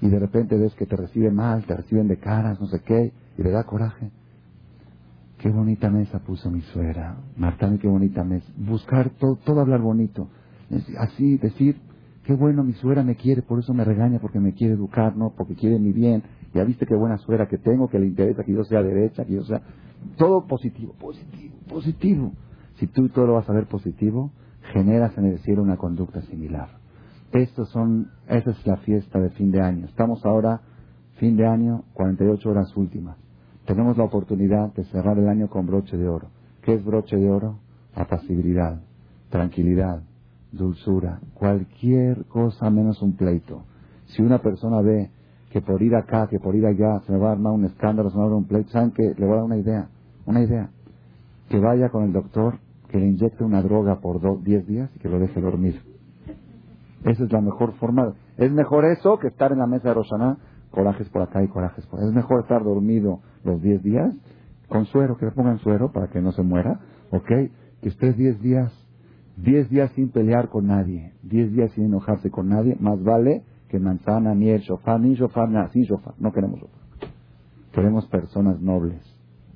y 0.00 0.08
de 0.08 0.18
repente 0.18 0.58
ves 0.58 0.74
que 0.74 0.86
te 0.86 0.96
reciben 0.96 1.34
mal, 1.34 1.64
te 1.64 1.74
reciben 1.76 2.08
de 2.08 2.18
caras, 2.18 2.60
no 2.60 2.66
sé 2.66 2.80
qué, 2.80 3.12
y 3.38 3.42
le 3.42 3.50
da 3.50 3.64
coraje. 3.64 4.10
Qué 5.38 5.50
bonita 5.50 5.90
mesa 5.90 6.20
puso 6.20 6.50
mi 6.50 6.62
suegra. 6.62 7.16
Marta, 7.36 7.70
qué 7.78 7.86
bonita 7.86 8.24
mesa. 8.24 8.50
Buscar 8.56 9.10
todo, 9.10 9.36
todo 9.36 9.60
hablar 9.60 9.80
bonito. 9.80 10.28
Así, 10.98 11.36
decir, 11.38 11.76
qué 12.24 12.34
bueno 12.34 12.64
mi 12.64 12.72
suegra 12.74 13.02
me 13.02 13.16
quiere, 13.16 13.42
por 13.42 13.58
eso 13.58 13.74
me 13.74 13.84
regaña, 13.84 14.20
porque 14.20 14.40
me 14.40 14.54
quiere 14.54 14.74
educar, 14.74 15.16
¿no? 15.16 15.34
Porque 15.36 15.54
quiere 15.54 15.78
mi 15.78 15.92
bien. 15.92 16.22
Ya 16.54 16.64
viste 16.64 16.86
qué 16.86 16.94
buena 16.94 17.18
suegra 17.18 17.46
que 17.46 17.58
tengo, 17.58 17.88
que 17.88 17.98
le 17.98 18.06
interesa 18.06 18.42
que 18.44 18.52
yo 18.52 18.64
sea 18.64 18.82
derecha, 18.82 19.24
que 19.24 19.34
yo 19.34 19.44
sea... 19.44 19.60
Todo 20.16 20.46
positivo, 20.46 20.94
positivo, 20.98 21.54
positivo. 21.68 22.32
Si 22.84 22.88
tú 22.88 23.08
todo 23.08 23.26
lo 23.28 23.34
vas 23.36 23.48
a 23.48 23.54
ver 23.54 23.64
positivo, 23.64 24.30
generas 24.74 25.16
en 25.16 25.24
el 25.24 25.38
cielo 25.38 25.62
una 25.62 25.78
conducta 25.78 26.20
similar. 26.20 26.68
Estos 27.32 27.70
son, 27.70 28.10
esa 28.28 28.50
es 28.50 28.66
la 28.66 28.76
fiesta 28.76 29.18
de 29.20 29.30
fin 29.30 29.50
de 29.50 29.62
año. 29.62 29.86
Estamos 29.86 30.22
ahora, 30.26 30.60
fin 31.16 31.34
de 31.34 31.46
año, 31.46 31.84
48 31.94 32.50
horas 32.50 32.76
últimas. 32.76 33.16
Tenemos 33.64 33.96
la 33.96 34.04
oportunidad 34.04 34.74
de 34.74 34.84
cerrar 34.84 35.18
el 35.18 35.28
año 35.28 35.48
con 35.48 35.66
broche 35.66 35.96
de 35.96 36.06
oro. 36.06 36.28
¿Qué 36.60 36.74
es 36.74 36.84
broche 36.84 37.16
de 37.16 37.30
oro? 37.30 37.56
Apacibilidad, 37.94 38.82
tranquilidad, 39.30 40.02
dulzura, 40.52 41.20
cualquier 41.32 42.26
cosa 42.26 42.68
menos 42.68 43.00
un 43.00 43.16
pleito. 43.16 43.62
Si 44.08 44.20
una 44.20 44.40
persona 44.40 44.82
ve 44.82 45.08
que 45.48 45.62
por 45.62 45.80
ir 45.80 45.94
acá, 45.94 46.26
que 46.28 46.38
por 46.38 46.54
ir 46.54 46.66
allá, 46.66 47.00
se 47.06 47.12
me 47.12 47.18
va 47.18 47.30
a 47.30 47.32
armar 47.32 47.54
un 47.54 47.64
escándalo, 47.64 48.10
se 48.10 48.16
me 48.16 48.24
va 48.24 48.26
a 48.26 48.28
dar 48.28 48.36
un 48.36 48.44
pleito, 48.44 48.68
¿saben 48.72 48.90
qué? 48.90 49.14
Le 49.16 49.24
voy 49.24 49.32
a 49.32 49.36
dar 49.36 49.44
una 49.44 49.56
idea, 49.56 49.88
una 50.26 50.42
idea. 50.42 50.68
Que 51.48 51.58
vaya 51.58 51.88
con 51.88 52.04
el 52.04 52.12
doctor, 52.12 52.58
que 52.94 53.00
le 53.00 53.08
inyecte 53.08 53.42
una 53.42 53.60
droga 53.60 53.98
por 53.98 54.20
10 54.44 54.66
días 54.68 54.88
y 54.94 55.00
que 55.00 55.08
lo 55.08 55.18
deje 55.18 55.40
dormir. 55.40 55.82
Esa 57.02 57.24
es 57.24 57.32
la 57.32 57.40
mejor 57.40 57.72
forma. 57.72 58.14
Es 58.36 58.52
mejor 58.52 58.84
eso 58.84 59.18
que 59.18 59.26
estar 59.26 59.50
en 59.50 59.58
la 59.58 59.66
mesa 59.66 59.88
de 59.88 59.94
Roshaná, 59.94 60.38
corajes 60.70 61.08
por 61.08 61.22
acá 61.22 61.42
y 61.42 61.48
corajes 61.48 61.84
por 61.86 61.98
allá. 61.98 62.10
Es 62.10 62.14
mejor 62.14 62.42
estar 62.42 62.62
dormido 62.62 63.18
los 63.42 63.60
10 63.60 63.82
días 63.82 64.14
con 64.68 64.84
suero, 64.84 65.16
que 65.16 65.26
le 65.26 65.32
pongan 65.32 65.58
suero 65.58 65.90
para 65.90 66.06
que 66.06 66.20
no 66.20 66.30
se 66.30 66.44
muera, 66.44 66.78
¿ok? 67.10 67.26
Que 67.82 67.88
estés 67.88 68.16
10 68.16 68.40
días, 68.40 68.72
10 69.38 69.70
días 69.70 69.90
sin 69.96 70.12
pelear 70.12 70.48
con 70.48 70.68
nadie, 70.68 71.14
10 71.24 71.50
días 71.50 71.72
sin 71.72 71.86
enojarse 71.86 72.30
con 72.30 72.48
nadie, 72.48 72.76
más 72.78 73.02
vale 73.02 73.42
que 73.70 73.80
manzana, 73.80 74.36
miel, 74.36 74.60
shofar, 74.60 75.00
ni 75.00 75.16
shofar, 75.16 75.48
nada, 75.48 75.68
sin 75.70 75.82
shofar. 75.82 76.14
No 76.20 76.30
queremos 76.30 76.60
shofar. 76.60 77.10
Queremos 77.72 78.06
personas 78.06 78.60
nobles. 78.60 79.02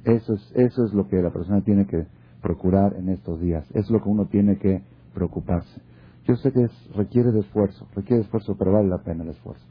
Eso 0.02 0.34
es, 0.34 0.52
eso 0.56 0.84
es 0.86 0.92
lo 0.92 1.06
que 1.06 1.22
la 1.22 1.30
persona 1.30 1.60
tiene 1.60 1.86
que 1.86 2.17
procurar 2.48 2.94
en 2.96 3.10
estos 3.10 3.38
días. 3.40 3.66
Es 3.74 3.90
lo 3.90 4.02
que 4.02 4.08
uno 4.08 4.24
tiene 4.24 4.56
que 4.56 4.82
preocuparse. 5.12 5.82
Yo 6.26 6.34
sé 6.36 6.50
que 6.50 6.66
requiere 6.96 7.30
de 7.30 7.40
esfuerzo, 7.40 7.86
requiere 7.94 8.20
de 8.20 8.22
esfuerzo, 8.22 8.56
pero 8.58 8.72
vale 8.72 8.88
la 8.88 9.02
pena 9.02 9.22
el 9.22 9.30
esfuerzo. 9.30 9.62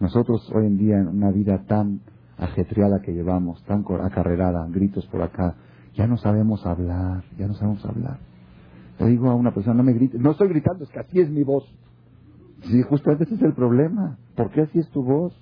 Nosotros 0.00 0.52
hoy 0.54 0.66
en 0.66 0.76
día 0.76 0.98
en 0.98 1.08
una 1.08 1.30
vida 1.30 1.64
tan 1.66 2.00
ajetreada 2.36 3.00
que 3.00 3.14
llevamos, 3.14 3.64
tan 3.64 3.86
acarrerada, 4.02 4.66
gritos 4.68 5.06
por 5.06 5.22
acá, 5.22 5.54
ya 5.94 6.06
no 6.06 6.18
sabemos 6.18 6.66
hablar, 6.66 7.24
ya 7.38 7.46
no 7.46 7.54
sabemos 7.54 7.82
hablar. 7.86 8.18
Le 9.00 9.06
digo 9.06 9.30
a 9.30 9.34
una 9.34 9.54
persona, 9.54 9.76
no 9.76 9.82
me 9.82 9.94
grites, 9.94 10.20
no 10.20 10.32
estoy 10.32 10.48
gritando, 10.48 10.84
es 10.84 10.90
que 10.90 11.00
así 11.00 11.20
es 11.20 11.30
mi 11.30 11.42
voz. 11.42 11.64
Sí, 12.64 12.82
justamente 12.82 13.24
ese 13.24 13.36
es 13.36 13.42
el 13.42 13.54
problema. 13.54 14.18
¿Por 14.36 14.50
qué 14.50 14.60
así 14.60 14.78
es 14.78 14.90
tu 14.90 15.02
voz? 15.02 15.32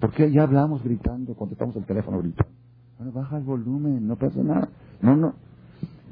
¿Por 0.00 0.10
qué 0.10 0.32
ya 0.32 0.42
hablamos 0.42 0.82
gritando, 0.82 1.36
contestamos 1.36 1.76
el 1.76 1.84
teléfono 1.84 2.18
gritando? 2.18 2.52
Bueno, 2.98 3.12
baja 3.12 3.38
el 3.38 3.44
volumen, 3.44 4.08
no 4.08 4.16
pasa 4.16 4.42
nada. 4.42 4.68
No, 5.00 5.14
no. 5.16 5.34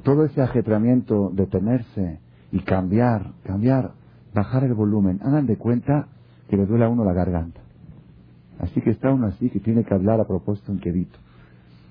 Todo 0.03 0.25
ese 0.25 0.41
ajetreamiento, 0.41 1.29
detenerse, 1.33 2.19
y 2.51 2.59
cambiar, 2.61 3.33
cambiar, 3.43 3.91
bajar 4.33 4.63
el 4.63 4.73
volumen. 4.73 5.19
Hagan 5.21 5.45
de 5.45 5.57
cuenta 5.57 6.07
que 6.49 6.57
le 6.57 6.65
duele 6.65 6.85
a 6.85 6.89
uno 6.89 7.03
la 7.03 7.13
garganta. 7.13 7.61
Así 8.59 8.81
que 8.81 8.89
está 8.89 9.13
uno 9.13 9.27
así 9.27 9.49
que 9.49 9.59
tiene 9.59 9.83
que 9.83 9.93
hablar 9.93 10.19
a 10.19 10.27
propósito 10.27 10.71
un 10.71 10.79
quedito. 10.79 11.17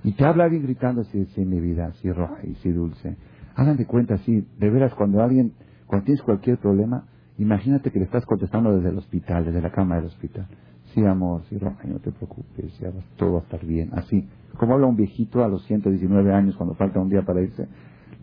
Y 0.04 0.12
te 0.12 0.24
habla 0.24 0.44
alguien 0.44 0.62
gritando 0.62 1.04
si 1.04 1.20
es 1.20 1.38
mi 1.38 1.61
vida, 1.61 1.92
si 2.00 2.11
roja 2.11 2.38
y 2.42 2.68
dulce. 2.70 3.16
Hagan 3.56 3.76
de 3.76 3.86
cuenta 3.86 4.14
así, 4.14 4.46
de 4.59 4.70
veras 4.70 4.94
cuando 4.94 5.22
alguien, 5.22 5.52
cuando 5.86 6.04
tienes 6.04 6.22
cualquier 6.22 6.59
problema, 6.59 7.04
imagínate 7.38 7.90
que 7.90 7.98
le 7.98 8.04
estás 8.04 8.24
contestando 8.26 8.76
desde 8.76 8.90
el 8.90 8.98
hospital, 8.98 9.44
desde 9.44 9.61
la 9.61 9.72
cama 9.72 9.96
del 9.96 10.06
hospital. 10.06 10.46
Sí, 10.94 11.04
amor, 11.04 11.42
sí, 11.48 11.59
roja, 11.59 11.84
no 11.84 11.98
te 11.98 12.12
preocupes, 12.12 12.78
ya 12.78 12.90
todo 13.16 13.34
va 13.34 13.38
a 13.40 13.42
estar 13.42 13.64
bien. 13.64 13.90
Así, 13.92 14.28
como 14.56 14.74
habla 14.74 14.86
un 14.86 14.96
viejito 14.96 15.42
a 15.42 15.48
los 15.48 15.64
119 15.66 16.32
años 16.32 16.56
cuando 16.56 16.74
falta 16.74 17.00
un 17.00 17.09
día 17.09 17.22
para 17.22 17.42
irse, 17.42 17.66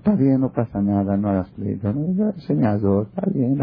está 0.05 0.15
bien, 0.15 0.39
no 0.39 0.51
pasa 0.51 0.83
nada, 0.83 1.17
no 1.17 1.29
hagas 1.29 1.49
pleito, 1.49 1.91
no, 1.91 2.31
señador, 2.45 3.07
está 3.07 3.23
bien, 3.33 3.57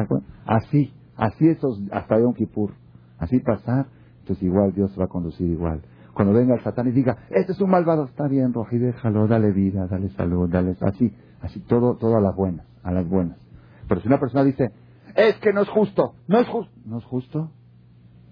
así, 0.44 0.92
así 1.16 1.46
esos, 1.46 1.80
hasta 1.92 2.16
un 2.16 2.34
Kippur, 2.34 2.72
así 3.18 3.38
pasar, 3.38 3.86
entonces 4.18 4.42
igual 4.42 4.72
Dios 4.72 4.92
va 4.98 5.04
a 5.04 5.06
conducir 5.06 5.48
igual. 5.48 5.82
Cuando 6.14 6.34
venga 6.34 6.56
el 6.56 6.60
Satán 6.64 6.88
y 6.88 6.90
diga, 6.90 7.16
este 7.30 7.52
es 7.52 7.60
un 7.60 7.70
malvado, 7.70 8.06
está 8.06 8.26
bien, 8.26 8.52
Roji, 8.52 8.76
déjalo, 8.78 9.28
dale 9.28 9.52
vida, 9.52 9.86
dale 9.86 10.08
salud, 10.10 10.50
dale, 10.50 10.76
así, 10.80 11.14
así, 11.40 11.60
todo, 11.60 11.94
todo 11.94 12.16
a 12.16 12.20
las 12.20 12.34
buenas, 12.34 12.66
a 12.82 12.90
las 12.90 13.08
buenas. 13.08 13.38
Pero 13.86 14.00
si 14.00 14.08
una 14.08 14.18
persona 14.18 14.42
dice, 14.42 14.72
es 15.14 15.36
que 15.36 15.52
no 15.52 15.62
es 15.62 15.68
justo, 15.68 16.14
no 16.26 16.40
es 16.40 16.48
justo, 16.48 16.72
¿no 16.84 16.98
es 16.98 17.04
justo? 17.04 17.52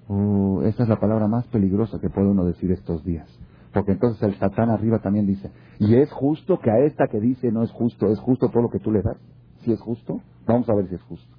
Uh, 0.08 0.62
es 0.62 0.76
la 0.80 0.98
palabra 0.98 1.28
más 1.28 1.46
peligrosa 1.46 2.00
que 2.00 2.10
puede 2.10 2.26
uno 2.26 2.44
decir 2.44 2.72
estos 2.72 3.04
días. 3.04 3.28
Porque 3.72 3.92
entonces 3.92 4.22
el 4.22 4.34
Satán 4.36 4.70
arriba 4.70 4.98
también 4.98 5.26
dice, 5.26 5.50
¿y 5.78 5.96
es 5.96 6.10
justo 6.12 6.58
que 6.58 6.70
a 6.70 6.78
esta 6.80 7.06
que 7.06 7.20
dice 7.20 7.52
no 7.52 7.62
es 7.62 7.70
justo, 7.70 8.06
es 8.06 8.18
justo 8.18 8.48
todo 8.48 8.62
lo 8.62 8.70
que 8.70 8.80
tú 8.80 8.90
le 8.90 9.02
das? 9.02 9.16
Si 9.60 9.72
es 9.72 9.80
justo, 9.80 10.20
vamos 10.46 10.68
a 10.68 10.74
ver 10.74 10.88
si 10.88 10.96
es 10.96 11.02
justo. 11.02 11.36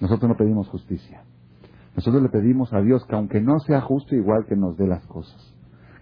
Nosotros 0.00 0.28
no 0.28 0.36
pedimos 0.36 0.68
justicia. 0.68 1.22
Nosotros 1.94 2.22
le 2.22 2.28
pedimos 2.28 2.72
a 2.74 2.80
Dios 2.82 3.04
que 3.06 3.14
aunque 3.14 3.40
no 3.40 3.58
sea 3.60 3.80
justo, 3.80 4.14
igual 4.14 4.44
que 4.46 4.56
nos 4.56 4.76
dé 4.76 4.86
las 4.86 5.06
cosas. 5.06 5.54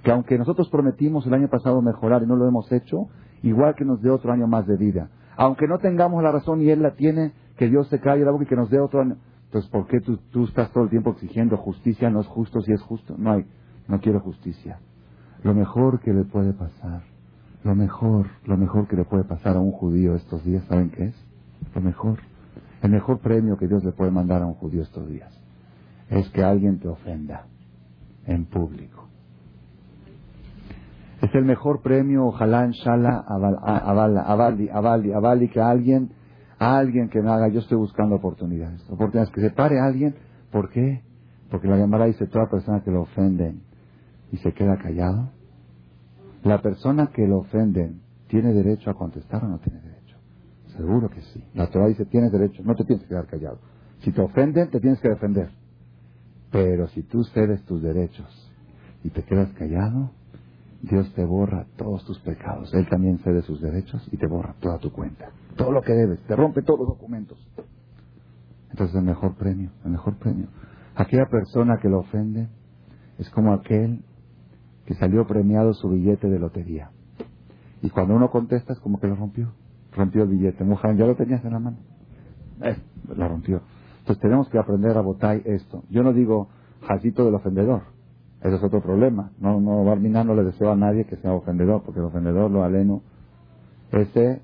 Que 0.03 0.11
aunque 0.11 0.37
nosotros 0.37 0.69
prometimos 0.69 1.27
el 1.27 1.35
año 1.35 1.49
pasado 1.49 1.81
mejorar 1.81 2.23
y 2.23 2.27
no 2.27 2.35
lo 2.35 2.49
hemos 2.49 2.71
hecho, 2.73 3.07
igual 3.43 3.75
que 3.77 3.85
nos 3.85 4.03
dé 4.03 4.11
otro 4.11 4.33
año 4.33 4.49
más 4.49 4.67
de 4.67 4.77
vida. 4.77 5.11
Aunque 5.37 5.69
no 5.69 5.79
tengamos 5.79 6.23
la 6.23 6.33
razón 6.33 6.63
y 6.63 6.71
Él 6.71 6.83
la 6.83 6.95
tiene, 6.95 7.33
que 7.57 7.69
Dios 7.69 7.89
se 7.89 8.01
calle 8.01 8.25
la 8.25 8.33
boca 8.33 8.45
y 8.45 8.49
que 8.49 8.57
nos 8.57 8.71
dé 8.71 8.81
otro 8.81 9.03
año. 9.03 9.17
Entonces, 9.47 9.71
¿por 9.71 9.87
qué 9.87 10.01
tú, 10.01 10.19
tú 10.33 10.45
estás 10.45 10.73
todo 10.73 10.85
el 10.85 10.91
tiempo 10.91 11.13
exigiendo 11.13 11.57
justicia? 11.57 12.11
No 12.11 12.21
es 12.21 12.27
justo 12.27 12.61
si 12.61 12.73
es 12.73 12.83
justo. 12.83 13.15
No 13.17 13.33
hay, 13.33 13.47
no 13.87 14.01
quiero 14.01 14.19
justicia. 14.19 14.81
Lo 15.45 15.53
mejor 15.55 16.01
que 16.01 16.13
le 16.15 16.25
puede 16.25 16.55
pasar, 16.55 17.03
lo 17.65 17.75
mejor, 17.75 18.29
lo 18.47 18.57
mejor 18.57 18.89
que 18.89 18.97
le 18.97 19.05
puede 19.05 19.25
pasar 19.25 19.57
a 19.57 19.61
un 19.61 19.73
judío 19.73 20.15
estos 20.15 20.43
días, 20.43 20.65
¿saben 20.65 20.91
qué 20.91 21.05
es? 21.05 21.27
Lo 21.75 21.83
mejor. 21.83 22.19
El 22.83 22.91
mejor 22.91 23.19
premio 23.19 23.59
que 23.59 23.69
Dios 23.69 23.85
le 23.85 23.93
puede 23.93 24.11
mandar 24.11 24.43
a 24.43 24.47
un 24.47 24.55
judío 24.55 24.83
estos 24.83 25.07
días 25.07 25.31
es 26.09 26.29
que 26.31 26.43
alguien 26.43 26.81
te 26.81 26.89
ofenda 26.89 27.47
en 28.27 28.47
público. 28.47 29.09
Es 31.21 31.35
el 31.35 31.45
mejor 31.45 31.83
premio, 31.83 32.27
ojalá, 32.27 32.67
inshallah, 32.67 33.25
avali, 33.27 34.69
avali, 34.69 35.13
avali, 35.13 35.49
que 35.49 35.61
alguien, 35.61 36.11
alguien 36.59 37.11
que 37.11 37.21
me 37.21 37.31
haga, 37.31 37.49
yo 37.49 37.61
estoy 37.61 37.77
buscando 37.77 38.17
oportunidades, 38.17 38.83
oportunidades, 38.91 39.31
que 39.31 39.43
se 39.43 39.51
pare 39.51 39.79
alguien, 39.79 40.15
¿por 40.51 40.71
qué? 40.71 41.03
Porque 41.51 41.69
la 41.69 41.77
Gemara 41.77 42.07
dice, 42.07 42.27
toda 42.27 42.49
persona 42.51 42.83
que 42.83 42.91
lo 42.91 43.03
ofenden 43.03 43.63
y 44.33 44.37
se 44.39 44.53
queda 44.53 44.77
callado, 44.77 45.31
la 46.45 46.61
persona 46.61 47.09
que 47.09 47.27
lo 47.27 47.39
ofenden, 47.39 48.03
¿tiene 48.29 48.53
derecho 48.53 48.91
a 48.91 48.95
contestar 48.95 49.45
o 49.45 49.49
no 49.49 49.59
tiene 49.59 49.81
derecho? 49.81 50.17
Seguro 50.77 51.09
que 51.09 51.23
sí. 51.23 51.43
La 51.55 51.69
Torah 51.71 51.89
dice, 51.89 52.05
tienes 52.05 52.31
derecho, 52.33 52.63
no 52.63 52.75
te 52.75 52.85
tienes 52.85 53.03
que 53.03 53.09
quedar 53.09 53.27
callado. 53.27 53.59
Si 54.01 54.13
te 54.13 54.21
ofenden, 54.21 54.71
te 54.71 54.81
tienes 54.81 55.01
que 55.01 55.09
defender. 55.09 55.51
Pero 56.51 56.87
si 56.89 57.03
tú 57.03 57.25
cedes 57.25 57.65
tus 57.65 57.83
derechos 57.83 58.53
y 59.03 59.11
te 59.11 59.23
quedas 59.23 59.51
callado, 59.55 60.11
Dios 60.83 61.11
te 61.15 61.25
borra 61.25 61.67
todos 61.77 62.05
tus 62.05 62.19
pecados. 62.21 62.73
Él 62.75 62.87
también 62.91 63.19
cede 63.21 63.41
sus 63.43 63.61
derechos 63.63 64.07
y 64.13 64.19
te 64.19 64.27
borra 64.27 64.55
toda 64.61 64.79
tu 64.79 64.93
cuenta. 64.93 65.31
Todo 65.57 65.73
lo 65.73 65.81
que 65.81 65.95
debes, 65.95 66.21
te 66.27 66.37
rompe 66.37 66.63
todos 66.63 66.81
los 66.81 66.89
documentos. 66.89 67.39
Entonces 68.71 68.95
el 68.97 69.05
mejor 69.05 69.35
premio, 69.37 69.71
el 69.85 69.93
mejor 69.93 70.17
premio. 70.19 70.49
Aquella 70.95 71.27
persona 71.27 71.79
que 71.81 71.89
lo 71.89 72.01
ofende 72.01 72.49
es 73.19 73.31
como 73.31 73.55
aquel 73.55 74.05
que 74.87 74.95
salió 74.95 75.26
premiado 75.26 75.74
su 75.74 75.89
billete 75.89 76.28
de 76.28 76.39
lotería. 76.39 76.91
Y 77.82 77.91
cuando 77.91 78.14
uno 78.14 78.30
contesta 78.30 78.72
es 78.72 78.80
como 78.80 79.01
que 79.01 79.07
lo 79.07 79.16
rompió. 79.16 79.53
Rompió 79.93 80.22
el 80.22 80.30
billete. 80.30 80.64
Mujer, 80.64 80.97
ya 80.97 81.07
lo 81.07 81.14
tenías 81.14 81.45
en 81.45 81.53
la 81.53 81.59
mano. 81.59 81.76
Eh, 82.62 82.76
la 83.16 83.28
rompió. 83.28 83.61
Entonces 84.01 84.20
tenemos 84.20 84.49
que 84.49 84.59
aprender 84.59 84.97
a 84.97 85.01
votar 85.01 85.41
esto. 85.45 85.85
Yo 85.91 86.03
no 86.03 86.12
digo 86.12 86.49
jacito 86.82 87.24
del 87.24 87.35
ofendedor. 87.35 87.82
Ese 88.41 88.57
es 88.57 88.62
otro 88.62 88.82
problema. 88.82 89.30
No, 89.39 89.61
no, 89.61 89.85
Barminá 89.85 90.22
no 90.24 90.35
le 90.35 90.45
deseo 90.45 90.70
a 90.70 90.76
nadie 90.76 91.07
que 91.07 91.16
sea 91.16 91.32
ofendedor, 91.32 91.82
porque 91.82 92.01
el 92.01 92.07
ofendedor, 92.07 92.51
lo 92.51 92.62
aleno, 92.62 93.03
ese 93.91 94.43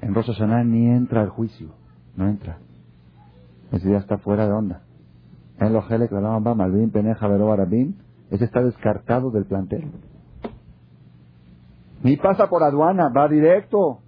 En 0.00 0.14
Rosh 0.14 0.26
Hashanah 0.26 0.64
ni 0.64 0.88
entra 0.88 1.22
al 1.22 1.30
juicio, 1.30 1.70
no 2.16 2.28
entra. 2.28 2.58
Ese 3.70 3.88
día 3.88 3.98
está 3.98 4.18
fuera 4.18 4.46
de 4.46 4.52
onda. 4.52 4.82
En 5.58 5.72
los 5.72 5.86
geles, 5.86 6.10
Malvin, 6.10 6.90
Peneja, 6.90 7.26
Vero, 7.28 7.52
Arabim, 7.52 7.94
ese 8.32 8.46
está 8.46 8.62
descartado 8.62 9.30
del 9.30 9.44
plantel. 9.44 9.92
Ni 12.02 12.16
pasa 12.16 12.48
por 12.48 12.62
aduana, 12.62 13.10
va 13.14 13.28
directo. 13.28 13.98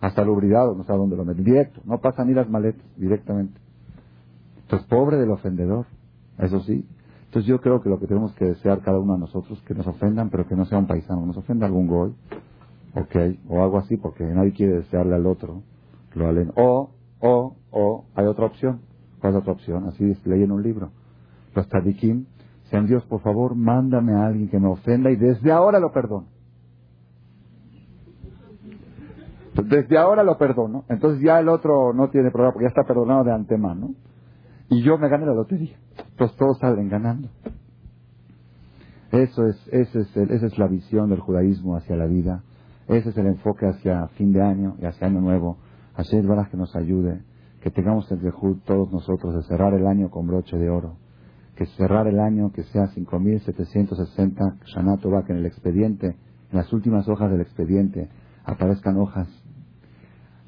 Hasta 0.00 0.20
el 0.20 0.28
ubridado, 0.28 0.74
no 0.74 0.82
a 0.86 0.96
dónde 0.96 1.16
lo 1.16 1.24
mete. 1.24 1.42
Directo, 1.42 1.80
no 1.86 1.98
pasa 1.98 2.22
ni 2.26 2.34
las 2.34 2.50
maletas, 2.50 2.84
directamente. 2.98 3.58
Entonces, 4.58 4.86
pobre 4.88 5.16
del 5.16 5.30
ofendedor, 5.30 5.86
eso 6.38 6.60
sí. 6.60 6.86
Entonces 7.24 7.48
yo 7.48 7.62
creo 7.62 7.80
que 7.80 7.88
lo 7.88 7.98
que 7.98 8.06
tenemos 8.06 8.34
que 8.34 8.44
desear 8.44 8.82
cada 8.82 8.98
uno 8.98 9.14
de 9.14 9.20
nosotros, 9.20 9.60
que 9.66 9.74
nos 9.74 9.86
ofendan, 9.86 10.28
pero 10.28 10.46
que 10.46 10.54
no 10.54 10.66
sea 10.66 10.78
un 10.78 10.86
paisano, 10.86 11.24
nos 11.24 11.38
ofenda 11.38 11.64
algún 11.64 11.86
gol, 11.86 12.14
ok, 12.94 13.16
o 13.48 13.62
algo 13.64 13.78
así, 13.78 13.96
porque 13.96 14.22
nadie 14.22 14.52
quiere 14.52 14.74
desearle 14.74 15.14
al 15.14 15.26
otro, 15.26 15.62
lo 16.14 16.28
alen. 16.28 16.52
O, 16.56 16.90
o, 17.20 17.56
o, 17.70 18.04
hay 18.14 18.26
otra 18.26 18.44
opción. 18.44 18.82
¿Cuál 19.18 19.32
es 19.32 19.40
otra 19.40 19.52
opción? 19.54 19.88
Así 19.88 20.04
leí 20.26 20.42
en 20.42 20.52
un 20.52 20.62
libro. 20.62 20.90
Los 21.54 21.66
tadikim, 21.70 22.26
Dios, 22.82 23.04
por 23.06 23.20
favor, 23.20 23.54
mándame 23.54 24.14
a 24.14 24.26
alguien 24.26 24.48
que 24.48 24.58
me 24.58 24.68
ofenda 24.68 25.10
y 25.10 25.16
desde 25.16 25.52
ahora 25.52 25.78
lo 25.78 25.92
perdono. 25.92 26.26
Desde 29.54 29.96
ahora 29.96 30.24
lo 30.24 30.36
perdono. 30.36 30.84
Entonces 30.88 31.22
ya 31.22 31.38
el 31.38 31.48
otro 31.48 31.92
no 31.92 32.10
tiene 32.10 32.30
problema 32.30 32.52
porque 32.52 32.64
ya 32.64 32.70
está 32.70 32.82
perdonado 32.82 33.24
de 33.24 33.32
antemano. 33.32 33.94
Y 34.68 34.82
yo 34.82 34.98
me 34.98 35.08
gané 35.08 35.26
la 35.26 35.34
lotería. 35.34 35.76
Entonces 36.10 36.36
todos 36.36 36.58
salen 36.58 36.88
ganando. 36.88 37.28
Eso 39.12 39.46
es, 39.46 39.68
ese 39.70 40.00
es 40.00 40.16
esa 40.16 40.46
es 40.46 40.58
la 40.58 40.66
visión 40.66 41.08
del 41.08 41.20
judaísmo 41.20 41.76
hacia 41.76 41.94
la 41.94 42.06
vida. 42.06 42.42
Ese 42.88 43.10
es 43.10 43.16
el 43.16 43.26
enfoque 43.26 43.66
hacia 43.66 44.08
fin 44.08 44.32
de 44.32 44.42
año 44.42 44.76
y 44.80 44.86
hacia 44.86 45.06
año 45.06 45.20
nuevo. 45.20 45.58
Hashem 45.94 46.26
Baraj 46.26 46.50
que 46.50 46.56
nos 46.56 46.74
ayude. 46.74 47.22
Que 47.62 47.70
tengamos 47.70 48.10
el 48.10 48.20
dejud 48.20 48.58
todos 48.64 48.92
nosotros 48.92 49.34
de 49.34 49.42
cerrar 49.44 49.72
el 49.74 49.86
año 49.86 50.10
con 50.10 50.26
broche 50.26 50.58
de 50.58 50.68
oro. 50.68 51.03
Que 51.56 51.66
cerrar 51.66 52.06
el 52.06 52.18
año 52.18 52.52
que 52.52 52.64
sea 52.64 52.86
5.760 52.86 54.64
Shanato 54.64 55.10
que 55.24 55.32
en 55.32 55.38
el 55.38 55.46
expediente, 55.46 56.06
en 56.06 56.58
las 56.58 56.72
últimas 56.72 57.08
hojas 57.08 57.30
del 57.30 57.40
expediente, 57.40 58.08
aparezcan 58.44 58.96
hojas 58.98 59.28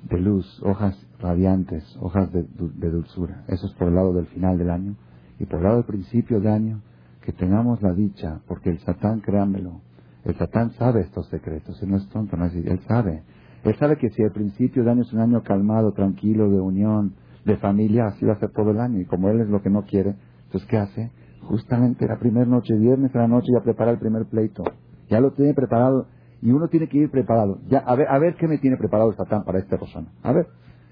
de 0.09 0.20
luz, 0.20 0.61
hojas 0.62 0.96
radiantes, 1.18 1.84
hojas 2.00 2.30
de, 2.32 2.44
dulzura. 2.90 3.44
Eso 3.48 3.66
es 3.66 3.72
por 3.74 3.88
el 3.88 3.94
lado 3.94 4.12
del 4.12 4.26
final 4.26 4.59
del 4.59 4.70
año. 4.70 4.96
Y 5.38 5.46
por 5.46 5.59
el 5.59 5.64
lado 5.64 5.76
del 5.76 5.86
principio 5.86 6.40
de 6.40 6.50
año, 6.50 6.82
que 7.22 7.32
tengamos 7.32 7.82
la 7.82 7.92
dicha, 7.92 8.40
porque 8.46 8.70
el 8.70 8.78
Satán, 8.80 9.20
créanmelo, 9.20 9.80
el 10.24 10.36
Satán 10.36 10.70
sabe 10.72 11.02
estos 11.02 11.28
secretos, 11.28 11.82
él 11.82 11.90
no 11.90 11.96
es 11.96 12.09
tonto, 12.09 12.36
no 12.36 12.46
es, 12.46 12.54
él 12.54 12.80
sabe. 12.86 13.22
Él 13.64 13.74
sabe 13.78 13.96
que 13.96 14.11
si 14.11 14.22
el 14.22 14.30
principio 14.30 14.84
de 14.84 14.90
año 14.92 15.02
es 15.02 15.12
un 15.12 15.20
año 15.20 15.42
calmado, 15.42 15.92
tranquilo, 15.92 16.48
de 16.50 16.61
unión, 16.61 17.14
de 17.44 17.57
familia, 17.57 18.07
así 18.07 18.24
va 18.24 18.34
a 18.34 18.40
ser 18.40 18.50
todo 18.50 18.70
el 18.70 18.80
año. 18.80 19.00
Y 19.00 19.07
como 19.07 19.28
él 19.28 19.40
es 19.40 19.48
lo 19.48 19.61
que 19.61 19.70
no 19.70 19.82
quiere, 19.82 20.14
entonces 20.47 20.68
¿qué 20.68 20.76
hace? 20.78 21.11
Justamente 21.42 22.07
la 22.07 22.18
primera 22.18 22.47
noche, 22.47 22.74
viernes 22.74 23.14
a 23.14 23.18
la 23.18 23.28
noche, 23.28 23.49
ya 23.53 23.62
prepara 23.62 23.92
el 23.92 23.99
primer 23.99 24.26
pleito. 24.26 24.64
Ya 25.09 25.20
lo 25.20 25.32
tiene 25.32 25.55
preparado 25.55 26.07
y 26.42 26.51
uno 26.51 26.68
tiene 26.68 26.88
que 26.88 26.99
ir 26.99 27.11
preparado. 27.11 27.59
Ya, 27.68 27.78
a 27.78 27.94
ver, 27.94 28.09
a 28.09 28.18
ver 28.18 28.36
qué 28.36 28.49
me 28.49 28.59
tiene 28.59 28.76
preparado 28.76 29.11
el 29.11 29.16
Satán 29.16 29.44
para 29.44 29.59
este 29.59 29.76
Rosana. 29.76 30.09
A 30.22 30.32
ver. 30.32 30.47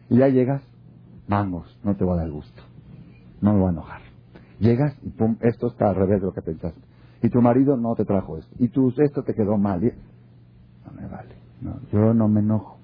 Y 0.09 0.19
ya 0.19 0.29
llegas, 0.29 0.63
vamos, 1.29 1.79
no 1.83 1.97
te 1.97 2.05
voy 2.05 2.15
a 2.15 2.23
dar 2.23 2.31
gusto. 2.31 2.63
No 3.41 3.53
me 3.53 3.61
voy 3.61 3.69
a 3.69 3.73
enojar. 3.73 4.01
Llegas 4.59 4.97
y 5.03 5.11
pum, 5.11 5.37
esto 5.41 5.69
está 5.69 5.89
al 5.89 5.97
revés 5.97 6.21
de 6.21 6.27
lo 6.27 6.33
que 6.33 6.43
pensaste. 6.43 6.81
Y 7.23 7.31
tu 7.31 7.41
marido 7.41 7.77
no 7.77 7.95
te 7.95 8.05
trajo 8.05 8.37
esto. 8.37 8.55
Y 8.59 8.69
tú, 8.69 8.93
esto 8.99 9.23
te 9.23 9.35
quedó 9.35 9.57
mal. 9.57 9.81
No 9.81 10.93
me 10.93 11.09
vale. 11.09 11.35
No, 11.61 11.81
yo 11.91 12.15
no 12.15 12.29
me 12.29 12.41
enojo. 12.41 12.79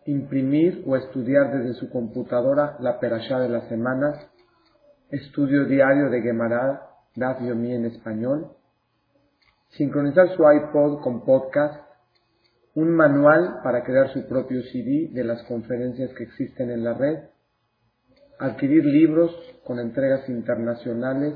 imprimir 0.06 0.84
o 0.86 0.96
estudiar 0.96 1.52
desde 1.52 1.74
su 1.74 1.90
computadora 1.90 2.78
la 2.80 3.00
perashá 3.00 3.40
de 3.40 3.50
la 3.50 3.68
semana, 3.68 4.14
estudio 5.10 5.66
diario 5.66 6.10
de 6.10 6.22
Gemara, 6.22 6.90
Daf 7.16 7.42
Yomi 7.42 7.74
en 7.74 7.86
español, 7.86 8.52
sincronizar 9.70 10.36
su 10.36 10.44
iPod 10.44 11.02
con 11.02 11.26
podcast, 11.26 11.84
un 12.76 12.92
manual 12.92 13.62
para 13.64 13.84
crear 13.84 14.12
su 14.14 14.28
propio 14.28 14.62
CD 14.64 15.10
de 15.12 15.24
las 15.24 15.42
conferencias 15.44 16.12
que 16.14 16.24
existen 16.24 16.72
en 16.72 16.84
la 16.84 16.94
red, 16.94 17.20
adquirir 18.38 18.84
libros 18.84 19.32
con 19.64 19.80
entregas 19.80 20.28
internacionales 20.28 21.36